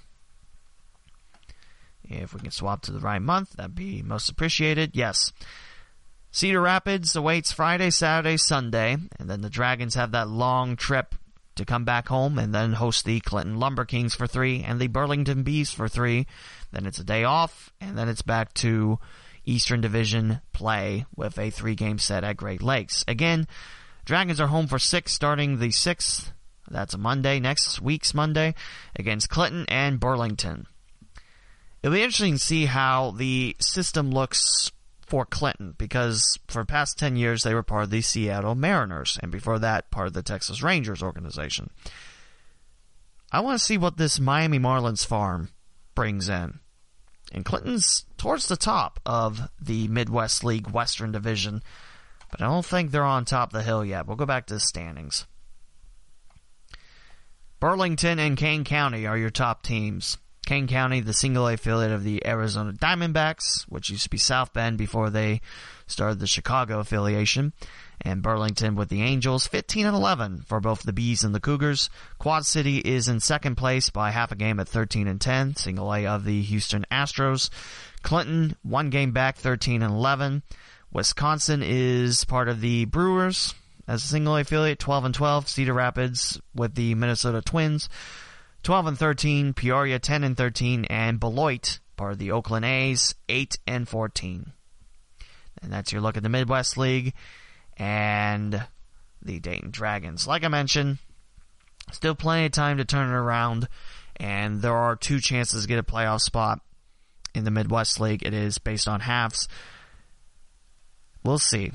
If 2.03 2.35
we 2.35 2.41
can 2.41 2.51
swap 2.51 2.83
to 2.83 2.93
the 2.93 2.99
right 2.99 3.23
month, 3.23 3.53
that'd 3.53 3.75
be 3.75 4.03
most 4.03 4.29
appreciated. 4.29 4.93
Yes. 4.95 5.33
Cedar 6.33 6.61
Rapids 6.61 7.15
awaits 7.15 7.53
Friday, 7.53 7.91
Saturday, 7.91 8.37
Sunday, 8.37 8.97
and 9.19 9.31
then 9.31 9.43
the 9.43 9.51
Dragons 9.51 9.95
have 9.95 10.13
that 10.13 10.29
long 10.29 10.77
trip 10.77 11.15
to 11.57 11.65
come 11.65 11.85
back 11.85 12.09
home 12.09 12.39
and 12.39 12.55
then 12.55 12.75
host 12.75 13.05
the 13.05 13.21
Clinton 13.21 13.59
Lumber 13.59 13.85
Kings 13.85 14.15
for 14.15 14.27
three 14.27 14.63
and 14.63 14.81
the 14.81 14.87
Burlington 14.87 15.43
Bees 15.43 15.71
for 15.71 15.89
three. 15.89 16.27
Then 16.73 16.87
it's 16.87 16.99
a 16.99 17.05
day 17.05 17.25
off, 17.25 17.73
and 17.81 17.97
then 17.99 18.09
it's 18.09 18.23
back 18.23 18.55
to 18.55 18.99
Eastern 19.45 19.81
Division 19.81 20.41
play 20.53 21.07
with 21.17 21.39
a 21.39 21.51
three 21.51 21.75
game 21.75 21.99
set 21.99 22.25
at 22.25 22.37
Great 22.37 22.63
Lakes. 22.63 23.05
Again, 23.09 23.47
Dragons 24.05 24.41
are 24.41 24.49
home 24.49 24.67
for 24.67 24.79
six 24.79 25.13
starting 25.13 25.59
the 25.59 25.69
6th. 25.69 26.33
That's 26.71 26.95
a 26.95 26.99
Monday, 26.99 27.41
next 27.41 27.81
week's 27.81 28.15
Monday, 28.15 28.55
against 28.97 29.29
Clinton 29.29 29.67
and 29.69 29.99
Burlington. 29.99 30.67
It'll 31.83 31.95
be 31.95 32.03
interesting 32.03 32.35
to 32.35 32.39
see 32.39 32.67
how 32.67 33.13
the 33.13 33.57
system 33.59 34.11
looks 34.11 34.71
for 35.07 35.25
Clinton 35.25 35.75
because 35.77 36.39
for 36.47 36.65
past 36.65 36.99
10 36.99 37.17
years 37.17 37.43
they 37.43 37.55
were 37.55 37.65
part 37.65 37.85
of 37.85 37.91
the 37.91 38.01
Seattle 38.01 38.55
Mariners 38.55 39.19
and 39.23 39.33
before 39.33 39.59
that 39.59 39.91
part 39.91 40.07
of 40.07 40.13
the 40.13 40.23
Texas 40.23 40.63
Rangers 40.63 41.03
organization. 41.03 41.71
I 43.33 43.41
want 43.41 43.59
to 43.59 43.65
see 43.65 43.79
what 43.79 43.97
this 43.97 44.21
Miami 44.21 44.59
Marlins 44.59 45.05
farm 45.05 45.49
brings 45.95 46.29
in. 46.29 46.61
And 47.33 47.45
Clinton's 47.45 48.05
towards 48.17 48.49
the 48.49 48.57
top 48.57 48.99
of 49.07 49.41
the 49.61 49.89
Midwest 49.89 50.43
League 50.43 50.71
Western 50.71 51.13
Division, 51.13 51.63
but 52.31 52.43
I 52.43 52.47
don't 52.47 52.65
think 52.67 52.91
they're 52.91 53.05
on 53.05 53.25
top 53.25 53.51
of 53.51 53.59
the 53.59 53.63
hill 53.63 53.85
yet. 53.85 54.07
We'll 54.07 54.17
go 54.17 54.27
back 54.27 54.47
to 54.47 54.55
the 54.55 54.61
standings. 54.61 55.27
Burlington 57.61 58.19
and 58.19 58.37
Kane 58.37 58.65
County 58.65 59.07
are 59.07 59.19
your 59.19 59.31
top 59.31 59.63
teams. 59.63 60.17
Kane 60.51 60.67
County, 60.67 60.99
the 60.99 61.13
single 61.13 61.47
A 61.47 61.55
affiliate 61.55 61.93
of 61.93 62.03
the 62.03 62.27
Arizona 62.27 62.73
Diamondbacks, 62.73 63.63
which 63.69 63.89
used 63.89 64.03
to 64.03 64.11
be 64.11 64.19
South 64.19 64.53
Bend 64.53 64.79
before 64.79 65.09
they 65.09 65.43
started 65.87 66.19
the 66.19 66.27
Chicago 66.27 66.81
affiliation, 66.81 67.53
and 68.01 68.21
Burlington 68.21 68.75
with 68.75 68.89
the 68.89 69.01
Angels, 69.01 69.47
15 69.47 69.87
and 69.87 69.95
11 69.95 70.43
for 70.49 70.59
both 70.59 70.83
the 70.83 70.93
Bees 70.93 71.23
and 71.23 71.33
the 71.33 71.39
Cougars. 71.39 71.89
Quad 72.19 72.47
City 72.47 72.79
is 72.79 73.07
in 73.07 73.21
second 73.21 73.55
place 73.55 73.91
by 73.91 74.11
half 74.11 74.33
a 74.33 74.35
game 74.35 74.59
at 74.59 74.67
13 74.67 75.07
and 75.07 75.21
10, 75.21 75.55
single 75.55 75.95
A 75.95 76.05
of 76.07 76.25
the 76.25 76.43
Houston 76.43 76.85
Astros. 76.91 77.49
Clinton, 78.03 78.57
one 78.65 78.91
game 78.91 79.13
back, 79.13 79.37
13 79.37 79.83
and 79.83 79.95
11. 79.95 80.43
Wisconsin 80.93 81.63
is 81.65 82.25
part 82.25 82.49
of 82.49 82.61
the 82.61 82.87
Brewers 82.87 83.55
as 83.87 84.03
a 84.03 84.09
single 84.09 84.35
A 84.35 84.41
affiliate, 84.41 84.81
12 84.81 85.05
and 85.05 85.15
12. 85.15 85.49
Cedar 85.49 85.75
Rapids 85.75 86.41
with 86.57 86.75
the 86.75 86.97
Minnesota 86.97 87.41
Twins. 87.41 87.89
12 88.63 88.87
and 88.87 88.99
13, 88.99 89.55
Peoria 89.55 89.99
10 89.99 90.25
and 90.25 90.37
13, 90.37 90.85
and 90.87 91.19
Beloit, 91.19 91.79
part 91.97 92.13
of 92.13 92.19
the 92.19 92.33
Oakland 92.33 92.65
A's, 92.65 93.15
8 93.29 93.59
and 93.67 93.89
14. 93.89 94.53
And 95.63 95.73
that's 95.73 95.93
your 95.93 96.01
look 96.01 96.17
at 96.17 96.23
the 96.23 96.29
Midwest 96.29 96.77
League 96.77 97.15
and 97.77 98.65
the 99.23 99.41
Dayton 99.41 99.71
Dragons. 99.71 100.27
Like 100.27 100.45
I 100.45 100.49
mentioned, 100.49 100.99
still 101.93 102.15
plenty 102.15 102.47
of 102.47 102.53
time 102.53 102.79
to 102.79 102.85
turn 102.85 103.09
it 103.09 103.15
around, 103.15 103.69
and 104.17 104.61
there 104.63 104.77
are 104.77 104.97
two 104.97 105.21
chances 105.21 105.63
to 105.63 105.69
get 105.69 105.79
a 105.79 105.83
playoff 105.83 106.21
spot 106.21 106.61
in 107.35 107.45
the 107.45 107.51
Midwest 107.51 108.01
League. 108.01 108.25
It 108.25 108.35
is 108.35 108.59
based 108.59 108.89
on 108.89 109.01
halves. 109.01 109.49
We'll 111.25 111.39
see. 111.39 111.73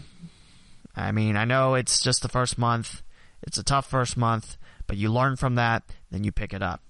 I 0.96 1.12
mean, 1.12 1.36
I 1.36 1.46
know 1.46 1.76
it's 1.76 2.02
just 2.02 2.22
the 2.22 2.30
first 2.30 2.58
month, 2.58 3.02
It's 3.44 3.58
a 3.58 3.64
tough 3.64 3.88
first 3.88 4.18
month, 4.18 4.58
but 4.88 4.98
you 4.98 5.12
learn 5.12 5.36
from 5.36 5.56
that, 5.56 5.84
then 6.12 6.24
you 6.24 6.32
pick 6.32 6.54
it 6.54 6.62
up. 6.62 6.82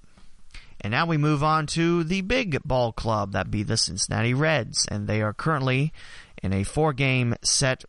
And 0.82 0.92
now 0.92 1.06
we 1.06 1.18
move 1.18 1.44
on 1.44 1.68
to 1.68 2.04
the 2.04 2.22
big 2.22 2.62
ball 2.64 2.92
club, 2.92 3.32
that 3.32 3.50
be 3.50 3.64
the 3.64 3.78
Cincinnati 3.78 4.34
Reds, 4.34 4.86
and 4.90 5.08
they 5.08 5.22
are 5.22 5.34
currently 5.34 5.94
in 6.44 6.54
a 6.54 6.64
four 6.64 6.94
game 6.94 7.36
set 7.42 7.86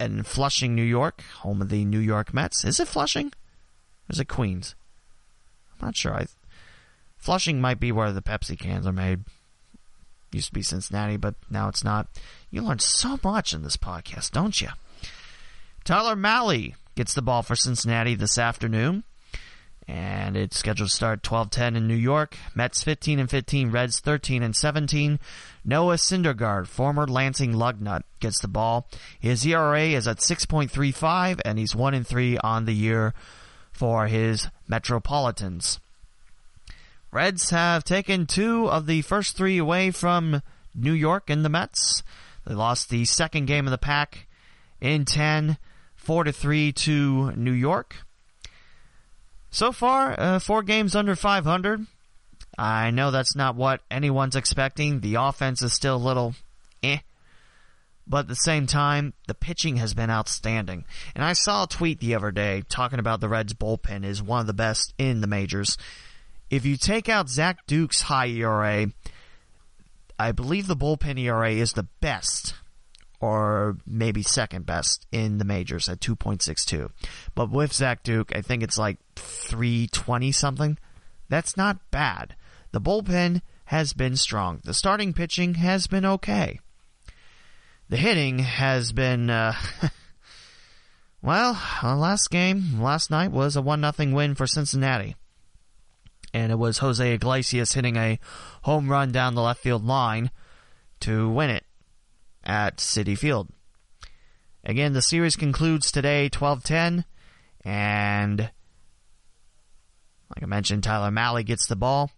in 0.00 0.22
Flushing, 0.22 0.74
New 0.74 0.82
York, 0.82 1.22
home 1.40 1.60
of 1.62 1.68
the 1.68 1.84
New 1.84 1.98
York 1.98 2.32
Mets. 2.32 2.64
Is 2.64 2.80
it 2.80 2.88
Flushing? 2.88 3.26
Or 3.26 4.10
is 4.10 4.20
it 4.20 4.28
Queens? 4.28 4.74
I'm 5.80 5.88
not 5.88 5.96
sure. 5.96 6.14
I, 6.14 6.26
Flushing 7.18 7.60
might 7.60 7.78
be 7.78 7.92
where 7.92 8.12
the 8.12 8.22
Pepsi 8.22 8.58
cans 8.58 8.86
are 8.86 8.92
made. 8.92 9.20
Used 10.32 10.48
to 10.48 10.52
be 10.54 10.62
Cincinnati, 10.62 11.16
but 11.16 11.34
now 11.50 11.68
it's 11.68 11.84
not. 11.84 12.06
You 12.50 12.62
learn 12.62 12.78
so 12.78 13.18
much 13.22 13.52
in 13.52 13.62
this 13.62 13.76
podcast, 13.76 14.30
don't 14.30 14.60
you? 14.60 14.68
Tyler 15.84 16.16
Mahle 16.16 16.74
gets 16.94 17.14
the 17.14 17.22
ball 17.22 17.42
for 17.42 17.56
Cincinnati 17.56 18.14
this 18.14 18.38
afternoon. 18.38 19.04
And 19.90 20.36
it's 20.36 20.56
scheduled 20.56 20.88
to 20.88 20.94
start 20.94 21.24
12-10 21.24 21.76
in 21.76 21.88
New 21.88 21.96
York. 21.96 22.36
Mets 22.54 22.84
15 22.84 23.18
and 23.18 23.28
15, 23.28 23.72
Reds 23.72 23.98
13 23.98 24.40
and 24.40 24.54
17. 24.54 25.18
Noah 25.64 25.96
Syndergaard, 25.96 26.68
former 26.68 27.08
Lansing 27.08 27.54
Lugnut, 27.54 28.04
gets 28.20 28.40
the 28.40 28.46
ball. 28.46 28.86
His 29.18 29.44
ERA 29.44 29.82
is 29.82 30.06
at 30.06 30.18
6.35 30.18 31.40
and 31.44 31.58
he's 31.58 31.74
1 31.74 31.94
and 31.94 32.06
3 32.06 32.38
on 32.38 32.66
the 32.66 32.72
year 32.72 33.14
for 33.72 34.06
his 34.06 34.46
Metropolitans. 34.68 35.80
Reds 37.10 37.50
have 37.50 37.82
taken 37.82 38.26
two 38.26 38.68
of 38.70 38.86
the 38.86 39.02
first 39.02 39.36
three 39.36 39.58
away 39.58 39.90
from 39.90 40.40
New 40.72 40.92
York 40.92 41.28
and 41.28 41.44
the 41.44 41.48
Mets. 41.48 42.04
They 42.46 42.54
lost 42.54 42.90
the 42.90 43.04
second 43.06 43.46
game 43.46 43.66
of 43.66 43.72
the 43.72 43.78
pack 43.78 44.28
in 44.80 45.04
10, 45.04 45.58
4 45.96 46.24
to 46.24 46.32
3 46.32 46.70
to 46.74 47.32
New 47.32 47.50
York. 47.50 47.96
So 49.50 49.72
far, 49.72 50.18
uh, 50.18 50.38
four 50.38 50.62
games 50.62 50.94
under 50.94 51.16
500. 51.16 51.86
I 52.56 52.90
know 52.90 53.10
that's 53.10 53.34
not 53.34 53.56
what 53.56 53.80
anyone's 53.90 54.36
expecting. 54.36 55.00
The 55.00 55.16
offense 55.16 55.62
is 55.62 55.72
still 55.72 55.96
a 55.96 55.98
little 55.98 56.34
eh. 56.82 56.98
But 58.06 58.20
at 58.20 58.28
the 58.28 58.36
same 58.36 58.66
time, 58.66 59.14
the 59.28 59.34
pitching 59.34 59.76
has 59.76 59.94
been 59.94 60.10
outstanding. 60.10 60.84
And 61.14 61.24
I 61.24 61.32
saw 61.32 61.64
a 61.64 61.68
tweet 61.68 62.00
the 62.00 62.14
other 62.14 62.30
day 62.30 62.62
talking 62.68 62.98
about 62.98 63.20
the 63.20 63.28
Reds 63.28 63.54
bullpen 63.54 64.04
is 64.04 64.22
one 64.22 64.40
of 64.40 64.46
the 64.46 64.52
best 64.52 64.94
in 64.98 65.20
the 65.20 65.26
majors. 65.26 65.76
If 66.50 66.66
you 66.66 66.76
take 66.76 67.08
out 67.08 67.28
Zach 67.28 67.66
Duke's 67.66 68.02
high 68.02 68.28
ERA, 68.28 68.86
I 70.18 70.32
believe 70.32 70.66
the 70.66 70.76
bullpen 70.76 71.18
ERA 71.18 71.52
is 71.52 71.72
the 71.72 71.86
best 72.00 72.54
or 73.20 73.76
maybe 73.86 74.22
second 74.22 74.64
best 74.64 75.06
in 75.12 75.38
the 75.38 75.44
majors 75.44 75.88
at 75.88 76.00
2.62. 76.00 76.90
But 77.34 77.50
with 77.50 77.72
Zach 77.72 78.02
Duke, 78.02 78.34
I 78.34 78.40
think 78.40 78.62
it's 78.62 78.78
like 78.78 78.98
320 79.16 80.32
something. 80.32 80.78
That's 81.28 81.56
not 81.56 81.90
bad. 81.90 82.34
The 82.72 82.80
bullpen 82.80 83.42
has 83.66 83.92
been 83.92 84.16
strong. 84.16 84.60
The 84.64 84.74
starting 84.74 85.12
pitching 85.12 85.54
has 85.54 85.86
been 85.86 86.06
okay. 86.06 86.60
The 87.90 87.98
hitting 87.98 88.38
has 88.38 88.92
been, 88.92 89.28
uh, 89.28 89.54
well, 91.22 91.60
last 91.82 92.30
game, 92.30 92.80
last 92.80 93.10
night 93.10 93.32
was 93.32 93.54
a 93.54 93.62
1 93.62 93.92
0 93.92 94.14
win 94.14 94.34
for 94.34 94.46
Cincinnati. 94.46 95.14
And 96.32 96.52
it 96.52 96.58
was 96.58 96.78
Jose 96.78 97.12
Iglesias 97.14 97.72
hitting 97.72 97.96
a 97.96 98.18
home 98.62 98.88
run 98.88 99.12
down 99.12 99.34
the 99.34 99.42
left 99.42 99.60
field 99.60 99.84
line 99.84 100.30
to 101.00 101.28
win 101.28 101.50
it 101.50 101.64
at 102.50 102.78
Citi 102.78 103.16
Field. 103.16 103.48
Again, 104.64 104.92
the 104.92 105.00
series 105.00 105.36
concludes 105.36 105.92
today 105.92 106.28
12-10 106.28 107.04
and 107.64 108.40
like 108.40 110.42
I 110.42 110.46
mentioned 110.46 110.82
Tyler 110.82 111.12
Mahle 111.12 111.44
gets 111.44 111.68
the 111.68 111.76
ball 111.76 112.10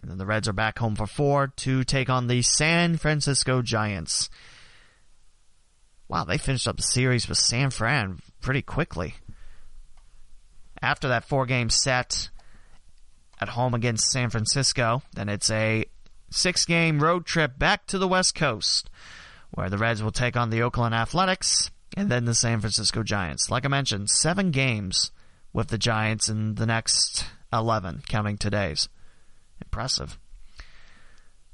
and 0.00 0.10
then 0.10 0.16
the 0.16 0.24
Reds 0.24 0.48
are 0.48 0.54
back 0.54 0.78
home 0.78 0.96
for 0.96 1.06
4 1.06 1.48
to 1.48 1.84
take 1.84 2.08
on 2.08 2.28
the 2.28 2.40
San 2.40 2.96
Francisco 2.96 3.60
Giants. 3.60 4.30
Wow, 6.08 6.24
they 6.24 6.38
finished 6.38 6.66
up 6.66 6.78
the 6.78 6.82
series 6.82 7.28
with 7.28 7.36
San 7.36 7.68
Fran 7.68 8.20
pretty 8.40 8.62
quickly. 8.62 9.16
After 10.80 11.08
that 11.08 11.26
four 11.26 11.44
game 11.44 11.68
set 11.68 12.30
at 13.38 13.50
home 13.50 13.74
against 13.74 14.10
San 14.10 14.30
Francisco, 14.30 15.02
then 15.14 15.28
it's 15.28 15.50
a 15.50 15.84
six 16.30 16.64
game 16.64 17.00
road 17.00 17.26
trip 17.26 17.58
back 17.58 17.86
to 17.86 17.98
the 17.98 18.08
West 18.08 18.34
Coast 18.34 18.88
where 19.54 19.70
the 19.70 19.78
Reds 19.78 20.02
will 20.02 20.10
take 20.10 20.36
on 20.36 20.50
the 20.50 20.62
Oakland 20.62 20.94
Athletics 20.94 21.70
and 21.96 22.10
then 22.10 22.24
the 22.24 22.34
San 22.34 22.60
Francisco 22.60 23.02
Giants. 23.02 23.50
Like 23.50 23.64
I 23.64 23.68
mentioned, 23.68 24.10
seven 24.10 24.50
games 24.50 25.12
with 25.52 25.68
the 25.68 25.78
Giants 25.78 26.28
in 26.28 26.56
the 26.56 26.66
next 26.66 27.24
11, 27.52 28.02
counting 28.08 28.36
today's. 28.36 28.88
Impressive. 29.62 30.18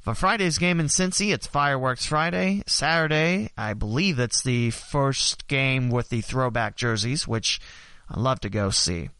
For 0.01 0.15
Friday's 0.15 0.57
game 0.57 0.81
in 0.81 0.87
Cincy, 0.87 1.33
it's 1.33 1.47
Fireworks 1.47 2.07
Friday. 2.07 2.63
Saturday, 2.67 3.51
I 3.59 3.75
believe 3.75 4.19
it's 4.19 4.43
the 4.43 4.71
first 4.71 5.47
game 5.47 5.91
with 5.91 6.09
the 6.09 6.23
throwback 6.23 6.77
jerseys, 6.77 7.29
which 7.29 7.61
I'd 8.09 8.17
love 8.17 8.41
to 8.41 8.49
go 8.49 8.71
see. 8.71 9.11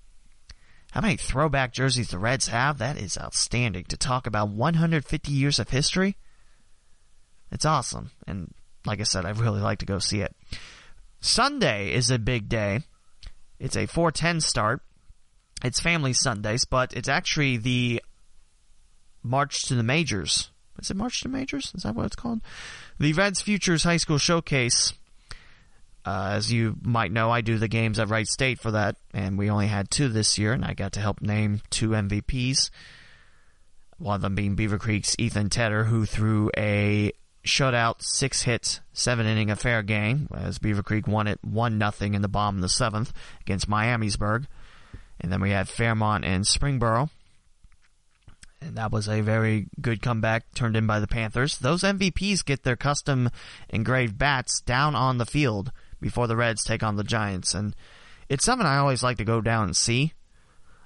How 0.93 1.03
many 1.03 1.17
throwback 1.17 1.75
jerseys 1.75 2.09
the 2.09 2.19
Reds 2.19 2.49
have? 2.49 2.79
That 2.79 2.97
is 2.97 3.19
outstanding. 3.19 3.85
To 3.85 3.99
talk 3.99 4.27
about 4.27 4.49
150 4.49 5.31
years 5.31 5.59
of 5.59 5.69
history, 5.69 6.17
it's 7.53 7.67
awesome. 7.67 8.11
And 8.27 8.55
like 8.85 9.01
I 9.01 9.05
said, 9.05 9.25
I'd 9.25 9.39
really 9.39 9.61
like 9.61 9.79
to 9.81 9.87
go 9.87 9.99
see 9.99 10.21
it. 10.21 10.35
Sunday 11.21 11.93
is 11.93 12.11
a 12.11 12.19
big 12.19 12.49
day. 12.49 12.81
It's 13.59 13.77
a 13.77 13.87
410 13.87 14.41
start. 14.41 14.83
It's 15.63 15.81
family 15.81 16.15
Sundays, 16.15 16.65
but 16.65 16.95
it's 16.95 17.09
actually 17.09 17.59
the 17.59 18.03
March 19.23 19.63
to 19.65 19.75
the 19.75 19.83
Majors. 19.83 20.51
Is 20.81 20.91
it 20.91 20.97
March 20.97 21.21
to 21.21 21.29
Majors? 21.29 21.73
Is 21.75 21.83
that 21.83 21.95
what 21.95 22.07
it's 22.07 22.17
called? 22.17 22.41
The 22.99 23.13
Reds 23.13 23.43
Futures 23.43 23.85
High 23.85 23.99
School 23.99 24.17
Showcase. 24.17 24.95
Uh, 26.07 26.31
as 26.33 26.51
you 26.51 26.77
might 26.83 27.13
know, 27.13 27.31
I 27.31 27.43
do 27.43 27.59
the 27.59 27.69
games 27.69 27.99
at 27.99 28.09
Wright 28.09 28.27
State 28.27 28.59
for 28.59 28.71
that, 28.71 28.97
and 29.13 29.37
we 29.37 29.51
only 29.51 29.67
had 29.67 29.91
two 29.91 30.09
this 30.09 30.39
year, 30.39 30.55
and 30.55 30.65
I 30.65 30.73
got 30.73 30.93
to 30.93 31.01
help 31.01 31.21
name 31.21 31.61
two 31.69 31.91
MVPs. 31.91 32.71
One 33.99 34.15
of 34.15 34.23
them 34.23 34.35
being 34.35 34.55
Beaver 34.55 34.79
Creek's 34.79 35.15
Ethan 35.19 35.51
Tedder, 35.51 35.85
who 35.85 36.07
threw 36.07 36.51
a 36.57 37.13
shutout, 37.45 38.03
six 38.03 38.43
hits, 38.43 38.81
seven 38.93 39.27
inning 39.27 39.51
affair 39.51 39.83
game 39.83 40.29
as 40.35 40.59
Beaver 40.59 40.83
Creek 40.83 41.07
won 41.07 41.27
it 41.27 41.39
one 41.43 41.79
nothing 41.79 42.15
in 42.15 42.23
the 42.23 42.29
bottom 42.29 42.57
of 42.57 42.63
the 42.63 42.69
seventh 42.69 43.13
against 43.41 43.69
Miamisburg, 43.69 44.47
and 45.21 45.33
then 45.33 45.41
we 45.41 45.51
had 45.51 45.69
Fairmont 45.69 46.25
and 46.25 46.45
Springboro, 46.45 47.11
and 48.61 48.77
that 48.77 48.93
was 48.93 49.09
a 49.09 49.21
very 49.23 49.69
good 49.81 50.03
comeback 50.03 50.53
turned 50.55 50.77
in 50.77 50.87
by 50.87 51.01
the 51.01 51.07
Panthers. 51.07 51.59
Those 51.59 51.83
MVPs 51.83 52.45
get 52.45 52.63
their 52.63 52.77
custom 52.77 53.31
engraved 53.71 54.19
bats 54.19 54.61
down 54.61 54.95
on 54.95 55.19
the 55.19 55.27
field 55.27 55.73
before 56.01 56.27
the 56.27 56.37
Reds 56.37 56.63
take 56.63 56.83
on 56.83 56.97
the 56.97 57.05
Giants, 57.05 57.55
and 57.55 57.75
it's 58.29 58.45
something 58.45 58.67
I 58.67 58.79
always 58.79 59.03
like 59.03 59.17
to 59.17 59.25
go 59.25 59.41
down 59.41 59.65
and 59.65 59.77
see. 59.77 60.13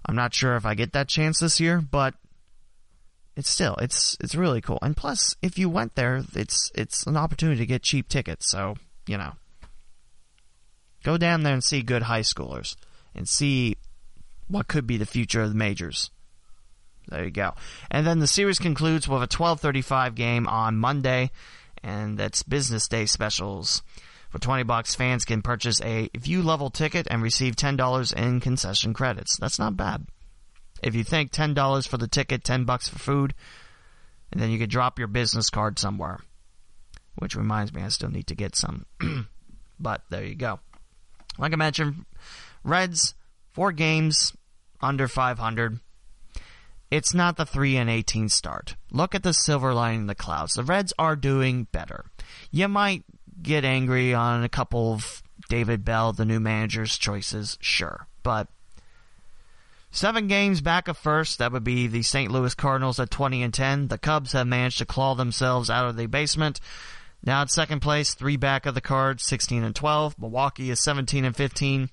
I'm 0.06 0.16
not 0.16 0.34
sure 0.34 0.56
if 0.56 0.66
I 0.66 0.74
get 0.74 0.92
that 0.92 1.08
chance 1.08 1.40
this 1.40 1.60
year, 1.60 1.80
but 1.80 2.14
it's 3.36 3.48
still 3.48 3.76
it's 3.76 4.16
it's 4.20 4.34
really 4.34 4.60
cool. 4.60 4.78
And 4.82 4.96
plus, 4.96 5.36
if 5.42 5.58
you 5.58 5.68
went 5.68 5.94
there, 5.94 6.22
it's 6.34 6.70
it's 6.74 7.06
an 7.06 7.16
opportunity 7.16 7.58
to 7.58 7.66
get 7.66 7.82
cheap 7.82 8.08
tickets. 8.08 8.48
So 8.48 8.76
you 9.06 9.18
know, 9.18 9.32
go 11.02 11.16
down 11.16 11.42
there 11.42 11.54
and 11.54 11.64
see 11.64 11.82
good 11.82 12.02
high 12.02 12.20
schoolers 12.20 12.76
and 13.14 13.28
see 13.28 13.76
what 14.48 14.68
could 14.68 14.86
be 14.86 14.96
the 14.96 15.06
future 15.06 15.42
of 15.42 15.50
the 15.50 15.56
majors. 15.56 16.10
There 17.08 17.24
you 17.24 17.30
go. 17.30 17.54
And 17.90 18.06
then 18.06 18.18
the 18.18 18.26
series 18.26 18.58
concludes 18.58 19.08
with 19.08 19.22
a 19.22 19.26
12:35 19.26 20.14
game 20.14 20.46
on 20.46 20.76
Monday, 20.76 21.30
and 21.82 22.18
that's 22.18 22.42
business 22.42 22.88
day 22.88 23.06
specials. 23.06 23.82
For 24.30 24.40
20 24.40 24.64
bucks, 24.64 24.96
fans 24.96 25.24
can 25.24 25.42
purchase 25.42 25.80
a 25.82 26.10
view 26.16 26.42
level 26.42 26.68
ticket 26.68 27.06
and 27.08 27.22
receive 27.22 27.54
$10 27.54 28.12
in 28.12 28.40
concession 28.40 28.92
credits. 28.92 29.36
That's 29.36 29.60
not 29.60 29.76
bad. 29.76 30.06
If 30.82 30.94
you 30.94 31.04
think 31.04 31.30
ten 31.30 31.54
dollars 31.54 31.86
for 31.86 31.96
the 31.96 32.08
ticket, 32.08 32.44
ten 32.44 32.64
bucks 32.64 32.88
for 32.88 32.98
food, 32.98 33.34
and 34.30 34.40
then 34.40 34.50
you 34.50 34.58
could 34.58 34.70
drop 34.70 34.98
your 34.98 35.08
business 35.08 35.50
card 35.50 35.78
somewhere. 35.78 36.20
Which 37.16 37.36
reminds 37.36 37.72
me, 37.72 37.82
I 37.82 37.88
still 37.88 38.10
need 38.10 38.26
to 38.26 38.34
get 38.34 38.56
some. 38.56 38.86
but 39.78 40.02
there 40.10 40.24
you 40.24 40.34
go. 40.34 40.60
Like 41.38 41.52
I 41.52 41.56
mentioned, 41.56 42.04
Reds 42.64 43.14
four 43.52 43.72
games 43.72 44.32
under 44.80 45.06
500. 45.08 45.78
It's 46.90 47.14
not 47.14 47.36
the 47.36 47.46
3 47.46 47.76
and 47.76 47.90
18 47.90 48.28
start. 48.28 48.76
Look 48.92 49.14
at 49.14 49.22
the 49.22 49.32
silver 49.32 49.74
lining 49.74 50.02
in 50.02 50.06
the 50.06 50.14
clouds. 50.14 50.54
The 50.54 50.62
Reds 50.62 50.92
are 50.98 51.16
doing 51.16 51.66
better. 51.72 52.04
You 52.50 52.68
might 52.68 53.04
get 53.42 53.64
angry 53.64 54.14
on 54.14 54.44
a 54.44 54.48
couple 54.48 54.92
of 54.92 55.22
David 55.48 55.84
Bell, 55.84 56.12
the 56.12 56.24
new 56.24 56.40
manager's 56.40 56.96
choices, 56.96 57.58
sure. 57.60 58.06
But 58.22 58.48
Seven 59.94 60.26
games 60.26 60.60
back 60.60 60.88
of 60.88 60.98
first. 60.98 61.38
That 61.38 61.52
would 61.52 61.62
be 61.62 61.86
the 61.86 62.02
St. 62.02 62.28
Louis 62.28 62.52
Cardinals 62.52 62.98
at 62.98 63.12
20 63.12 63.44
and 63.44 63.54
10. 63.54 63.86
The 63.86 63.96
Cubs 63.96 64.32
have 64.32 64.48
managed 64.48 64.78
to 64.78 64.84
claw 64.84 65.14
themselves 65.14 65.70
out 65.70 65.86
of 65.86 65.94
the 65.96 66.06
basement. 66.06 66.58
Now 67.22 67.42
at 67.42 67.50
second 67.50 67.78
place, 67.78 68.12
three 68.12 68.36
back 68.36 68.66
of 68.66 68.74
the 68.74 68.80
Cards, 68.80 69.22
16 69.22 69.62
and 69.62 69.72
12. 69.72 70.18
Milwaukee 70.18 70.68
is 70.70 70.82
17 70.82 71.24
and 71.24 71.36
15. 71.36 71.90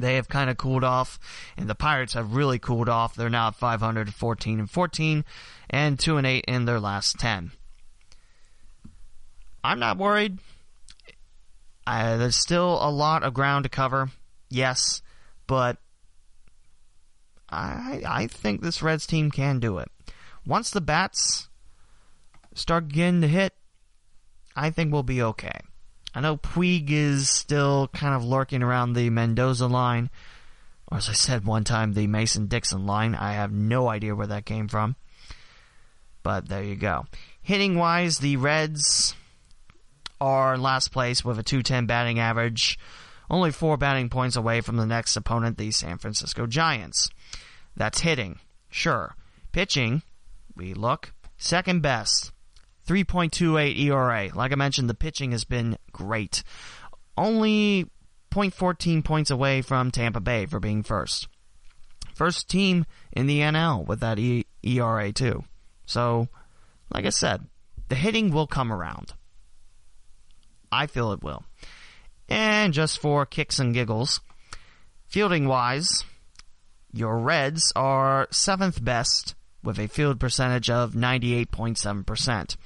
They 0.00 0.14
have 0.14 0.30
kind 0.30 0.48
of 0.48 0.56
cooled 0.56 0.84
off, 0.84 1.18
and 1.58 1.68
the 1.68 1.74
Pirates 1.74 2.14
have 2.14 2.34
really 2.34 2.58
cooled 2.58 2.88
off. 2.88 3.14
They're 3.14 3.28
now 3.28 3.48
at 3.48 3.56
514 3.56 4.58
and 4.58 4.70
14, 4.70 5.24
and 5.68 6.00
2 6.00 6.16
and 6.16 6.26
8 6.26 6.44
in 6.48 6.64
their 6.64 6.80
last 6.80 7.18
10. 7.18 7.52
I'm 9.62 9.78
not 9.78 9.98
worried. 9.98 10.38
There's 11.86 12.36
still 12.36 12.78
a 12.80 12.88
lot 12.90 13.22
of 13.22 13.34
ground 13.34 13.64
to 13.64 13.68
cover, 13.68 14.08
yes, 14.48 15.02
but 15.46 15.76
I 17.52 18.02
I 18.06 18.26
think 18.26 18.62
this 18.62 18.82
Reds 18.82 19.06
team 19.06 19.30
can 19.30 19.60
do 19.60 19.78
it. 19.78 19.88
Once 20.46 20.70
the 20.70 20.80
bats 20.80 21.48
start 22.54 22.88
getting 22.88 23.20
to 23.20 23.28
hit, 23.28 23.54
I 24.56 24.70
think 24.70 24.92
we'll 24.92 25.02
be 25.02 25.22
okay. 25.22 25.60
I 26.14 26.20
know 26.20 26.36
Puig 26.36 26.90
is 26.90 27.30
still 27.30 27.88
kind 27.88 28.14
of 28.14 28.24
lurking 28.24 28.62
around 28.62 28.92
the 28.92 29.08
Mendoza 29.10 29.66
line, 29.66 30.10
or 30.90 30.98
as 30.98 31.08
I 31.08 31.14
said 31.14 31.46
one 31.46 31.64
time, 31.64 31.94
the 31.94 32.06
Mason 32.06 32.46
Dixon 32.46 32.86
line. 32.86 33.14
I 33.14 33.32
have 33.32 33.52
no 33.52 33.88
idea 33.88 34.14
where 34.14 34.26
that 34.26 34.44
came 34.44 34.68
from. 34.68 34.96
But 36.22 36.48
there 36.48 36.62
you 36.62 36.76
go. 36.76 37.06
Hitting 37.40 37.76
wise, 37.76 38.18
the 38.18 38.36
Reds 38.36 39.14
are 40.20 40.56
last 40.56 40.92
place 40.92 41.24
with 41.24 41.38
a 41.38 41.42
210 41.42 41.86
batting 41.86 42.20
average, 42.20 42.78
only 43.28 43.50
four 43.50 43.76
batting 43.76 44.08
points 44.08 44.36
away 44.36 44.60
from 44.60 44.76
the 44.76 44.86
next 44.86 45.16
opponent, 45.16 45.58
the 45.58 45.70
San 45.70 45.98
Francisco 45.98 46.46
Giants. 46.46 47.08
That's 47.76 48.00
hitting. 48.00 48.38
Sure. 48.70 49.14
Pitching, 49.52 50.02
we 50.56 50.74
look, 50.74 51.12
second 51.36 51.82
best. 51.82 52.32
3.28 52.86 53.78
ERA. 53.78 54.30
Like 54.34 54.52
I 54.52 54.56
mentioned, 54.56 54.90
the 54.90 54.94
pitching 54.94 55.32
has 55.32 55.44
been 55.44 55.76
great. 55.92 56.42
Only 57.16 57.86
0.14 58.32 59.04
points 59.04 59.30
away 59.30 59.62
from 59.62 59.90
Tampa 59.90 60.20
Bay 60.20 60.46
for 60.46 60.58
being 60.58 60.82
first. 60.82 61.28
First 62.14 62.48
team 62.48 62.86
in 63.12 63.26
the 63.26 63.40
NL 63.40 63.86
with 63.86 64.00
that 64.00 64.18
e- 64.18 64.46
ERA, 64.62 65.12
too. 65.12 65.44
So, 65.86 66.28
like 66.92 67.06
I 67.06 67.10
said, 67.10 67.46
the 67.88 67.94
hitting 67.94 68.32
will 68.32 68.46
come 68.46 68.72
around. 68.72 69.14
I 70.70 70.86
feel 70.86 71.12
it 71.12 71.22
will. 71.22 71.44
And 72.28 72.72
just 72.72 72.98
for 72.98 73.26
kicks 73.26 73.58
and 73.58 73.74
giggles, 73.74 74.20
fielding 75.06 75.46
wise, 75.46 76.04
your 76.92 77.18
Reds 77.18 77.72
are 77.74 78.28
seventh 78.30 78.82
best 78.84 79.34
with 79.62 79.78
a 79.78 79.88
field 79.88 80.20
percentage 80.20 80.68
of 80.68 80.92
98.7%. 80.92 82.56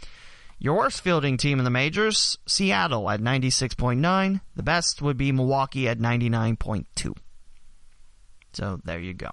Your 0.58 0.76
worst 0.76 1.02
fielding 1.02 1.36
team 1.36 1.58
in 1.58 1.64
the 1.64 1.70
majors, 1.70 2.38
Seattle 2.46 3.10
at 3.10 3.20
96.9. 3.20 4.40
The 4.54 4.62
best 4.62 5.02
would 5.02 5.16
be 5.16 5.30
Milwaukee 5.30 5.88
at 5.88 5.98
99.2. 5.98 7.14
So 8.54 8.80
there 8.84 8.98
you 8.98 9.12
go. 9.12 9.30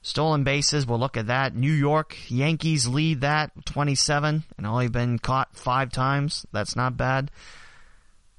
Stolen 0.00 0.42
bases, 0.42 0.86
we'll 0.86 0.98
look 0.98 1.16
at 1.16 1.28
that. 1.28 1.54
New 1.54 1.70
York 1.70 2.16
Yankees 2.28 2.88
lead 2.88 3.20
that 3.20 3.52
27 3.66 4.42
and 4.56 4.66
only 4.66 4.88
been 4.88 5.18
caught 5.18 5.54
five 5.54 5.92
times. 5.92 6.44
That's 6.52 6.74
not 6.74 6.96
bad. 6.96 7.30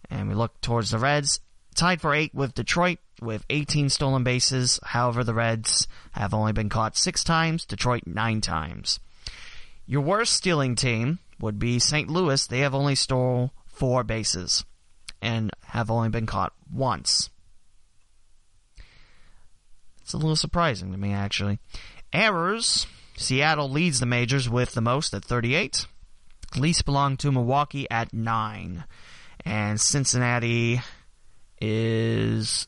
And 0.09 0.28
we 0.28 0.36
look 0.36 0.59
towards 0.59 0.91
the 0.91 0.99
Reds, 0.99 1.39
tied 1.76 2.01
for 2.01 2.13
eight 2.13 2.34
with 2.36 2.53
Detroit 2.53 2.99
with 3.24 3.45
18 3.49 3.89
stolen 3.89 4.24
bases. 4.24 4.80
However, 4.84 5.24
the 5.24 5.34
Reds 5.34 5.88
have 6.11 6.34
only 6.34 6.53
been 6.53 6.69
caught 6.69 6.97
six 6.97 7.24
times, 7.24 7.65
Detroit 7.65 8.03
nine 8.05 8.41
times. 8.41 8.99
Your 9.86 10.01
worst 10.01 10.34
stealing 10.34 10.76
team 10.76 11.19
would 11.39 11.59
be 11.59 11.80
St. 11.80 12.09
Louis. 12.09 12.45
They 12.47 12.59
have 12.59 12.76
only 12.76 12.95
stole 12.95 13.51
four 13.65 14.03
bases 14.03 14.63
and 15.21 15.51
have 15.67 15.89
only 15.89 16.09
been 16.09 16.26
caught 16.26 16.53
once. 16.71 17.30
It's 20.01 20.13
a 20.13 20.17
little 20.17 20.36
surprising 20.36 20.91
to 20.91 20.97
me, 20.97 21.13
actually. 21.13 21.59
Errors. 22.11 22.88
Seattle 23.15 23.69
leads 23.69 23.99
the 23.99 24.05
majors 24.05 24.49
with 24.49 24.74
the 24.74 24.82
most 24.82 25.13
at 25.13 25.24
38. 25.24 25.88
Least 26.57 26.86
belong 26.86 27.17
to 27.17 27.32
Milwaukee 27.32 27.89
at 27.89 28.13
9. 28.13 28.84
And 29.45 29.80
Cincinnati 29.80 30.82
is 31.61 32.67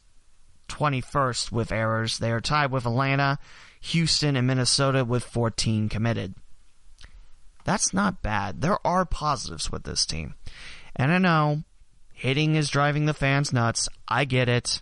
21st 0.68 1.52
with 1.52 1.72
errors. 1.72 2.18
They 2.18 2.32
are 2.32 2.42
tied 2.42 2.72
with 2.72 2.86
Atlanta, 2.86 3.40
Houston, 3.82 4.36
and 4.36 4.48
Minnesota 4.48 5.06
with 5.06 5.24
14 5.24 5.90
committed. 5.90 6.36
That's 7.64 7.94
not 7.94 8.22
bad. 8.22 8.62
There 8.62 8.86
are 8.86 9.06
positives 9.06 9.72
with 9.72 9.84
this 9.84 10.06
team. 10.06 10.36
And 10.96 11.12
I 11.12 11.18
know 11.18 11.64
hitting 12.14 12.56
is 12.56 12.70
driving 12.70 13.06
the 13.06 13.14
fans 13.14 13.52
nuts. 13.52 13.90
I 14.08 14.26
get 14.26 14.48
it. 14.48 14.82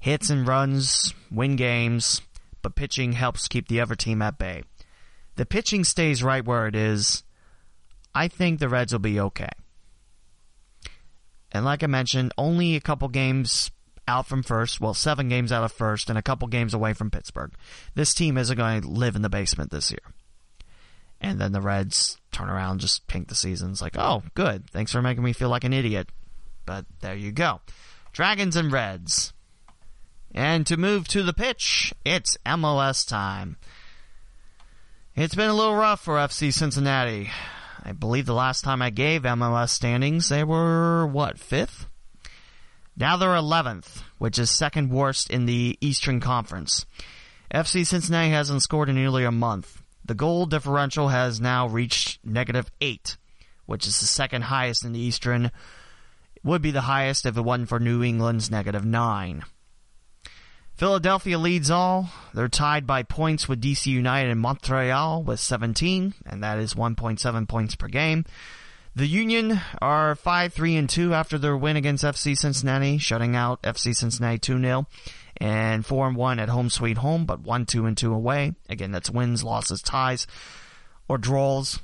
Hits 0.00 0.30
and 0.30 0.46
runs 0.46 1.14
win 1.30 1.56
games, 1.56 2.22
but 2.62 2.74
pitching 2.74 3.12
helps 3.12 3.48
keep 3.48 3.68
the 3.68 3.80
other 3.80 3.94
team 3.94 4.22
at 4.22 4.38
bay. 4.38 4.64
The 5.36 5.46
pitching 5.46 5.84
stays 5.84 6.22
right 6.22 6.44
where 6.44 6.66
it 6.66 6.74
is. 6.74 7.22
I 8.14 8.28
think 8.28 8.58
the 8.58 8.68
Reds 8.68 8.92
will 8.92 8.98
be 8.98 9.20
okay. 9.20 9.50
And 11.52 11.64
like 11.64 11.82
I 11.82 11.86
mentioned, 11.86 12.32
only 12.36 12.76
a 12.76 12.80
couple 12.80 13.08
games 13.08 13.70
out 14.06 14.26
from 14.26 14.42
first. 14.42 14.80
Well, 14.80 14.94
seven 14.94 15.28
games 15.28 15.52
out 15.52 15.64
of 15.64 15.72
first 15.72 16.08
and 16.08 16.18
a 16.18 16.22
couple 16.22 16.48
games 16.48 16.74
away 16.74 16.92
from 16.92 17.10
Pittsburgh. 17.10 17.52
This 17.94 18.14
team 18.14 18.36
isn't 18.36 18.56
going 18.56 18.82
to 18.82 18.88
live 18.88 19.16
in 19.16 19.22
the 19.22 19.28
basement 19.28 19.70
this 19.70 19.90
year. 19.90 20.00
And 21.20 21.40
then 21.40 21.52
the 21.52 21.60
Reds 21.60 22.18
turn 22.32 22.48
around 22.48 22.80
just 22.80 23.06
pink 23.06 23.28
the 23.28 23.34
seasons 23.34 23.82
like, 23.82 23.96
oh, 23.98 24.22
good. 24.34 24.68
Thanks 24.70 24.92
for 24.92 25.02
making 25.02 25.22
me 25.22 25.32
feel 25.32 25.50
like 25.50 25.64
an 25.64 25.72
idiot. 25.72 26.08
But 26.64 26.86
there 27.00 27.14
you 27.14 27.30
go. 27.30 27.60
Dragons 28.12 28.56
and 28.56 28.72
Reds. 28.72 29.32
And 30.32 30.66
to 30.66 30.76
move 30.76 31.08
to 31.08 31.22
the 31.22 31.32
pitch, 31.32 31.92
it's 32.04 32.38
MLS 32.46 33.06
time. 33.06 33.56
It's 35.16 35.34
been 35.34 35.50
a 35.50 35.54
little 35.54 35.74
rough 35.74 36.00
for 36.00 36.14
FC 36.14 36.52
Cincinnati. 36.52 37.30
I 37.82 37.92
believe 37.92 38.26
the 38.26 38.34
last 38.34 38.62
time 38.62 38.80
I 38.80 38.90
gave 38.90 39.22
MLS 39.22 39.70
standings, 39.70 40.28
they 40.28 40.44
were, 40.44 41.06
what, 41.06 41.38
fifth? 41.38 41.86
Now 42.96 43.16
they're 43.16 43.30
11th, 43.30 44.02
which 44.18 44.38
is 44.38 44.50
second 44.50 44.90
worst 44.90 45.30
in 45.30 45.46
the 45.46 45.78
Eastern 45.80 46.20
Conference. 46.20 46.86
FC 47.52 47.86
Cincinnati 47.86 48.30
hasn't 48.30 48.62
scored 48.62 48.88
in 48.88 48.94
nearly 48.94 49.24
a 49.24 49.32
month. 49.32 49.82
The 50.04 50.14
goal 50.14 50.46
differential 50.46 51.08
has 51.08 51.40
now 51.40 51.66
reached 51.66 52.18
negative 52.24 52.70
8, 52.80 53.16
which 53.66 53.86
is 53.86 53.98
the 54.00 54.06
second 54.06 54.42
highest 54.42 54.84
in 54.84 54.92
the 54.92 55.00
Eastern. 55.00 55.46
It 55.46 56.44
would 56.44 56.62
be 56.62 56.70
the 56.70 56.82
highest 56.82 57.26
if 57.26 57.36
it 57.36 57.42
wasn't 57.42 57.68
for 57.68 57.80
New 57.80 58.02
England's 58.02 58.50
negative 58.50 58.84
9. 58.84 59.44
Philadelphia 60.74 61.38
leads 61.38 61.70
all. 61.70 62.08
They're 62.32 62.48
tied 62.48 62.86
by 62.86 63.02
points 63.02 63.46
with 63.46 63.60
DC 63.60 63.86
United 63.86 64.30
and 64.30 64.40
Montreal 64.40 65.22
with 65.22 65.38
17, 65.38 66.14
and 66.24 66.42
that 66.42 66.58
is 66.58 66.72
1.7 66.72 67.46
points 67.46 67.76
per 67.76 67.88
game. 67.88 68.24
The 68.96 69.06
Union 69.06 69.60
are 69.80 70.16
5-3 70.16 70.78
and 70.78 70.90
2 70.90 71.14
after 71.14 71.38
their 71.38 71.56
win 71.56 71.76
against 71.76 72.02
FC 72.02 72.36
Cincinnati, 72.36 72.98
shutting 72.98 73.36
out 73.36 73.62
FC 73.62 73.94
Cincinnati 73.94 74.38
2-0 74.38 74.86
and 75.36 75.86
4 75.86 76.08
and 76.08 76.16
1 76.16 76.40
at 76.40 76.48
home 76.48 76.68
sweet 76.68 76.98
home, 76.98 77.24
but 77.24 77.40
1 77.40 77.66
2 77.66 77.86
and 77.86 77.96
2 77.96 78.12
away. 78.12 78.54
Again, 78.68 78.90
that's 78.90 79.08
wins, 79.08 79.44
losses, 79.44 79.80
ties 79.80 80.26
or 81.08 81.18
draws. 81.18 81.78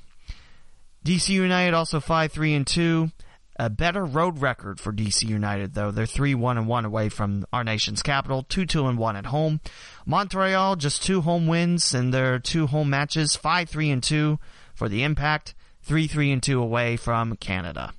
DC 1.05 1.29
United 1.29 1.75
also 1.75 2.01
5-3 2.01 2.57
and 2.57 2.67
2 2.67 3.11
a 3.59 3.71
better 3.71 4.05
road 4.05 4.41
record 4.41 4.79
for 4.79 4.93
DC 4.93 5.27
United, 5.27 5.75
though. 5.75 5.91
They're 5.91 6.07
3 6.07 6.35
1 6.35 6.59
and 6.59 6.67
1 6.67 6.85
away 6.85 7.09
from 7.09 7.47
our 7.53 7.65
nation's 7.65 8.03
capital, 8.03 8.43
2 8.43 8.67
2 8.67 8.87
and 8.87 8.99
1 8.99 9.17
at 9.17 9.27
home. 9.27 9.61
Montreal, 10.05 10.77
just 10.77 11.03
two 11.03 11.23
home 11.23 11.47
wins 11.47 11.95
in 11.95 12.11
their 12.11 12.39
two 12.39 12.67
home 12.67 12.91
matches, 12.91 13.37
5 13.37 13.69
3 13.69 13.91
and 13.91 14.03
2 14.03 14.39
for 14.75 14.89
the 14.89 15.03
Impact, 15.03 15.55
3 15.87 16.07
3 16.07 16.32
and 16.32 16.43
2 16.43 16.61
away 16.61 16.97
from 16.97 17.37
Canada. 17.37 17.93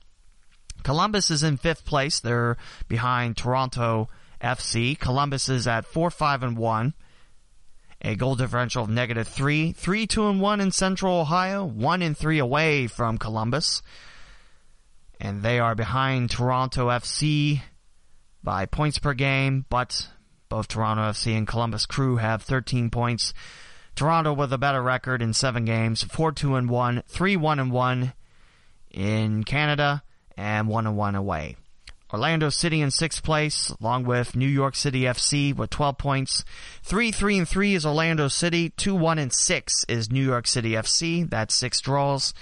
Columbus 0.83 1.31
is 1.31 1.43
in 1.43 1.57
fifth 1.57 1.85
place. 1.85 2.19
They're 2.19 2.57
behind 2.87 3.35
Toronto 3.35 4.09
FC. 4.41 4.97
Columbus 4.97 5.49
is 5.49 5.67
at 5.67 5.85
4 5.85 6.11
5 6.11 6.43
and 6.43 6.57
1. 6.57 6.93
A 8.03 8.15
goal 8.15 8.35
differential 8.35 8.83
of 8.83 8.89
negative 8.89 9.27
3. 9.27 9.71
3 9.71 10.07
2 10.07 10.27
and 10.29 10.39
1 10.39 10.61
in 10.61 10.71
Central 10.71 11.19
Ohio. 11.19 11.65
1 11.65 12.01
and 12.01 12.17
3 12.17 12.39
away 12.39 12.87
from 12.87 13.17
Columbus 13.17 13.81
and 15.19 15.41
they 15.41 15.59
are 15.59 15.75
behind 15.75 16.29
Toronto 16.29 16.87
FC 16.89 17.61
by 18.43 18.65
points 18.65 18.99
per 18.99 19.13
game, 19.13 19.65
but 19.69 20.09
both 20.49 20.67
Toronto 20.67 21.03
FC 21.03 21.37
and 21.37 21.47
Columbus 21.47 21.85
Crew 21.85 22.17
have 22.17 22.43
13 22.43 22.89
points. 22.89 23.33
Toronto 23.97 24.31
with 24.31 24.53
a 24.53 24.59
better 24.59 24.81
record 24.81 25.23
in 25.23 25.33
seven 25.33 25.65
games, 25.65 26.03
4-2 26.03 26.55
and 26.55 26.69
1, 26.69 27.03
3-1 27.11 27.59
and 27.59 27.71
1 27.71 28.13
in 28.91 29.43
Canada, 29.43 30.03
and 30.37 30.67
1 30.67 30.85
and 30.85 30.95
1 30.95 31.15
away. 31.15 31.55
Orlando 32.13 32.49
City 32.49 32.79
in 32.79 32.91
sixth 32.91 33.23
place, 33.23 33.69
along 33.81 34.05
with 34.05 34.35
New 34.35 34.47
York 34.47 34.75
City 34.75 35.01
FC 35.01 35.53
with 35.53 35.71
12 35.71 35.97
points. 35.97 36.45
3-3 36.85 37.39
and 37.39 37.49
3 37.49 37.73
is 37.73 37.85
Orlando 37.87 38.27
City. 38.27 38.69
2-1 38.69 39.19
and 39.19 39.33
6 39.33 39.85
is 39.89 40.11
New 40.11 40.23
York 40.23 40.45
City 40.45 40.71
FC. 40.71 41.27
That's 41.27 41.55
six 41.55 41.81
draws. 41.81 42.35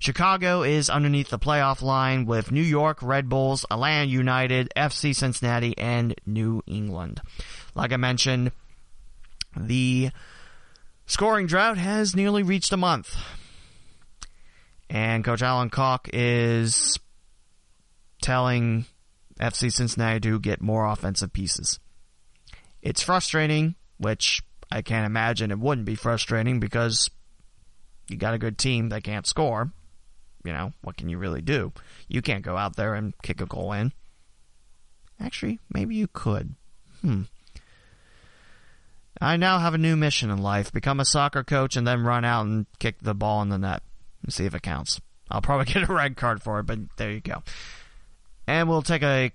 Chicago 0.00 0.62
is 0.62 0.90
underneath 0.90 1.30
the 1.30 1.38
playoff 1.38 1.82
line 1.82 2.26
with 2.26 2.50
New 2.50 2.62
York 2.62 2.98
Red 3.00 3.28
Bulls, 3.28 3.64
Atlanta 3.70 4.06
United, 4.10 4.72
FC 4.76 5.14
Cincinnati, 5.14 5.78
and 5.78 6.14
New 6.26 6.62
England. 6.66 7.22
Like 7.74 7.92
I 7.92 7.96
mentioned, 7.96 8.50
the 9.56 10.10
scoring 11.10 11.46
drought 11.46 11.78
has 11.78 12.16
nearly 12.16 12.42
reached 12.42 12.72
a 12.72 12.76
month. 12.76 13.14
And 14.88 15.24
Coach 15.24 15.42
Alan 15.42 15.70
Koch 15.70 16.08
is 16.12 16.98
telling 18.22 18.86
FC 19.38 19.72
Cincinnati 19.72 20.20
to 20.20 20.40
get 20.40 20.60
more 20.60 20.86
offensive 20.86 21.32
pieces. 21.32 21.78
It's 22.82 23.02
frustrating, 23.02 23.74
which 23.98 24.42
I 24.72 24.82
can't 24.82 25.06
imagine 25.06 25.50
it 25.50 25.58
wouldn't 25.58 25.84
be 25.84 25.94
frustrating 25.94 26.60
because 26.60 27.10
you 28.08 28.16
got 28.16 28.34
a 28.34 28.38
good 28.38 28.58
team 28.58 28.88
that 28.88 29.04
can't 29.04 29.26
score 29.26 29.70
you 30.44 30.52
know, 30.52 30.72
what 30.82 30.96
can 30.96 31.08
you 31.08 31.18
really 31.18 31.42
do? 31.42 31.72
You 32.08 32.22
can't 32.22 32.44
go 32.44 32.56
out 32.56 32.76
there 32.76 32.94
and 32.94 33.14
kick 33.22 33.40
a 33.40 33.46
goal 33.46 33.72
in. 33.72 33.92
Actually, 35.20 35.58
maybe 35.72 35.94
you 35.94 36.08
could. 36.12 36.54
Hmm. 37.02 37.22
I 39.20 39.36
now 39.36 39.58
have 39.58 39.74
a 39.74 39.78
new 39.78 39.96
mission 39.96 40.30
in 40.30 40.38
life 40.38 40.72
become 40.72 40.98
a 40.98 41.04
soccer 41.04 41.44
coach 41.44 41.76
and 41.76 41.86
then 41.86 42.04
run 42.04 42.24
out 42.24 42.46
and 42.46 42.66
kick 42.78 43.00
the 43.02 43.14
ball 43.14 43.42
in 43.42 43.50
the 43.50 43.58
net 43.58 43.82
and 44.22 44.32
see 44.32 44.46
if 44.46 44.54
it 44.54 44.62
counts. 44.62 45.00
I'll 45.30 45.42
probably 45.42 45.66
get 45.72 45.88
a 45.88 45.92
red 45.92 46.16
card 46.16 46.42
for 46.42 46.60
it, 46.60 46.66
but 46.66 46.78
there 46.96 47.10
you 47.10 47.20
go. 47.20 47.42
And 48.46 48.68
we'll 48.68 48.82
take 48.82 49.02
a 49.02 49.32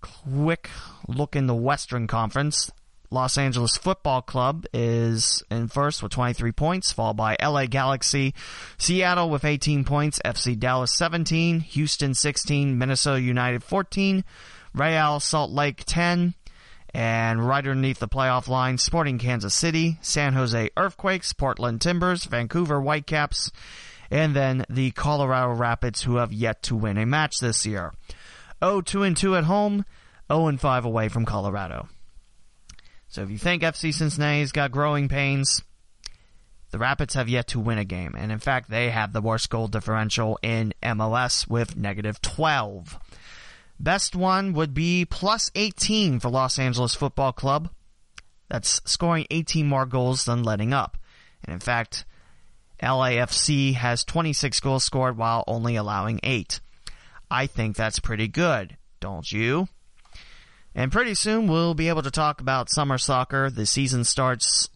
quick 0.00 0.70
look 1.08 1.34
in 1.34 1.46
the 1.46 1.54
Western 1.54 2.06
Conference. 2.06 2.70
Los 3.10 3.36
Angeles 3.36 3.76
Football 3.76 4.22
Club 4.22 4.64
is 4.72 5.42
in 5.50 5.68
first 5.68 6.02
with 6.02 6.12
23 6.12 6.50
points, 6.52 6.92
followed 6.92 7.18
by 7.18 7.36
LA 7.42 7.66
Galaxy, 7.66 8.34
Seattle 8.78 9.28
with 9.28 9.44
18 9.44 9.84
points, 9.84 10.18
FC 10.24 10.58
Dallas 10.58 10.96
17, 10.96 11.60
Houston 11.60 12.14
16, 12.14 12.78
Minnesota 12.78 13.20
United 13.20 13.62
14, 13.62 14.24
Real 14.74 15.20
Salt 15.20 15.50
Lake 15.50 15.82
10, 15.84 16.32
and 16.94 17.46
right 17.46 17.66
underneath 17.66 17.98
the 17.98 18.08
playoff 18.08 18.48
line, 18.48 18.78
Sporting 18.78 19.18
Kansas 19.18 19.54
City, 19.54 19.98
San 20.02 20.34
Jose 20.34 20.70
Earthquakes, 20.76 21.32
Portland 21.32 21.80
Timbers, 21.80 22.24
Vancouver 22.24 22.80
Whitecaps, 22.80 23.50
and 24.10 24.36
then 24.36 24.64
the 24.68 24.90
Colorado 24.90 25.52
Rapids, 25.52 26.02
who 26.02 26.16
have 26.16 26.32
yet 26.32 26.62
to 26.64 26.76
win 26.76 26.98
a 26.98 27.06
match 27.06 27.38
this 27.40 27.64
year. 27.64 27.92
0-2 28.60 29.16
2 29.16 29.36
at 29.36 29.44
home, 29.44 29.84
0 30.30 30.56
5 30.56 30.84
away 30.84 31.08
from 31.08 31.24
Colorado. 31.24 31.88
So 33.08 33.22
if 33.22 33.30
you 33.30 33.38
think 33.38 33.62
FC 33.62 33.92
Cincinnati's 33.92 34.52
got 34.52 34.70
growing 34.70 35.08
pains, 35.08 35.62
the 36.70 36.78
Rapids 36.78 37.14
have 37.14 37.28
yet 37.28 37.48
to 37.48 37.60
win 37.60 37.78
a 37.78 37.84
game. 37.84 38.14
And 38.16 38.32
in 38.32 38.38
fact, 38.38 38.70
they 38.70 38.90
have 38.90 39.12
the 39.12 39.20
worst 39.20 39.50
goal 39.50 39.68
differential 39.68 40.38
in 40.42 40.72
MLS 40.82 41.48
with 41.48 41.76
negative 41.76 42.22
12. 42.22 42.98
Best 43.82 44.14
one 44.14 44.52
would 44.52 44.74
be 44.74 45.04
plus 45.04 45.50
18 45.56 46.20
for 46.20 46.28
Los 46.28 46.56
Angeles 46.56 46.94
Football 46.94 47.32
Club. 47.32 47.68
That's 48.48 48.80
scoring 48.84 49.26
18 49.28 49.66
more 49.66 49.86
goals 49.86 50.24
than 50.24 50.44
letting 50.44 50.72
up. 50.72 50.96
And 51.44 51.52
in 51.52 51.58
fact, 51.58 52.04
LAFC 52.80 53.74
has 53.74 54.04
26 54.04 54.60
goals 54.60 54.84
scored 54.84 55.16
while 55.16 55.42
only 55.48 55.74
allowing 55.74 56.20
8. 56.22 56.60
I 57.28 57.48
think 57.48 57.74
that's 57.74 57.98
pretty 57.98 58.28
good, 58.28 58.76
don't 59.00 59.30
you? 59.32 59.66
And 60.76 60.92
pretty 60.92 61.14
soon 61.14 61.48
we'll 61.48 61.74
be 61.74 61.88
able 61.88 62.02
to 62.02 62.10
talk 62.12 62.40
about 62.40 62.70
summer 62.70 62.98
soccer. 62.98 63.50
The 63.50 63.66
season 63.66 64.04
starts 64.04 64.68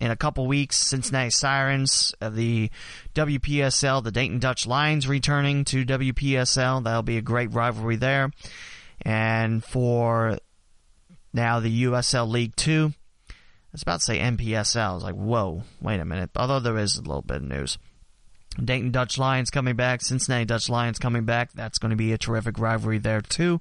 in 0.00 0.10
a 0.10 0.16
couple 0.16 0.46
weeks. 0.46 0.76
Cincinnati 0.76 1.30
Sirens 1.30 2.14
of 2.20 2.34
the 2.34 2.70
WPSL, 3.14 4.02
the 4.02 4.12
Dayton 4.12 4.38
Dutch 4.38 4.66
Lions 4.66 5.08
returning 5.08 5.64
to 5.66 5.84
WPSL. 5.84 6.84
That'll 6.84 7.02
be 7.02 7.18
a 7.18 7.22
great 7.22 7.52
rivalry 7.52 7.96
there. 7.96 8.30
And 9.02 9.62
for 9.62 10.38
now 11.32 11.60
the 11.60 11.84
USL 11.84 12.28
League 12.28 12.56
Two, 12.56 12.92
I 13.28 13.32
was 13.72 13.82
about 13.82 14.00
to 14.00 14.04
say 14.04 14.18
NPSL. 14.18 14.90
I 14.90 14.94
was 14.94 15.04
like, 15.04 15.14
whoa, 15.14 15.62
wait 15.80 16.00
a 16.00 16.04
minute. 16.04 16.30
Although 16.36 16.60
there 16.60 16.78
is 16.78 16.96
a 16.96 17.02
little 17.02 17.22
bit 17.22 17.38
of 17.38 17.42
news. 17.42 17.78
Dayton 18.62 18.90
Dutch 18.90 19.18
Lions 19.18 19.50
coming 19.50 19.76
back, 19.76 20.02
Cincinnati 20.02 20.44
Dutch 20.44 20.68
Lions 20.68 20.98
coming 20.98 21.24
back. 21.24 21.52
That's 21.52 21.78
going 21.78 21.90
to 21.90 21.96
be 21.96 22.12
a 22.12 22.18
terrific 22.18 22.58
rivalry 22.58 22.98
there 22.98 23.20
too. 23.20 23.60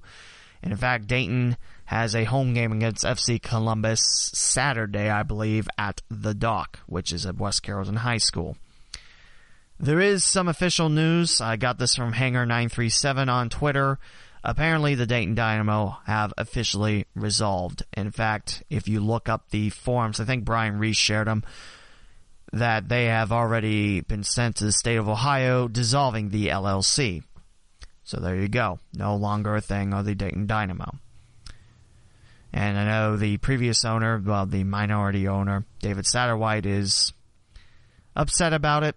And 0.64 0.72
in 0.72 0.78
fact, 0.78 1.08
Dayton 1.08 1.58
has 1.88 2.14
a 2.14 2.26
home 2.26 2.54
game 2.54 2.74
against 2.74 3.06
FC 3.06 3.42
Columbus 3.42 4.02
Saturday, 4.34 5.10
I 5.10 5.24
believe, 5.24 5.70
at 5.78 6.02
the 6.10 6.34
Dock, 6.34 6.80
which 6.86 7.14
is 7.14 7.26
at 7.26 7.38
West 7.38 7.64
Carrollton 7.64 7.96
High 7.96 8.18
School. 8.18 8.58
There 9.80 10.02
is 10.02 10.26
some 10.26 10.50
official 10.50 10.90
news. 10.90 11.40
I 11.40 11.56
got 11.56 11.80
this 11.80 11.96
from 11.96 12.12
Hanger937 12.12 13.30
on 13.30 13.48
Twitter. 13.48 14.00
Apparently, 14.44 14.96
the 14.96 15.06
Dayton 15.06 15.34
Dynamo 15.34 15.98
have 16.06 16.34
officially 16.38 17.06
resolved. 17.16 17.84
In 17.96 18.12
fact, 18.12 18.64
if 18.70 18.90
you 18.90 19.00
look 19.00 19.30
up 19.30 19.50
the 19.50 19.70
forums, 19.70 20.20
I 20.20 20.26
think 20.26 20.44
Brian 20.44 20.80
Reese 20.80 20.98
shared 20.98 21.28
them, 21.28 21.46
that 22.52 22.90
they 22.90 23.06
have 23.06 23.32
already 23.32 24.02
been 24.02 24.24
sent 24.24 24.58
to 24.58 24.66
the 24.66 24.74
state 24.74 24.98
of 24.98 25.08
Ohio, 25.08 25.70
dissolving 25.70 26.30
the 26.30 26.50
LLC. 26.50 27.24
So 28.04 28.20
there 28.20 28.36
you 28.36 28.50
go. 28.50 28.80
No 28.94 29.16
longer 29.16 29.56
a 29.56 29.62
thing 29.62 29.94
of 29.94 30.04
the 30.04 30.16
Dayton 30.16 30.48
Dynamo. 30.48 31.00
And 32.58 32.76
I 32.76 32.86
know 32.86 33.18
the 33.18 33.38
previous 33.38 33.86
owner, 33.86 34.20
well, 34.26 34.48
the 34.48 34.64
minority 34.64 35.28
owner, 35.28 35.64
David 35.80 36.08
Satterwhite, 36.08 36.66
is 36.66 37.14
upset 38.16 38.52
about 38.52 38.82
it, 38.82 38.96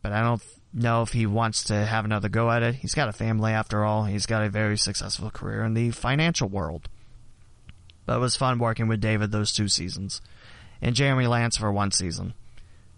but 0.00 0.12
I 0.12 0.22
don't 0.22 0.42
know 0.72 1.02
if 1.02 1.12
he 1.12 1.26
wants 1.26 1.64
to 1.64 1.74
have 1.74 2.06
another 2.06 2.30
go 2.30 2.50
at 2.50 2.62
it. 2.62 2.76
He's 2.76 2.94
got 2.94 3.10
a 3.10 3.12
family 3.12 3.52
after 3.52 3.84
all. 3.84 4.04
He's 4.04 4.24
got 4.24 4.44
a 4.44 4.48
very 4.48 4.78
successful 4.78 5.30
career 5.30 5.62
in 5.62 5.74
the 5.74 5.90
financial 5.90 6.48
world. 6.48 6.88
But 8.06 8.16
it 8.16 8.20
was 8.20 8.34
fun 8.34 8.58
working 8.58 8.88
with 8.88 9.02
David 9.02 9.30
those 9.30 9.52
two 9.52 9.68
seasons. 9.68 10.22
And 10.80 10.94
Jeremy 10.96 11.26
Lance 11.26 11.58
for 11.58 11.70
one 11.70 11.90
season. 11.90 12.32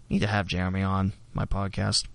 Need 0.07 0.19
to 0.19 0.27
have 0.27 0.47
Jeremy 0.47 0.83
on 0.83 1.11
my 1.33 1.43
podcast. 1.43 2.05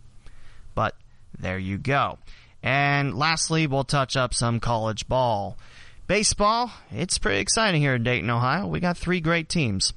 But 0.74 0.94
there 1.38 1.58
you 1.58 1.76
go. 1.76 2.16
And 2.62 3.14
lastly, 3.14 3.66
we'll 3.66 3.84
touch 3.84 4.16
up 4.16 4.32
some 4.32 4.58
college 4.58 5.06
ball. 5.06 5.58
Baseball, 6.08 6.72
it's 6.90 7.18
pretty 7.18 7.38
exciting 7.38 7.82
here 7.82 7.94
in 7.94 8.02
Dayton, 8.02 8.30
Ohio. 8.30 8.66
We 8.66 8.80
got 8.80 8.96
three 8.96 9.20
great 9.20 9.46
teams. 9.50 9.92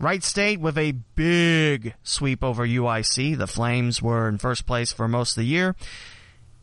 Wright 0.00 0.24
State 0.24 0.58
with 0.58 0.78
a 0.78 0.92
big 1.16 1.92
sweep 2.02 2.42
over 2.42 2.66
UIC. 2.66 3.36
The 3.36 3.46
Flames 3.46 4.00
were 4.00 4.26
in 4.26 4.38
first 4.38 4.64
place 4.64 4.90
for 4.90 5.06
most 5.06 5.32
of 5.32 5.42
the 5.42 5.46
year. 5.46 5.76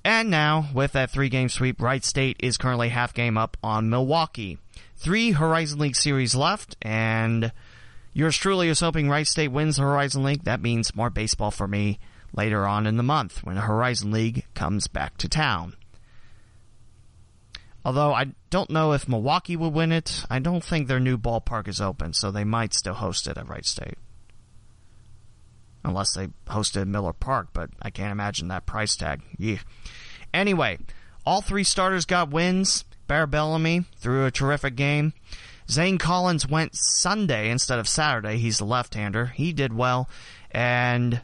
And 0.03 0.31
now, 0.31 0.69
with 0.73 0.93
that 0.93 1.11
three 1.11 1.29
game 1.29 1.47
sweep, 1.47 1.79
Wright 1.79 2.03
State 2.03 2.37
is 2.39 2.57
currently 2.57 2.89
half 2.89 3.13
game 3.13 3.37
up 3.37 3.55
on 3.61 3.91
Milwaukee. 3.91 4.57
Three 4.97 5.33
Horizon 5.33 5.77
League 5.77 5.95
series 5.95 6.33
left, 6.33 6.75
and 6.81 7.51
yours 8.13 8.35
truly 8.35 8.67
is 8.67 8.79
hoping 8.79 9.09
Wright 9.09 9.27
State 9.27 9.49
wins 9.49 9.75
the 9.75 9.83
Horizon 9.83 10.23
League. 10.23 10.45
That 10.45 10.59
means 10.59 10.95
more 10.95 11.11
baseball 11.11 11.51
for 11.51 11.67
me 11.67 11.99
later 12.33 12.65
on 12.65 12.87
in 12.87 12.97
the 12.97 13.03
month 13.03 13.43
when 13.43 13.53
the 13.53 13.61
Horizon 13.61 14.09
League 14.09 14.45
comes 14.55 14.87
back 14.87 15.17
to 15.17 15.29
town. 15.29 15.75
Although 17.83 18.13
I 18.13 18.33
don't 18.49 18.69
know 18.69 18.93
if 18.93 19.07
Milwaukee 19.07 19.55
would 19.55 19.73
win 19.73 19.91
it, 19.91 20.23
I 20.29 20.39
don't 20.39 20.63
think 20.63 20.87
their 20.87 20.99
new 20.99 21.17
ballpark 21.17 21.67
is 21.67 21.81
open, 21.81 22.13
so 22.13 22.29
they 22.29 22.43
might 22.43 22.73
still 22.73 22.93
host 22.93 23.27
it 23.27 23.37
at 23.37 23.49
Wright 23.49 23.65
State. 23.65 23.97
Unless 25.83 26.13
they 26.13 26.27
hosted 26.47 26.87
Miller 26.87 27.13
Park, 27.13 27.49
but 27.53 27.71
I 27.81 27.89
can't 27.89 28.11
imagine 28.11 28.49
that 28.49 28.67
price 28.67 28.95
tag. 28.95 29.21
Yeah. 29.37 29.57
Anyway, 30.31 30.77
all 31.25 31.41
three 31.41 31.63
starters 31.63 32.05
got 32.05 32.29
wins. 32.29 32.85
Bear 33.07 33.25
Bellamy 33.25 33.85
threw 33.97 34.25
a 34.25 34.31
terrific 34.31 34.75
game. 34.75 35.13
Zane 35.69 35.97
Collins 35.97 36.47
went 36.47 36.75
Sunday 36.75 37.49
instead 37.49 37.79
of 37.79 37.87
Saturday. 37.87 38.37
He's 38.37 38.59
the 38.59 38.65
left-hander. 38.65 39.27
He 39.27 39.53
did 39.53 39.73
well. 39.73 40.07
And 40.51 41.21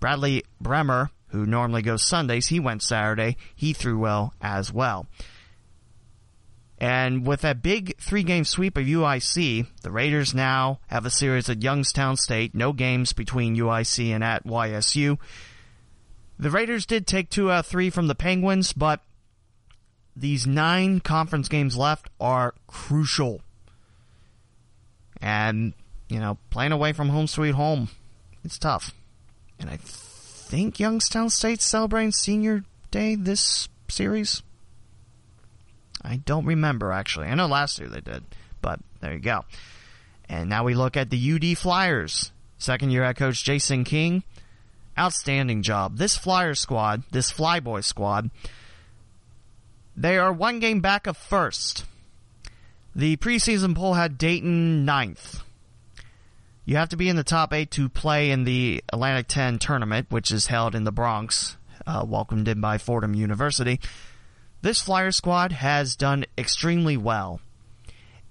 Bradley 0.00 0.44
Bremer, 0.60 1.10
who 1.28 1.46
normally 1.46 1.82
goes 1.82 2.06
Sundays, 2.06 2.48
he 2.48 2.60
went 2.60 2.82
Saturday. 2.82 3.36
He 3.56 3.72
threw 3.72 3.98
well 3.98 4.34
as 4.40 4.72
well. 4.72 5.06
And 6.80 7.26
with 7.26 7.40
that 7.40 7.60
big 7.60 7.98
three 7.98 8.22
game 8.22 8.44
sweep 8.44 8.76
of 8.76 8.86
UIC, 8.86 9.66
the 9.82 9.90
Raiders 9.90 10.32
now 10.32 10.78
have 10.86 11.04
a 11.04 11.10
series 11.10 11.48
at 11.48 11.62
Youngstown 11.62 12.16
State, 12.16 12.54
no 12.54 12.72
games 12.72 13.12
between 13.12 13.56
UIC 13.56 14.10
and 14.10 14.22
at 14.22 14.46
YSU. 14.46 15.18
The 16.38 16.50
Raiders 16.50 16.86
did 16.86 17.06
take 17.06 17.30
two 17.30 17.50
out 17.50 17.60
of 17.60 17.66
three 17.66 17.90
from 17.90 18.06
the 18.06 18.14
Penguins, 18.14 18.72
but 18.72 19.00
these 20.14 20.46
nine 20.46 21.00
conference 21.00 21.48
games 21.48 21.76
left 21.76 22.08
are 22.20 22.54
crucial. 22.68 23.40
And, 25.20 25.74
you 26.08 26.20
know, 26.20 26.38
playing 26.50 26.70
away 26.70 26.92
from 26.92 27.08
home 27.08 27.26
sweet 27.26 27.56
home, 27.56 27.88
it's 28.44 28.58
tough. 28.58 28.92
And 29.58 29.68
I 29.68 29.78
think 29.82 30.78
Youngstown 30.78 31.30
State's 31.30 31.66
celebrating 31.66 32.12
senior 32.12 32.62
day 32.92 33.16
this 33.16 33.68
series. 33.88 34.42
I 36.02 36.16
don't 36.16 36.46
remember 36.46 36.92
actually. 36.92 37.26
I 37.28 37.34
know 37.34 37.46
last 37.46 37.78
year 37.78 37.88
they 37.88 38.00
did, 38.00 38.24
but 38.62 38.80
there 39.00 39.12
you 39.12 39.20
go. 39.20 39.44
And 40.28 40.48
now 40.48 40.64
we 40.64 40.74
look 40.74 40.96
at 40.96 41.10
the 41.10 41.32
UD 41.32 41.58
Flyers. 41.58 42.32
Second 42.58 42.90
year 42.90 43.04
head 43.04 43.16
coach 43.16 43.44
Jayson 43.44 43.84
King 43.84 44.22
outstanding 44.98 45.62
job. 45.62 45.96
This 45.96 46.16
Flyer 46.16 46.54
squad, 46.54 47.04
this 47.12 47.30
Flyboy 47.30 47.84
squad, 47.84 48.30
they 49.96 50.18
are 50.18 50.32
one 50.32 50.58
game 50.58 50.80
back 50.80 51.06
of 51.06 51.16
first. 51.16 51.84
The 52.94 53.16
preseason 53.16 53.76
poll 53.76 53.94
had 53.94 54.18
Dayton 54.18 54.84
ninth. 54.84 55.42
You 56.64 56.76
have 56.76 56.88
to 56.90 56.96
be 56.96 57.08
in 57.08 57.16
the 57.16 57.24
top 57.24 57.54
eight 57.54 57.70
to 57.72 57.88
play 57.88 58.30
in 58.30 58.44
the 58.44 58.82
Atlantic 58.92 59.28
10 59.28 59.58
tournament, 59.58 60.08
which 60.10 60.30
is 60.30 60.48
held 60.48 60.74
in 60.74 60.84
the 60.84 60.92
Bronx, 60.92 61.56
uh, 61.86 62.04
welcomed 62.06 62.48
in 62.48 62.60
by 62.60 62.76
Fordham 62.76 63.14
University. 63.14 63.80
This 64.60 64.80
Flyer 64.80 65.12
squad 65.12 65.52
has 65.52 65.96
done 65.96 66.24
extremely 66.36 66.96
well. 66.96 67.40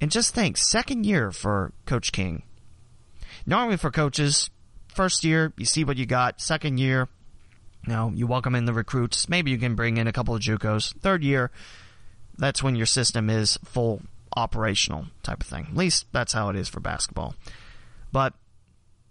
And 0.01 0.11
just 0.11 0.35
think, 0.35 0.57
second 0.57 1.05
year 1.05 1.31
for 1.31 1.71
Coach 1.85 2.11
King. 2.11 2.43
Normally 3.45 3.77
for 3.77 3.91
coaches, 3.91 4.49
first 4.93 5.23
year, 5.23 5.53
you 5.57 5.65
see 5.65 5.83
what 5.83 5.97
you 5.97 6.05
got. 6.05 6.41
Second 6.41 6.79
year, 6.79 7.07
you 7.85 7.93
know, 7.93 8.11
you 8.13 8.27
welcome 8.27 8.55
in 8.55 8.65
the 8.65 8.73
recruits. 8.73 9.29
Maybe 9.29 9.51
you 9.51 9.57
can 9.57 9.75
bring 9.75 9.97
in 9.97 10.07
a 10.07 10.13
couple 10.13 10.35
of 10.35 10.41
JUCOs. 10.41 10.97
Third 10.99 11.23
year, 11.23 11.49
that's 12.37 12.61
when 12.61 12.75
your 12.75 12.85
system 12.85 13.29
is 13.29 13.57
full 13.63 14.01
operational 14.35 15.05
type 15.23 15.41
of 15.41 15.47
thing. 15.47 15.67
At 15.69 15.77
least 15.77 16.05
that's 16.11 16.33
how 16.33 16.49
it 16.49 16.55
is 16.55 16.67
for 16.67 16.79
basketball. 16.79 17.35
But 18.11 18.33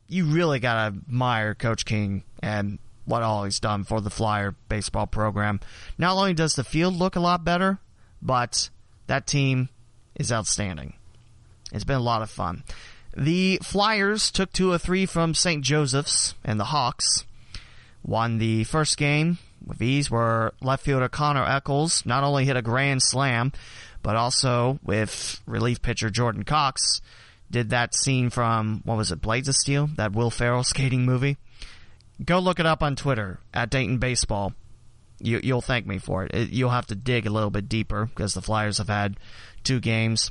you 0.08 0.26
really 0.26 0.60
gotta 0.60 0.96
admire 0.96 1.54
Coach 1.54 1.84
King 1.84 2.22
and 2.42 2.78
what 3.06 3.22
all 3.22 3.44
he's 3.44 3.60
done 3.60 3.84
for 3.84 4.00
the 4.00 4.10
Flyer 4.10 4.54
baseball 4.68 5.06
program. 5.06 5.60
Not 5.96 6.16
only 6.16 6.34
does 6.34 6.54
the 6.54 6.64
field 6.64 6.94
look 6.94 7.16
a 7.16 7.20
lot 7.20 7.44
better, 7.44 7.78
but 8.20 8.68
that 9.06 9.26
team 9.26 9.68
is 10.14 10.32
outstanding. 10.32 10.94
It's 11.72 11.84
been 11.84 11.96
a 11.96 12.00
lot 12.00 12.22
of 12.22 12.30
fun. 12.30 12.64
The 13.16 13.58
Flyers 13.62 14.30
took 14.30 14.52
two 14.52 14.70
or 14.70 14.78
three 14.78 15.06
from 15.06 15.34
St. 15.34 15.64
Joseph's 15.64 16.34
and 16.44 16.60
the 16.60 16.66
Hawks. 16.66 17.24
Won 18.04 18.38
the 18.38 18.64
first 18.64 18.96
game 18.96 19.38
with 19.64 19.80
ease 19.80 20.10
where 20.10 20.52
left 20.60 20.84
fielder 20.84 21.08
Connor 21.08 21.44
Eccles 21.44 22.04
not 22.04 22.22
only 22.22 22.44
hit 22.44 22.56
a 22.56 22.62
grand 22.62 23.02
slam, 23.02 23.52
but 24.02 24.16
also 24.16 24.78
with 24.84 25.40
relief 25.46 25.82
pitcher 25.82 26.10
Jordan 26.10 26.44
Cox 26.44 27.00
did 27.50 27.70
that 27.70 27.94
scene 27.94 28.30
from, 28.30 28.82
what 28.84 28.96
was 28.96 29.12
it, 29.12 29.20
Blades 29.20 29.48
of 29.48 29.56
Steel? 29.56 29.88
That 29.96 30.12
Will 30.12 30.30
Ferrell 30.30 30.64
skating 30.64 31.04
movie? 31.04 31.36
Go 32.24 32.38
look 32.38 32.58
it 32.58 32.66
up 32.66 32.82
on 32.82 32.96
Twitter 32.96 33.40
at 33.52 33.70
Dayton 33.70 33.98
Baseball. 33.98 34.54
You, 35.18 35.40
you'll 35.42 35.62
thank 35.62 35.86
me 35.86 35.98
for 35.98 36.24
it. 36.24 36.34
it. 36.34 36.50
You'll 36.50 36.70
have 36.70 36.86
to 36.86 36.94
dig 36.94 37.26
a 37.26 37.30
little 37.30 37.50
bit 37.50 37.68
deeper 37.68 38.06
because 38.06 38.34
the 38.34 38.42
Flyers 38.42 38.78
have 38.78 38.88
had 38.88 39.18
two 39.64 39.80
games. 39.80 40.30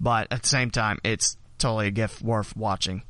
But 0.00 0.28
at 0.30 0.42
the 0.42 0.48
same 0.48 0.70
time, 0.70 0.98
it's 1.04 1.36
totally 1.58 1.88
a 1.88 1.90
gift 1.90 2.22
worth 2.22 2.56
watching. 2.56 3.02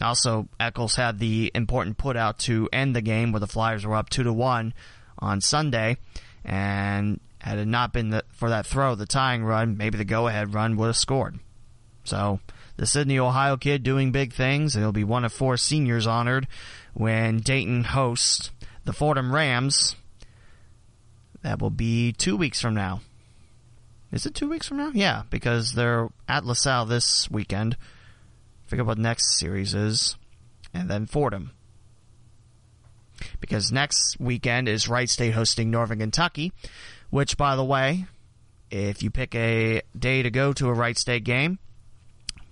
Also, 0.00 0.48
Eccles 0.58 0.96
had 0.96 1.18
the 1.18 1.50
important 1.54 1.98
put 1.98 2.16
out 2.16 2.38
to 2.40 2.68
end 2.72 2.96
the 2.96 3.02
game 3.02 3.32
where 3.32 3.40
the 3.40 3.46
Flyers 3.46 3.84
were 3.84 3.96
up 3.96 4.08
two 4.08 4.22
to 4.22 4.32
one 4.32 4.72
on 5.18 5.40
Sunday, 5.40 5.98
and 6.44 7.20
had 7.38 7.58
it 7.58 7.66
not 7.66 7.92
been 7.92 8.10
the, 8.10 8.24
for 8.30 8.48
that 8.48 8.66
throw, 8.66 8.94
the 8.94 9.06
tying 9.06 9.44
run, 9.44 9.76
maybe 9.76 9.98
the 9.98 10.04
go-ahead 10.04 10.54
run 10.54 10.76
would 10.76 10.86
have 10.86 10.96
scored. 10.96 11.38
So 12.04 12.40
the 12.80 12.86
Sidney, 12.86 13.18
Ohio 13.18 13.58
kid 13.58 13.82
doing 13.82 14.10
big 14.10 14.32
things, 14.32 14.74
and 14.74 14.82
he'll 14.82 14.90
be 14.90 15.04
one 15.04 15.26
of 15.26 15.34
four 15.34 15.58
seniors 15.58 16.06
honored 16.06 16.48
when 16.94 17.40
Dayton 17.40 17.84
hosts 17.84 18.50
the 18.86 18.94
Fordham 18.94 19.34
Rams. 19.34 19.96
That 21.42 21.60
will 21.60 21.68
be 21.68 22.12
two 22.12 22.38
weeks 22.38 22.58
from 22.58 22.72
now. 22.72 23.02
Is 24.12 24.24
it 24.24 24.34
two 24.34 24.48
weeks 24.48 24.66
from 24.66 24.78
now? 24.78 24.92
Yeah, 24.94 25.24
because 25.28 25.74
they're 25.74 26.08
at 26.26 26.46
LaSalle 26.46 26.86
this 26.86 27.30
weekend. 27.30 27.76
Figure 28.64 28.84
what 28.84 28.96
next 28.96 29.38
series 29.38 29.74
is, 29.74 30.16
and 30.72 30.88
then 30.88 31.04
Fordham. 31.04 31.50
Because 33.40 33.70
next 33.70 34.18
weekend 34.18 34.70
is 34.70 34.88
Wright 34.88 35.10
State 35.10 35.34
hosting 35.34 35.70
Northern 35.70 35.98
Kentucky, 35.98 36.50
which, 37.10 37.36
by 37.36 37.56
the 37.56 37.64
way, 37.64 38.06
if 38.70 39.02
you 39.02 39.10
pick 39.10 39.34
a 39.34 39.82
day 39.98 40.22
to 40.22 40.30
go 40.30 40.54
to 40.54 40.70
a 40.70 40.72
Wright 40.72 40.96
State 40.96 41.24
game, 41.24 41.58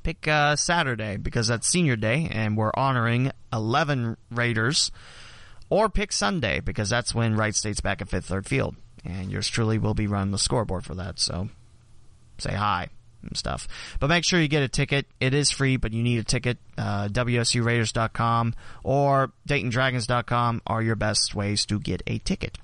pick 0.09 0.26
uh, 0.26 0.56
Saturday 0.56 1.18
because 1.18 1.48
that's 1.48 1.68
senior 1.68 1.94
day 1.94 2.28
and 2.30 2.56
we're 2.56 2.72
honoring 2.74 3.30
11 3.52 4.16
Raiders. 4.30 4.90
Or 5.68 5.90
pick 5.90 6.12
Sunday 6.12 6.61
because 6.61 6.88
that's 6.88 7.14
when 7.14 7.36
Wright 7.36 7.54
State's 7.54 7.82
back 7.82 8.00
at 8.00 8.09
Fifth 8.09 8.24
Third 8.24 8.46
Field. 8.46 8.74
And 9.04 9.30
yours 9.30 9.48
truly 9.48 9.76
will 9.76 9.92
be 9.92 10.06
running 10.06 10.30
the 10.32 10.38
scoreboard 10.38 10.86
for 10.86 10.94
that. 10.94 11.18
So 11.18 11.50
say 12.38 12.54
hi 12.54 12.88
and 13.22 13.36
stuff. 13.36 13.68
But 14.00 14.06
make 14.06 14.24
sure 14.24 14.40
you 14.40 14.48
get 14.48 14.62
a 14.62 14.68
ticket. 14.68 15.04
It 15.20 15.34
is 15.34 15.50
free, 15.50 15.76
but 15.76 15.92
you 15.92 16.02
need 16.02 16.20
a 16.20 16.24
ticket. 16.24 16.56
Uh, 16.78 17.09
WSURaiders.com 17.09 18.54
or 18.84 19.32
DaytonDragons.com 19.46 20.62
are 20.66 20.80
your 20.80 20.96
best 20.96 21.34
ways 21.34 21.66
to 21.66 21.78
get 21.78 22.02
a 22.06 22.16
ticket. 22.16 22.56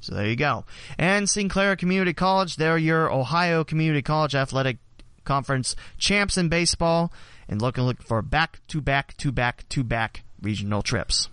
So 0.00 0.14
there 0.14 0.26
you 0.26 0.36
go. 0.36 0.66
And 0.98 1.30
Sinclair 1.30 1.76
Community 1.76 2.12
College, 2.12 2.56
they're 2.56 2.76
your 2.76 3.10
Ohio 3.10 3.64
Community 3.64 4.02
College 4.02 4.34
athletic 4.34 4.76
Conference 5.24 5.74
champs 5.98 6.36
in 6.36 6.48
baseball 6.48 7.12
and 7.48 7.60
looking 7.60 7.84
look 7.84 8.02
for 8.02 8.22
back 8.22 8.60
to 8.68 8.80
back 8.80 9.16
to 9.18 9.32
back 9.32 9.68
to 9.70 9.82
back 9.82 10.22
regional 10.40 10.82
trips. 10.82 11.28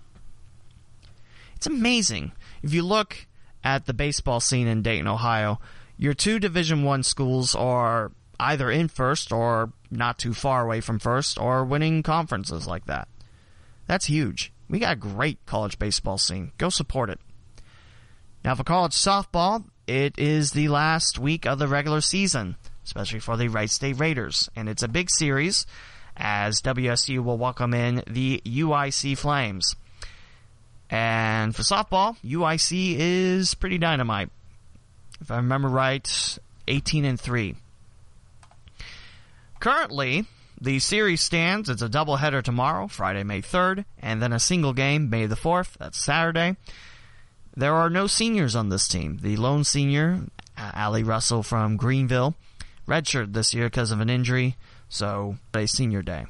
It's 1.55 1.67
amazing. 1.67 2.31
If 2.63 2.73
you 2.73 2.83
look 2.83 3.27
at 3.63 3.85
the 3.85 3.93
baseball 3.93 4.39
scene 4.39 4.67
in 4.67 4.81
Dayton, 4.81 5.07
Ohio, 5.07 5.59
your 5.97 6.13
two 6.13 6.39
Division 6.39 6.83
1 6.83 7.03
schools 7.03 7.53
are 7.53 8.11
either 8.39 8.71
in 8.71 8.87
first 8.87 9.31
or 9.31 9.71
not 9.91 10.17
too 10.17 10.33
far 10.33 10.63
away 10.63 10.81
from 10.81 10.97
first 10.97 11.37
or 11.37 11.63
winning 11.63 12.01
conferences 12.01 12.65
like 12.65 12.85
that. 12.85 13.07
That's 13.85 14.05
huge. 14.05 14.51
We 14.67 14.79
got 14.79 14.93
a 14.93 14.95
great 14.95 15.45
college 15.45 15.77
baseball 15.77 16.17
scene. 16.17 16.51
Go 16.57 16.69
support 16.69 17.09
it. 17.09 17.19
Now 18.43 18.55
for 18.55 18.63
college 18.63 18.93
softball, 18.93 19.65
it 19.85 20.17
is 20.17 20.51
the 20.51 20.69
last 20.69 21.19
week 21.19 21.45
of 21.45 21.59
the 21.59 21.67
regular 21.67 22.01
season 22.01 22.55
especially 22.85 23.19
for 23.19 23.37
the 23.37 23.47
Wright 23.47 23.69
State 23.69 23.99
Raiders. 23.99 24.49
And 24.55 24.67
it's 24.69 24.83
a 24.83 24.87
big 24.87 25.09
series 25.09 25.65
as 26.17 26.61
WSU 26.61 27.23
will 27.23 27.37
welcome 27.37 27.73
in 27.73 28.03
the 28.07 28.41
UIC 28.45 29.17
Flames. 29.17 29.75
And 30.89 31.55
for 31.55 31.63
softball, 31.63 32.17
UIC 32.23 32.95
is 32.97 33.53
pretty 33.53 33.77
dynamite. 33.77 34.29
If 35.21 35.31
I 35.31 35.37
remember 35.37 35.69
right, 35.69 36.37
18 36.67 37.05
and 37.05 37.19
3. 37.19 37.55
Currently, 39.59 40.25
the 40.59 40.79
series 40.79 41.21
stands. 41.21 41.69
It's 41.69 41.81
a 41.81 41.89
doubleheader 41.89 42.43
tomorrow, 42.43 42.87
Friday, 42.87 43.23
May 43.23 43.41
3rd, 43.41 43.85
and 43.99 44.21
then 44.21 44.33
a 44.33 44.39
single 44.39 44.73
game, 44.73 45.09
May 45.09 45.27
the 45.27 45.35
4th. 45.35 45.77
That's 45.77 46.03
Saturday. 46.03 46.57
There 47.55 47.75
are 47.75 47.89
no 47.89 48.07
seniors 48.07 48.55
on 48.55 48.69
this 48.69 48.87
team. 48.87 49.19
The 49.21 49.37
lone 49.37 49.63
senior, 49.63 50.21
Allie 50.57 51.03
Russell 51.03 51.43
from 51.43 51.77
Greenville, 51.77 52.35
redshirt 52.91 53.31
this 53.31 53.53
year 53.53 53.67
because 53.67 53.91
of 53.91 54.01
an 54.01 54.09
injury, 54.09 54.57
so 54.89 55.37
a 55.53 55.65
senior 55.65 56.01
day. 56.01 56.25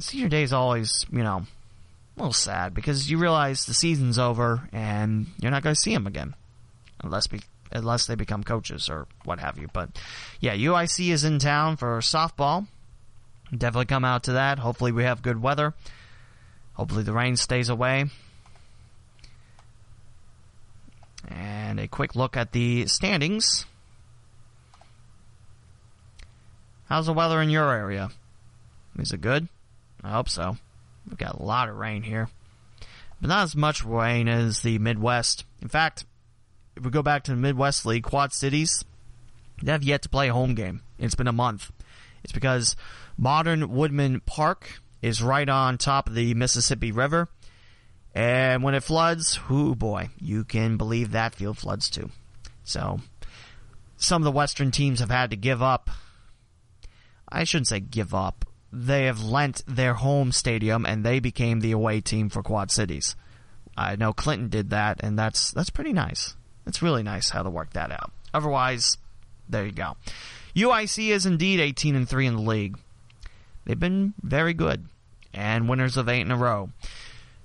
Senior 0.00 0.28
day 0.28 0.42
is 0.42 0.52
always, 0.52 1.06
you 1.10 1.22
know, 1.22 1.44
a 2.16 2.18
little 2.18 2.32
sad 2.32 2.74
because 2.74 3.10
you 3.10 3.18
realize 3.18 3.64
the 3.64 3.74
season's 3.74 4.18
over 4.18 4.68
and 4.72 5.26
you're 5.40 5.50
not 5.50 5.62
going 5.62 5.74
to 5.74 5.80
see 5.80 5.94
them 5.94 6.06
again, 6.06 6.34
unless 7.02 7.26
be, 7.26 7.40
unless 7.72 8.06
they 8.06 8.14
become 8.14 8.42
coaches 8.42 8.88
or 8.88 9.06
what 9.24 9.40
have 9.40 9.58
you. 9.58 9.68
But 9.72 9.90
yeah, 10.40 10.54
UIC 10.54 11.10
is 11.10 11.24
in 11.24 11.38
town 11.38 11.76
for 11.76 11.98
softball. 11.98 12.66
Definitely 13.50 13.86
come 13.86 14.04
out 14.04 14.24
to 14.24 14.32
that. 14.32 14.58
Hopefully 14.58 14.92
we 14.92 15.04
have 15.04 15.22
good 15.22 15.40
weather. 15.40 15.74
Hopefully 16.74 17.02
the 17.02 17.12
rain 17.12 17.36
stays 17.36 17.68
away. 17.68 18.06
And 21.26 21.80
a 21.80 21.88
quick 21.88 22.14
look 22.14 22.36
at 22.36 22.52
the 22.52 22.86
standings. 22.86 23.64
How's 26.88 27.04
the 27.04 27.12
weather 27.12 27.42
in 27.42 27.50
your 27.50 27.70
area? 27.70 28.10
Is 28.98 29.12
it 29.12 29.20
good? 29.20 29.48
I 30.02 30.12
hope 30.12 30.30
so. 30.30 30.56
We've 31.06 31.18
got 31.18 31.38
a 31.38 31.42
lot 31.42 31.68
of 31.68 31.76
rain 31.76 32.02
here. 32.02 32.30
But 33.20 33.28
not 33.28 33.42
as 33.42 33.54
much 33.54 33.84
rain 33.84 34.26
as 34.26 34.60
the 34.60 34.78
Midwest. 34.78 35.44
In 35.60 35.68
fact, 35.68 36.06
if 36.76 36.84
we 36.84 36.90
go 36.90 37.02
back 37.02 37.24
to 37.24 37.32
the 37.32 37.36
Midwest 37.36 37.84
League, 37.84 38.04
Quad 38.04 38.32
Cities, 38.32 38.86
they 39.62 39.70
have 39.70 39.82
yet 39.82 40.00
to 40.02 40.08
play 40.08 40.28
a 40.28 40.32
home 40.32 40.54
game. 40.54 40.80
It's 40.98 41.14
been 41.14 41.28
a 41.28 41.32
month. 41.32 41.70
It's 42.24 42.32
because 42.32 42.74
Modern 43.18 43.74
Woodmen 43.74 44.20
Park 44.20 44.80
is 45.02 45.22
right 45.22 45.48
on 45.48 45.76
top 45.76 46.08
of 46.08 46.14
the 46.14 46.32
Mississippi 46.32 46.90
River. 46.90 47.28
And 48.14 48.62
when 48.62 48.74
it 48.74 48.82
floods, 48.82 49.36
whoo 49.50 49.74
boy, 49.74 50.08
you 50.18 50.42
can 50.42 50.78
believe 50.78 51.10
that 51.10 51.34
field 51.34 51.58
floods 51.58 51.90
too. 51.90 52.10
So, 52.64 53.00
some 53.98 54.22
of 54.22 54.24
the 54.24 54.32
Western 54.32 54.70
teams 54.70 55.00
have 55.00 55.10
had 55.10 55.30
to 55.30 55.36
give 55.36 55.62
up 55.62 55.90
I 57.30 57.44
shouldn't 57.44 57.68
say 57.68 57.80
give 57.80 58.14
up. 58.14 58.44
They 58.72 59.04
have 59.06 59.22
lent 59.22 59.62
their 59.66 59.94
home 59.94 60.32
stadium 60.32 60.84
and 60.84 61.04
they 61.04 61.20
became 61.20 61.60
the 61.60 61.72
away 61.72 62.00
team 62.00 62.28
for 62.28 62.42
Quad 62.42 62.70
Cities. 62.70 63.16
I 63.76 63.96
know 63.96 64.12
Clinton 64.12 64.48
did 64.48 64.70
that, 64.70 65.00
and 65.04 65.18
that's 65.18 65.52
that's 65.52 65.70
pretty 65.70 65.92
nice. 65.92 66.34
It's 66.66 66.82
really 66.82 67.02
nice 67.02 67.30
how 67.30 67.42
to 67.42 67.50
work 67.50 67.72
that 67.74 67.92
out. 67.92 68.10
Otherwise, 68.34 68.98
there 69.48 69.64
you 69.64 69.72
go. 69.72 69.96
UIC 70.56 71.10
is 71.10 71.24
indeed 71.26 71.60
18 71.60 71.94
and 71.94 72.08
3 72.08 72.26
in 72.26 72.34
the 72.36 72.42
league. 72.42 72.78
They've 73.64 73.78
been 73.78 74.14
very 74.22 74.52
good. 74.54 74.86
and 75.32 75.68
winners 75.68 75.96
of 75.96 76.08
eight 76.08 76.22
in 76.22 76.30
a 76.30 76.36
row. 76.36 76.70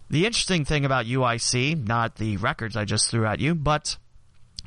The 0.09 0.25
interesting 0.25 0.65
thing 0.65 0.86
about 0.86 1.05
UIC, 1.05 1.86
not 1.88 2.15
the 2.15 2.38
records 2.38 2.75
I 2.75 2.86
just 2.86 3.09
threw 3.09 3.25
at 3.25 3.39
you, 3.39 3.53
but 3.55 3.97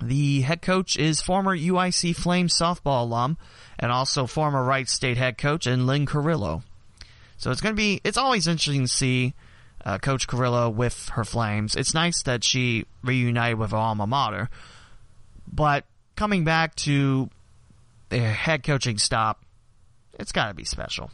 the 0.00 0.42
head 0.42 0.62
coach 0.62 0.96
is 0.96 1.20
former 1.22 1.56
UIC 1.56 2.14
Flames 2.14 2.54
softball 2.54 3.02
alum 3.02 3.38
and 3.78 3.92
also 3.92 4.26
former 4.26 4.62
Wright 4.62 4.88
State 4.88 5.16
head 5.16 5.38
coach 5.38 5.66
and 5.66 5.86
Lynn 5.86 6.06
Carrillo. 6.06 6.62
So 7.36 7.50
it's 7.50 7.60
going 7.60 7.74
to 7.74 7.76
be, 7.76 8.00
it's 8.04 8.16
always 8.16 8.46
interesting 8.46 8.82
to 8.82 8.88
see 8.88 9.34
uh, 9.84 9.98
Coach 9.98 10.26
Carrillo 10.26 10.70
with 10.70 11.10
her 11.10 11.24
Flames. 11.24 11.74
It's 11.74 11.94
nice 11.94 12.22
that 12.22 12.42
she 12.42 12.86
reunited 13.02 13.58
with 13.58 13.70
her 13.72 13.76
alma 13.76 14.06
mater, 14.06 14.48
but 15.46 15.84
coming 16.16 16.44
back 16.44 16.74
to 16.76 17.30
the 18.08 18.18
head 18.18 18.62
coaching 18.62 18.98
stop, 18.98 19.44
it's 20.18 20.32
got 20.32 20.48
to 20.48 20.54
be 20.54 20.64
special. 20.64 21.10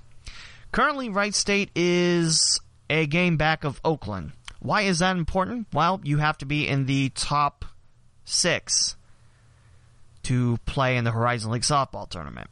Currently, 0.70 1.10
Wright 1.10 1.34
State 1.34 1.70
is 1.74 2.60
a 2.88 3.06
game 3.06 3.36
back 3.36 3.64
of 3.64 3.80
Oakland. 3.84 4.32
Why 4.60 4.82
is 4.82 5.00
that 5.00 5.16
important? 5.16 5.66
Well, 5.72 6.00
you 6.04 6.18
have 6.18 6.38
to 6.38 6.46
be 6.46 6.68
in 6.68 6.86
the 6.86 7.10
top 7.10 7.64
six 8.24 8.96
to 10.22 10.56
play 10.66 10.96
in 10.96 11.04
the 11.04 11.10
Horizon 11.10 11.50
League 11.50 11.62
softball 11.62 12.08
tournament. 12.08 12.48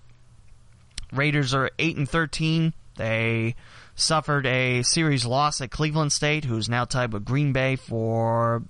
Raiders 1.13 1.55
are 1.55 1.71
8 1.79 1.97
and 1.97 2.09
13. 2.09 2.75
They 2.97 3.55
suffered 3.95 4.47
a 4.47 4.83
series 4.83 5.25
loss 5.25 5.61
at 5.61 5.71
Cleveland 5.71 6.13
State, 6.13 6.45
who's 6.45 6.69
now 6.69 6.85
tied 6.85 7.13
with 7.13 7.25
Green 7.25 7.53
Bay 7.53 7.77
for 7.77 8.63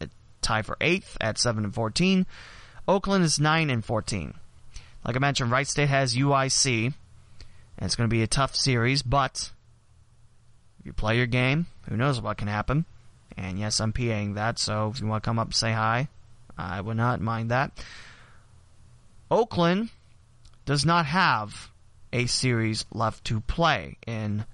uh, 0.00 0.06
tie 0.40 0.62
for 0.62 0.76
8th 0.80 1.16
at 1.20 1.38
7 1.38 1.64
and 1.64 1.74
14. 1.74 2.26
Oakland 2.88 3.24
is 3.24 3.38
9 3.38 3.70
and 3.70 3.84
14. 3.84 4.34
Like 5.04 5.16
I 5.16 5.18
mentioned, 5.18 5.50
Wright 5.50 5.66
State 5.66 5.88
has 5.88 6.14
UIC, 6.14 6.86
and 6.86 6.94
it's 7.80 7.96
going 7.96 8.08
to 8.08 8.14
be 8.14 8.22
a 8.22 8.28
tough 8.28 8.54
series, 8.54 9.02
but 9.02 9.50
if 10.78 10.86
you 10.86 10.92
play 10.92 11.16
your 11.16 11.26
game, 11.26 11.66
who 11.88 11.96
knows 11.96 12.20
what 12.20 12.36
can 12.36 12.48
happen. 12.48 12.84
And 13.36 13.58
yes, 13.58 13.80
I'm 13.80 13.92
PAing 13.92 14.34
that, 14.34 14.58
so 14.58 14.90
if 14.94 15.00
you 15.00 15.06
want 15.06 15.24
to 15.24 15.28
come 15.28 15.38
up 15.38 15.48
and 15.48 15.54
say 15.54 15.72
hi, 15.72 16.08
I 16.56 16.80
would 16.80 16.96
not 16.96 17.20
mind 17.20 17.50
that. 17.50 17.72
Oakland 19.30 19.88
does 20.66 20.84
not 20.84 21.06
have 21.06 21.71
a 22.12 22.26
series 22.26 22.84
left 22.92 23.24
to 23.26 23.40
play 23.40 23.96
in 24.06 24.44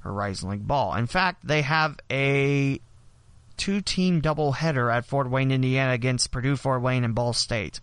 Horizon 0.00 0.50
League 0.50 0.66
Ball. 0.66 0.94
In 0.94 1.06
fact, 1.06 1.46
they 1.46 1.62
have 1.62 1.98
a 2.10 2.80
two 3.56 3.80
team 3.80 4.22
doubleheader 4.22 4.92
at 4.94 5.04
Fort 5.04 5.30
Wayne, 5.30 5.50
Indiana 5.50 5.92
against 5.92 6.30
Purdue, 6.30 6.56
Fort 6.56 6.80
Wayne, 6.80 7.04
and 7.04 7.14
Ball 7.14 7.32
State. 7.32 7.80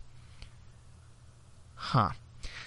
Huh. 1.75 2.09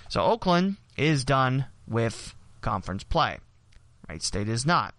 So 0.09 0.23
Oakland 0.23 0.77
is 0.97 1.25
done 1.25 1.67
with 1.87 2.35
conference 2.61 3.05
play. 3.05 3.39
Wright 4.09 4.23
State 4.23 4.49
is 4.49 4.65
not. 4.65 4.95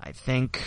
I 0.00 0.12
think. 0.12 0.62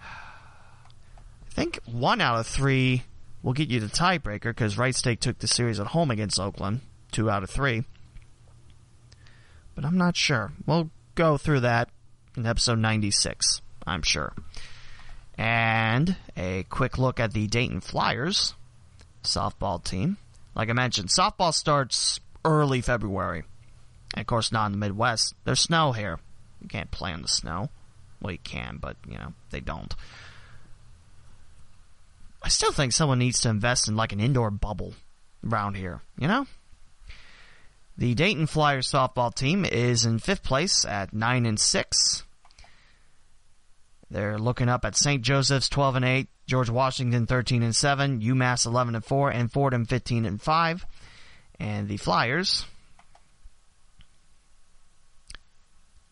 I 0.00 1.50
think 1.50 1.80
one 1.86 2.20
out 2.20 2.38
of 2.38 2.46
three 2.46 3.02
will 3.42 3.52
get 3.52 3.68
you 3.68 3.80
the 3.80 3.88
tiebreaker 3.88 4.44
because 4.44 4.78
Wright 4.78 4.94
State 4.94 5.20
took 5.20 5.40
the 5.40 5.48
series 5.48 5.80
at 5.80 5.88
home 5.88 6.10
against 6.10 6.38
Oakland. 6.38 6.80
Two 7.10 7.28
out 7.28 7.42
of 7.42 7.50
three. 7.50 7.84
But 9.78 9.86
I'm 9.86 9.96
not 9.96 10.16
sure. 10.16 10.50
We'll 10.66 10.90
go 11.14 11.36
through 11.36 11.60
that 11.60 11.88
in 12.36 12.46
episode 12.46 12.80
96, 12.80 13.62
I'm 13.86 14.02
sure. 14.02 14.32
And 15.36 16.16
a 16.36 16.64
quick 16.64 16.98
look 16.98 17.20
at 17.20 17.32
the 17.32 17.46
Dayton 17.46 17.80
Flyers 17.80 18.54
softball 19.22 19.80
team. 19.84 20.16
Like 20.56 20.68
I 20.68 20.72
mentioned, 20.72 21.10
softball 21.10 21.54
starts 21.54 22.18
early 22.44 22.80
February. 22.80 23.44
And 24.14 24.20
of 24.20 24.26
course, 24.26 24.50
not 24.50 24.66
in 24.66 24.72
the 24.72 24.78
Midwest. 24.78 25.34
There's 25.44 25.60
snow 25.60 25.92
here. 25.92 26.18
You 26.60 26.66
can't 26.66 26.90
play 26.90 27.12
in 27.12 27.22
the 27.22 27.28
snow. 27.28 27.70
Well, 28.20 28.32
you 28.32 28.38
can, 28.38 28.78
but, 28.80 28.96
you 29.08 29.16
know, 29.16 29.32
they 29.50 29.60
don't. 29.60 29.94
I 32.42 32.48
still 32.48 32.72
think 32.72 32.92
someone 32.92 33.20
needs 33.20 33.42
to 33.42 33.48
invest 33.48 33.86
in, 33.86 33.94
like, 33.94 34.10
an 34.10 34.18
indoor 34.18 34.50
bubble 34.50 34.94
around 35.48 35.76
here, 35.76 36.00
you 36.18 36.26
know? 36.26 36.48
The 37.98 38.14
Dayton 38.14 38.46
Flyers 38.46 38.88
softball 38.88 39.34
team 39.34 39.64
is 39.64 40.04
in 40.04 40.20
fifth 40.20 40.44
place 40.44 40.84
at 40.84 41.12
9 41.12 41.44
and 41.44 41.58
6. 41.58 42.22
They're 44.08 44.38
looking 44.38 44.68
up 44.68 44.84
at 44.84 44.96
St. 44.96 45.20
Joseph's 45.20 45.68
12 45.68 45.96
and 45.96 46.04
8, 46.04 46.28
George 46.46 46.70
Washington 46.70 47.26
13 47.26 47.64
and 47.64 47.74
7, 47.74 48.20
UMass 48.20 48.66
11 48.66 48.94
and 48.94 49.04
4, 49.04 49.30
and 49.30 49.50
Fordham 49.50 49.84
15 49.84 50.26
and 50.26 50.40
5. 50.40 50.86
And 51.58 51.88
the 51.88 51.96
Flyers 51.96 52.66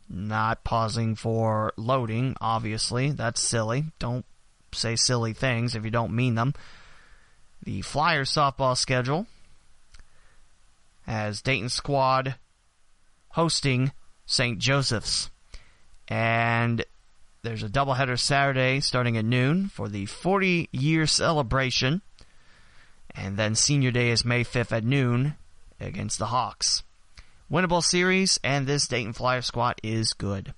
not 0.09 0.65
pausing 0.65 1.15
for 1.15 1.73
loading, 1.77 2.37
obviously. 2.41 3.13
That's 3.13 3.41
silly. 3.41 3.85
Don't 4.01 4.27
say 4.73 4.97
silly 4.97 5.35
things 5.35 5.77
if 5.77 5.85
you 5.85 5.93
don't 5.93 6.13
mean 6.13 6.35
them. 6.35 6.53
The 7.63 7.83
Flyers 7.83 8.31
softball 8.31 8.77
schedule 8.77 9.29
has 11.07 11.43
Dayton 11.43 11.69
squad 11.69 12.37
hosting 13.31 13.93
St. 14.27 14.59
Joseph's. 14.59 15.31
And 16.09 16.85
there's 17.43 17.63
a 17.63 17.69
doubleheader 17.69 18.19
Saturday 18.19 18.81
starting 18.81 19.17
at 19.17 19.25
noon 19.25 19.69
for 19.69 19.89
the 19.89 20.07
40 20.07 20.69
year 20.73 21.07
celebration. 21.07 22.03
And 23.15 23.37
then 23.37 23.55
senior 23.55 23.91
day 23.91 24.11
is 24.11 24.25
May 24.25 24.45
5th 24.45 24.73
at 24.73 24.85
noon 24.85 25.37
against 25.81 26.19
the 26.19 26.27
Hawks. 26.27 26.83
Winnable 27.51 27.83
series, 27.83 28.41
and 28.43 28.67
this 28.67 28.89
Dayton 28.89 29.13
Flyer 29.13 29.43
squad 29.43 29.77
is 29.83 30.13
good. 30.13 30.53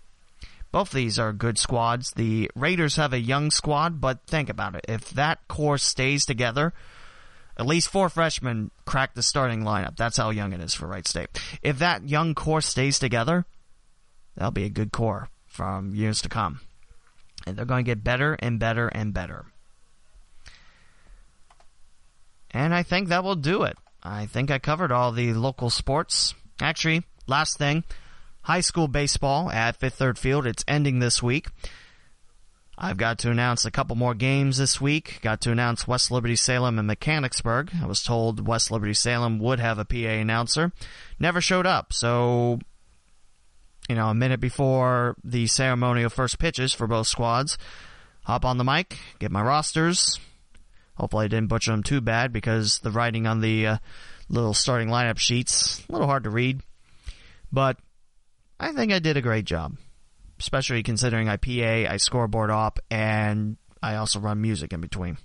Both 0.73 0.91
these 0.91 1.19
are 1.19 1.33
good 1.33 1.59
squads. 1.59 2.13
The 2.13 2.51
Raiders 2.55 2.97
have 2.97 3.13
a 3.13 3.21
young 3.21 3.51
squad, 3.51 4.01
but 4.01 4.27
think 4.27 4.49
about 4.49 4.75
it. 4.75 4.85
If 4.89 5.11
that 5.11 5.47
core 5.49 5.79
stays 5.79 6.25
together, 6.25 6.73
at 7.59 7.67
least 7.67 7.91
four 7.91 8.09
freshmen 8.09 8.71
crack 8.85 9.15
the 9.15 9.23
starting 9.23 9.63
lineup. 9.63 9.97
That's 9.97 10.17
how 10.17 10.31
young 10.31 10.53
it 10.53 10.61
is 10.61 10.75
for 10.75 10.87
Wright 10.87 11.07
State. 11.07 11.29
If 11.63 11.79
that 11.79 12.09
young 12.09 12.35
core 12.35 12.61
stays 12.61 12.99
together, 12.99 13.45
that'll 14.37 14.51
be 14.51 14.65
a 14.65 14.71
good 14.71 14.93
core 14.93 15.29
from 15.47 15.95
years 15.95 16.23
to 16.23 16.29
come 16.29 16.61
and 17.49 17.57
they're 17.57 17.65
going 17.65 17.85
to 17.85 17.91
get 17.91 18.05
better 18.05 18.35
and 18.35 18.59
better 18.59 18.89
and 18.89 19.15
better. 19.15 19.47
And 22.51 22.75
I 22.75 22.83
think 22.83 23.09
that 23.09 23.25
will 23.25 23.37
do 23.37 23.63
it. 23.63 23.77
I 24.03 24.27
think 24.27 24.51
I 24.51 24.59
covered 24.59 24.93
all 24.93 25.13
the 25.13 25.33
local 25.35 25.71
sports. 25.71 26.35
Actually, 26.61 27.05
last 27.27 27.59
thing 27.59 27.85
high 28.43 28.61
school 28.61 28.89
baseball 28.89 29.51
at 29.51 29.77
Fifth 29.77 29.95
Third 29.95 30.19
Field. 30.19 30.47
It's 30.47 30.65
ending 30.67 30.99
this 31.01 31.23
week. 31.23 31.49
I've 32.81 32.97
got 32.97 33.19
to 33.21 33.31
announce 33.31 33.65
a 33.65 33.73
couple 33.73 33.97
more 33.97 34.15
games 34.15 34.57
this 34.57 34.81
week. 34.81 35.19
Got 35.21 35.41
to 35.43 35.51
announce 35.51 35.89
West 35.89 36.13
Liberty 36.13 36.37
Salem 36.37 36.79
and 36.79 36.87
Mechanicsburg. 36.87 37.73
I 37.83 37.87
was 37.87 38.05
told 38.05 38.47
West 38.47 38.71
Liberty 38.71 38.95
Salem 38.95 39.41
would 39.41 39.59
have 39.59 39.81
a 39.81 39.85
PA 39.85 39.97
announcer. 39.97 40.71
Never 41.19 41.41
showed 41.41 41.67
up, 41.67 41.93
so 41.93 42.61
you 43.89 43.97
know, 43.97 44.09
a 44.09 44.15
minute 44.15 44.39
before 44.39 45.17
the 45.25 45.47
ceremonial 45.49 46.11
first 46.11 46.39
pitches 46.39 46.73
for 46.73 46.87
both 46.87 47.09
squads. 47.09 47.59
Hop 48.25 48.45
on 48.45 48.59
the 48.59 48.65
mic, 48.65 48.99
get 49.19 49.33
my 49.33 49.43
rosters. 49.43 50.21
Hopefully, 50.95 51.25
I 51.25 51.29
didn't 51.29 51.49
butcher 51.49 51.71
them 51.73 51.83
too 51.83 52.01
bad 52.01 52.33
because 52.33 52.81
the 52.81 52.91
writing 52.91 53.27
on 53.27 53.41
the 53.41 53.67
uh, 53.67 53.79
little 54.29 54.55
starting 54.55 54.89
lineup 54.89 55.19
sheets 55.19 55.85
a 55.89 55.93
little 55.93 56.07
hard 56.07 56.25
to 56.25 56.31
read. 56.31 56.61
But 57.51 57.79
I 58.61 58.73
think 58.73 58.93
I 58.93 58.99
did 58.99 59.17
a 59.17 59.23
great 59.23 59.47
job, 59.47 59.77
especially 60.41 60.83
considering 60.83 61.29
I 61.29 61.37
PA, 61.37 61.93
I 61.93 61.97
scoreboard 61.97 62.51
op, 62.51 62.79
and 62.91 63.57
I 63.83 63.97
also 63.97 64.21
run 64.21 64.41
music 64.41 64.73
in 64.73 64.81
between. 64.81 65.19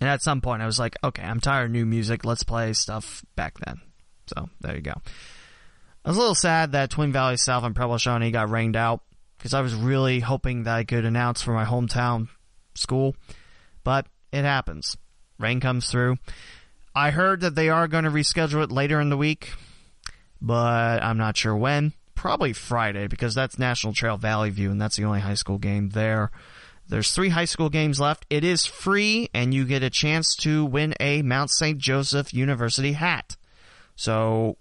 And 0.00 0.08
at 0.08 0.22
some 0.22 0.40
point, 0.40 0.62
I 0.62 0.66
was 0.66 0.78
like, 0.78 0.96
okay, 1.04 1.22
I'm 1.22 1.40
tired 1.40 1.66
of 1.66 1.70
new 1.70 1.86
music. 1.86 2.24
Let's 2.24 2.42
play 2.42 2.72
stuff 2.72 3.24
back 3.36 3.58
then. 3.64 3.80
So 4.26 4.48
there 4.60 4.74
you 4.74 4.82
go. 4.82 4.94
I 6.04 6.08
was 6.08 6.16
a 6.16 6.20
little 6.20 6.34
sad 6.34 6.72
that 6.72 6.90
Twin 6.90 7.12
Valley 7.12 7.36
South 7.36 7.62
and 7.64 7.76
Preble 7.76 7.98
Shawnee 7.98 8.32
got 8.32 8.50
rained 8.50 8.74
out 8.74 9.02
because 9.38 9.54
I 9.54 9.60
was 9.60 9.74
really 9.74 10.20
hoping 10.20 10.64
that 10.64 10.76
I 10.76 10.84
could 10.84 11.04
announce 11.04 11.42
for 11.42 11.52
my 11.52 11.64
hometown 11.64 12.28
school, 12.74 13.14
but 13.84 14.06
it 14.32 14.42
happens. 14.42 14.96
Rain 15.38 15.60
comes 15.60 15.88
through. 15.88 16.16
I 16.94 17.10
heard 17.10 17.40
that 17.40 17.54
they 17.54 17.68
are 17.68 17.88
going 17.88 18.04
to 18.04 18.10
reschedule 18.10 18.64
it 18.64 18.72
later 18.72 19.00
in 19.00 19.08
the 19.08 19.16
week, 19.16 19.52
but 20.40 21.02
I'm 21.02 21.18
not 21.18 21.36
sure 21.36 21.56
when. 21.56 21.92
Probably 22.22 22.52
Friday 22.52 23.08
because 23.08 23.34
that's 23.34 23.58
National 23.58 23.92
Trail 23.92 24.16
Valley 24.16 24.50
View 24.50 24.70
and 24.70 24.80
that's 24.80 24.94
the 24.94 25.02
only 25.02 25.18
high 25.18 25.34
school 25.34 25.58
game 25.58 25.88
there. 25.88 26.30
There's 26.88 27.10
three 27.10 27.30
high 27.30 27.46
school 27.46 27.68
games 27.68 27.98
left. 27.98 28.26
It 28.30 28.44
is 28.44 28.64
free 28.64 29.28
and 29.34 29.52
you 29.52 29.64
get 29.64 29.82
a 29.82 29.90
chance 29.90 30.36
to 30.36 30.64
win 30.64 30.94
a 31.00 31.22
Mount 31.22 31.50
St. 31.50 31.78
Joseph 31.78 32.32
University 32.32 32.92
hat. 32.92 33.36
So 33.96 34.56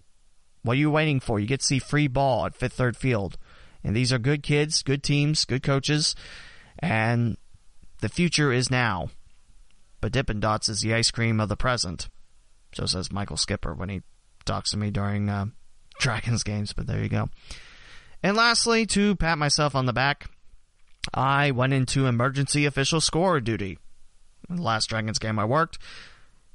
what 0.63 0.73
are 0.73 0.79
you 0.79 0.89
waiting 0.89 1.19
for? 1.19 1.39
You 1.39 1.45
get 1.45 1.59
to 1.59 1.65
see 1.67 1.77
free 1.77 2.07
ball 2.07 2.47
at 2.47 2.55
Fifth 2.55 2.73
Third 2.73 2.97
Field. 2.97 3.37
And 3.83 3.95
these 3.95 4.11
are 4.11 4.17
good 4.17 4.41
kids, 4.41 4.81
good 4.81 5.03
teams, 5.03 5.45
good 5.45 5.61
coaches, 5.61 6.15
and 6.79 7.37
the 7.99 8.09
future 8.09 8.51
is 8.51 8.71
now. 8.71 9.11
But 9.99 10.13
Dippin' 10.13 10.39
Dots 10.39 10.67
is 10.67 10.81
the 10.81 10.95
ice 10.95 11.11
cream 11.11 11.39
of 11.39 11.47
the 11.47 11.55
present. 11.55 12.09
So 12.73 12.87
says 12.87 13.11
Michael 13.11 13.37
Skipper 13.37 13.75
when 13.75 13.89
he 13.89 14.01
talks 14.45 14.71
to 14.71 14.77
me 14.77 14.89
during 14.89 15.29
uh, 15.29 15.45
Dragons 16.01 16.43
games, 16.43 16.73
but 16.73 16.87
there 16.87 17.01
you 17.01 17.09
go. 17.09 17.29
And 18.23 18.35
lastly, 18.35 18.85
to 18.87 19.15
pat 19.15 19.37
myself 19.37 19.75
on 19.75 19.85
the 19.85 19.93
back, 19.93 20.29
I 21.13 21.51
went 21.51 21.73
into 21.73 22.07
emergency 22.07 22.65
official 22.65 23.01
scorer 23.01 23.39
duty. 23.39 23.79
The 24.49 24.61
last 24.61 24.87
Dragons 24.87 25.19
game 25.19 25.39
I 25.39 25.45
worked, 25.45 25.77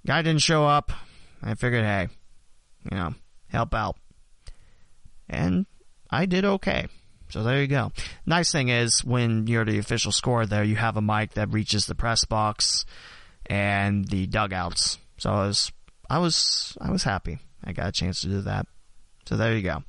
guy 0.07 0.23
didn't 0.23 0.43
show 0.43 0.67
up. 0.67 0.93
I 1.43 1.55
figured, 1.55 1.85
hey, 1.85 2.09
you 2.91 2.97
know, 2.97 3.15
help 3.49 3.75
out. 3.75 3.97
And 5.29 5.67
I 6.11 6.27
did 6.27 6.45
okay. 6.45 6.87
So 7.31 7.43
there 7.43 7.61
you 7.61 7.67
go. 7.67 7.91
Nice 8.25 8.53
thing 8.53 8.69
is 8.69 9.05
when 9.05 9.47
you're 9.47 9.65
the 9.65 9.79
official 9.79 10.13
scorer 10.13 10.47
there, 10.47 10.63
you 10.63 10.77
have 10.77 10.97
a 10.97 11.03
mic 11.03 11.35
that 11.35 11.53
reaches 11.53 11.87
the 11.87 11.95
press 11.95 12.25
box 12.25 12.85
and 13.47 14.07
the 14.09 14.27
dugouts. 14.27 14.99
So 15.19 15.31
I 15.31 15.47
was, 15.47 15.73
I 16.09 16.19
was, 16.19 16.79
I 16.81 16.91
was 16.91 17.03
happy. 17.03 17.39
I 17.65 17.73
got 17.73 17.89
a 17.89 17.93
chance 17.93 18.21
to 18.21 18.29
do 18.29 18.41
that. 18.43 18.67
So 19.27 19.37
there 19.37 19.55
you 19.55 19.63
go. 19.63 19.83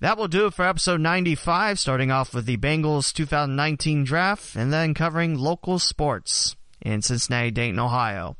That 0.00 0.18
will 0.18 0.28
do 0.28 0.46
it 0.46 0.54
for 0.54 0.64
episode 0.64 1.00
95, 1.00 1.78
starting 1.78 2.10
off 2.10 2.34
with 2.34 2.44
the 2.44 2.56
Bengals 2.56 3.12
2019 3.12 4.02
draft 4.02 4.56
and 4.56 4.72
then 4.72 4.94
covering 4.94 5.38
local 5.38 5.78
sports 5.78 6.56
in 6.80 7.02
Cincinnati, 7.02 7.52
Dayton, 7.52 7.78
Ohio. 7.78 8.36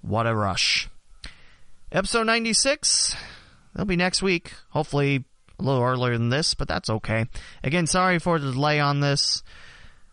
What 0.00 0.26
a 0.26 0.34
rush. 0.34 0.88
Episode 1.92 2.24
96, 2.24 3.14
that'll 3.72 3.86
be 3.86 3.94
next 3.94 4.20
week. 4.20 4.54
Hopefully 4.70 5.24
a 5.60 5.62
little 5.62 5.82
earlier 5.84 6.18
than 6.18 6.30
this, 6.30 6.54
but 6.54 6.66
that's 6.66 6.90
okay. 6.90 7.26
Again, 7.62 7.86
sorry 7.86 8.18
for 8.18 8.38
the 8.40 8.50
delay 8.50 8.80
on 8.80 8.98
this. 8.98 9.44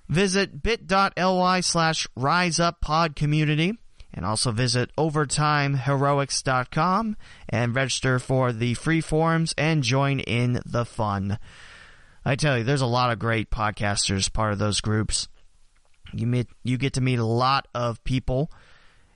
Visit 0.09 0.61
bit.ly 0.61 1.61
slash 1.61 2.07
riseuppodcommunity 2.17 3.77
and 4.13 4.25
also 4.25 4.51
visit 4.51 4.91
overtimeheroics.com 4.97 7.15
and 7.47 7.75
register 7.75 8.19
for 8.19 8.51
the 8.51 8.73
free 8.73 9.01
forums 9.01 9.53
and 9.57 9.83
join 9.83 10.19
in 10.19 10.61
the 10.65 10.85
fun. 10.85 11.37
I 12.25 12.35
tell 12.35 12.57
you, 12.57 12.63
there's 12.63 12.81
a 12.81 12.87
lot 12.87 13.11
of 13.11 13.19
great 13.19 13.49
podcasters 13.49 14.31
part 14.31 14.53
of 14.53 14.59
those 14.59 14.81
groups. 14.81 15.27
You 16.13 16.27
meet, 16.27 16.47
you 16.63 16.77
get 16.77 16.93
to 16.93 17.01
meet 17.01 17.19
a 17.19 17.25
lot 17.25 17.67
of 17.73 18.03
people. 18.03 18.51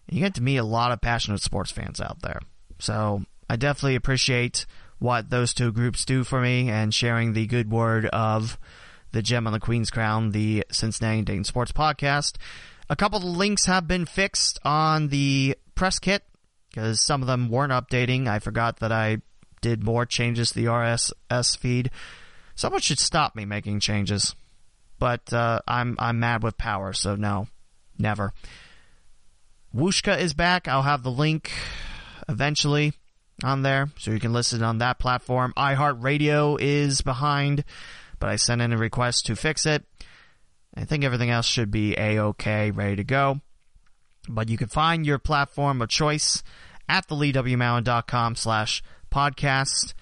you 0.10 0.20
get 0.20 0.36
to 0.36 0.44
meet 0.44 0.58
a 0.58 0.64
lot 0.64 0.91
of 0.91 1.02
passionate 1.02 1.41
sports 1.41 1.72
fans 1.72 2.00
out 2.00 2.22
there. 2.22 2.39
So 2.80 3.24
I 3.50 3.56
definitely 3.56 3.96
appreciate 3.96 4.66
what 5.00 5.30
those 5.30 5.54
two 5.54 5.72
groups 5.72 6.06
do 6.06 6.24
for 6.24 6.39
me 6.39 6.70
and 6.70 6.94
sharing 6.94 7.34
the 7.34 7.46
good 7.46 7.72
word 7.72 8.06
of 8.08 8.58
the 9.12 9.22
Gem 9.22 9.48
on 9.48 9.54
the 9.54 9.60
Queen's 9.60 9.91
Crown, 9.91 10.32
the 10.32 10.66
Cincinnati 10.72 11.22
Dayton 11.22 11.44
Sports 11.44 11.72
Podcast. 11.72 12.36
A 12.89 12.95
couple 12.95 13.19
of 13.19 13.23
links 13.23 13.65
have 13.65 13.88
been 13.88 14.05
fixed 14.05 14.59
on 14.63 15.09
the 15.09 15.57
press 15.75 15.99
kit 15.99 16.23
because 16.69 17.05
some 17.05 17.21
of 17.21 17.27
them 17.27 17.49
weren't 17.49 17.71
updating. 17.71 18.27
I 18.27 18.39
forgot 18.39 18.79
that 18.79 18.91
I 18.91 19.17
did 19.61 19.84
more 19.84 20.05
changes 20.05 20.49
to 20.49 20.55
the 20.55 20.65
RSS 20.65 21.57
feed. 21.57 21.91
Someone 22.55 22.81
should 22.81 22.99
stop 22.99 23.36
me 23.36 23.45
making 23.45 23.79
changes, 23.79 24.36
but 24.99 25.31
uh, 25.34 25.59
I'm 25.67 25.95
I'm 25.97 26.19
mad 26.19 26.43
with 26.43 26.57
power, 26.57 26.93
so 26.93 27.15
no, 27.15 27.47
never. 27.97 28.34
Wooshka 29.73 30.19
is 30.19 30.34
back. 30.34 30.67
I'll 30.67 30.84
have 30.84 31.01
the 31.01 31.11
link 31.11 31.51
eventually 32.29 32.93
on 33.43 33.63
there, 33.63 33.89
so 33.97 34.11
you 34.11 34.19
can 34.19 34.34
listen 34.34 34.61
on 34.61 34.77
that 34.79 34.99
platform. 34.99 35.53
iHeartRadio 35.57 36.57
is 36.61 37.01
behind 37.01 37.63
but 38.23 38.29
I 38.29 38.38
sent 38.38 38.61
in 38.61 38.71
a 38.71 38.77
request 38.77 39.25
to 39.25 39.36
fix 39.36 39.65
it. 39.65 39.84
I 40.76 40.86
think 40.86 41.03
everything 41.03 41.30
else 41.30 41.45
should 41.45 41.71
be 41.71 41.95
a-okay, 41.95 42.71
ready 42.71 42.95
to 42.95 43.03
go. 43.03 43.41
But 44.28 44.49
you 44.49 44.57
can 44.57 44.67
find 44.67 45.05
your 45.05 45.19
platform 45.19 45.82
of 45.82 45.89
choice 45.89 46.41
at 46.89 47.07
theleewmowen.com 47.07 48.36
slash 48.36 48.82
podcast. 49.11 49.93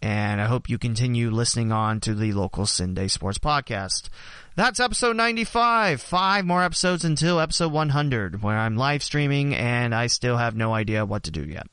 And 0.00 0.40
I 0.40 0.46
hope 0.46 0.68
you 0.68 0.78
continue 0.78 1.30
listening 1.30 1.72
on 1.72 2.00
to 2.00 2.14
the 2.14 2.32
local 2.32 2.64
CinDay 2.64 3.10
Sports 3.10 3.38
Podcast. 3.38 4.08
That's 4.54 4.80
episode 4.80 5.16
95. 5.16 6.00
Five 6.00 6.44
more 6.44 6.62
episodes 6.62 7.04
until 7.04 7.40
episode 7.40 7.72
100, 7.72 8.42
where 8.42 8.56
I'm 8.56 8.76
live 8.76 9.02
streaming 9.02 9.54
and 9.54 9.94
I 9.94 10.06
still 10.08 10.36
have 10.36 10.56
no 10.56 10.72
idea 10.72 11.04
what 11.04 11.24
to 11.24 11.30
do 11.30 11.44
yet. 11.44 11.66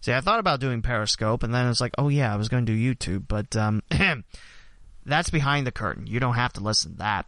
See, 0.00 0.12
I 0.12 0.20
thought 0.20 0.38
about 0.38 0.60
doing 0.60 0.82
Periscope, 0.82 1.42
and 1.42 1.54
then 1.54 1.64
I 1.64 1.68
was 1.68 1.80
like, 1.80 1.94
oh 1.96 2.08
yeah, 2.08 2.30
I 2.30 2.36
was 2.36 2.50
going 2.50 2.66
to 2.66 2.76
do 2.76 2.94
YouTube, 2.94 3.24
but 3.26 3.56
um, 3.56 3.82
that's 5.06 5.30
behind 5.30 5.66
the 5.66 5.72
curtain. 5.72 6.06
You 6.06 6.20
don't 6.20 6.34
have 6.34 6.52
to 6.54 6.60
listen 6.60 6.92
to 6.92 6.98
that. 6.98 7.26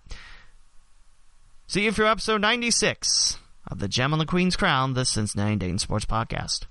See 1.67 1.85
you 1.85 1.93
for 1.93 2.05
episode 2.05 2.41
96 2.41 3.39
of 3.69 3.79
the 3.81 3.89
Gem 3.89 4.13
on 4.13 4.19
the 4.19 4.27
Queen's 4.27 4.57
Crown, 4.57 4.95
the 4.95 5.05
Cincinnati 5.05 5.57
Dayton 5.57 5.79
Sports 5.79 6.05
Podcast. 6.05 6.67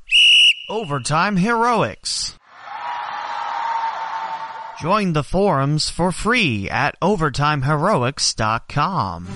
Overtime 0.70 1.38
Heroics. 1.38 2.38
Join 4.82 5.14
the 5.14 5.24
forums 5.24 5.90
for 5.90 6.12
free 6.12 6.70
at 6.70 7.00
overtimeheroics.com. 7.00 9.28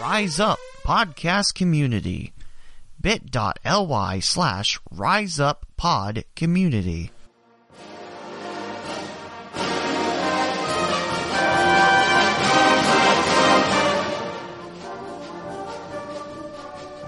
Rise 0.00 0.40
up 0.40 0.58
podcast 0.84 1.54
community. 1.54 2.32
bit.ly 3.00 4.20
slash 4.20 4.78
riseuppod 4.92 6.24
community. 6.34 7.10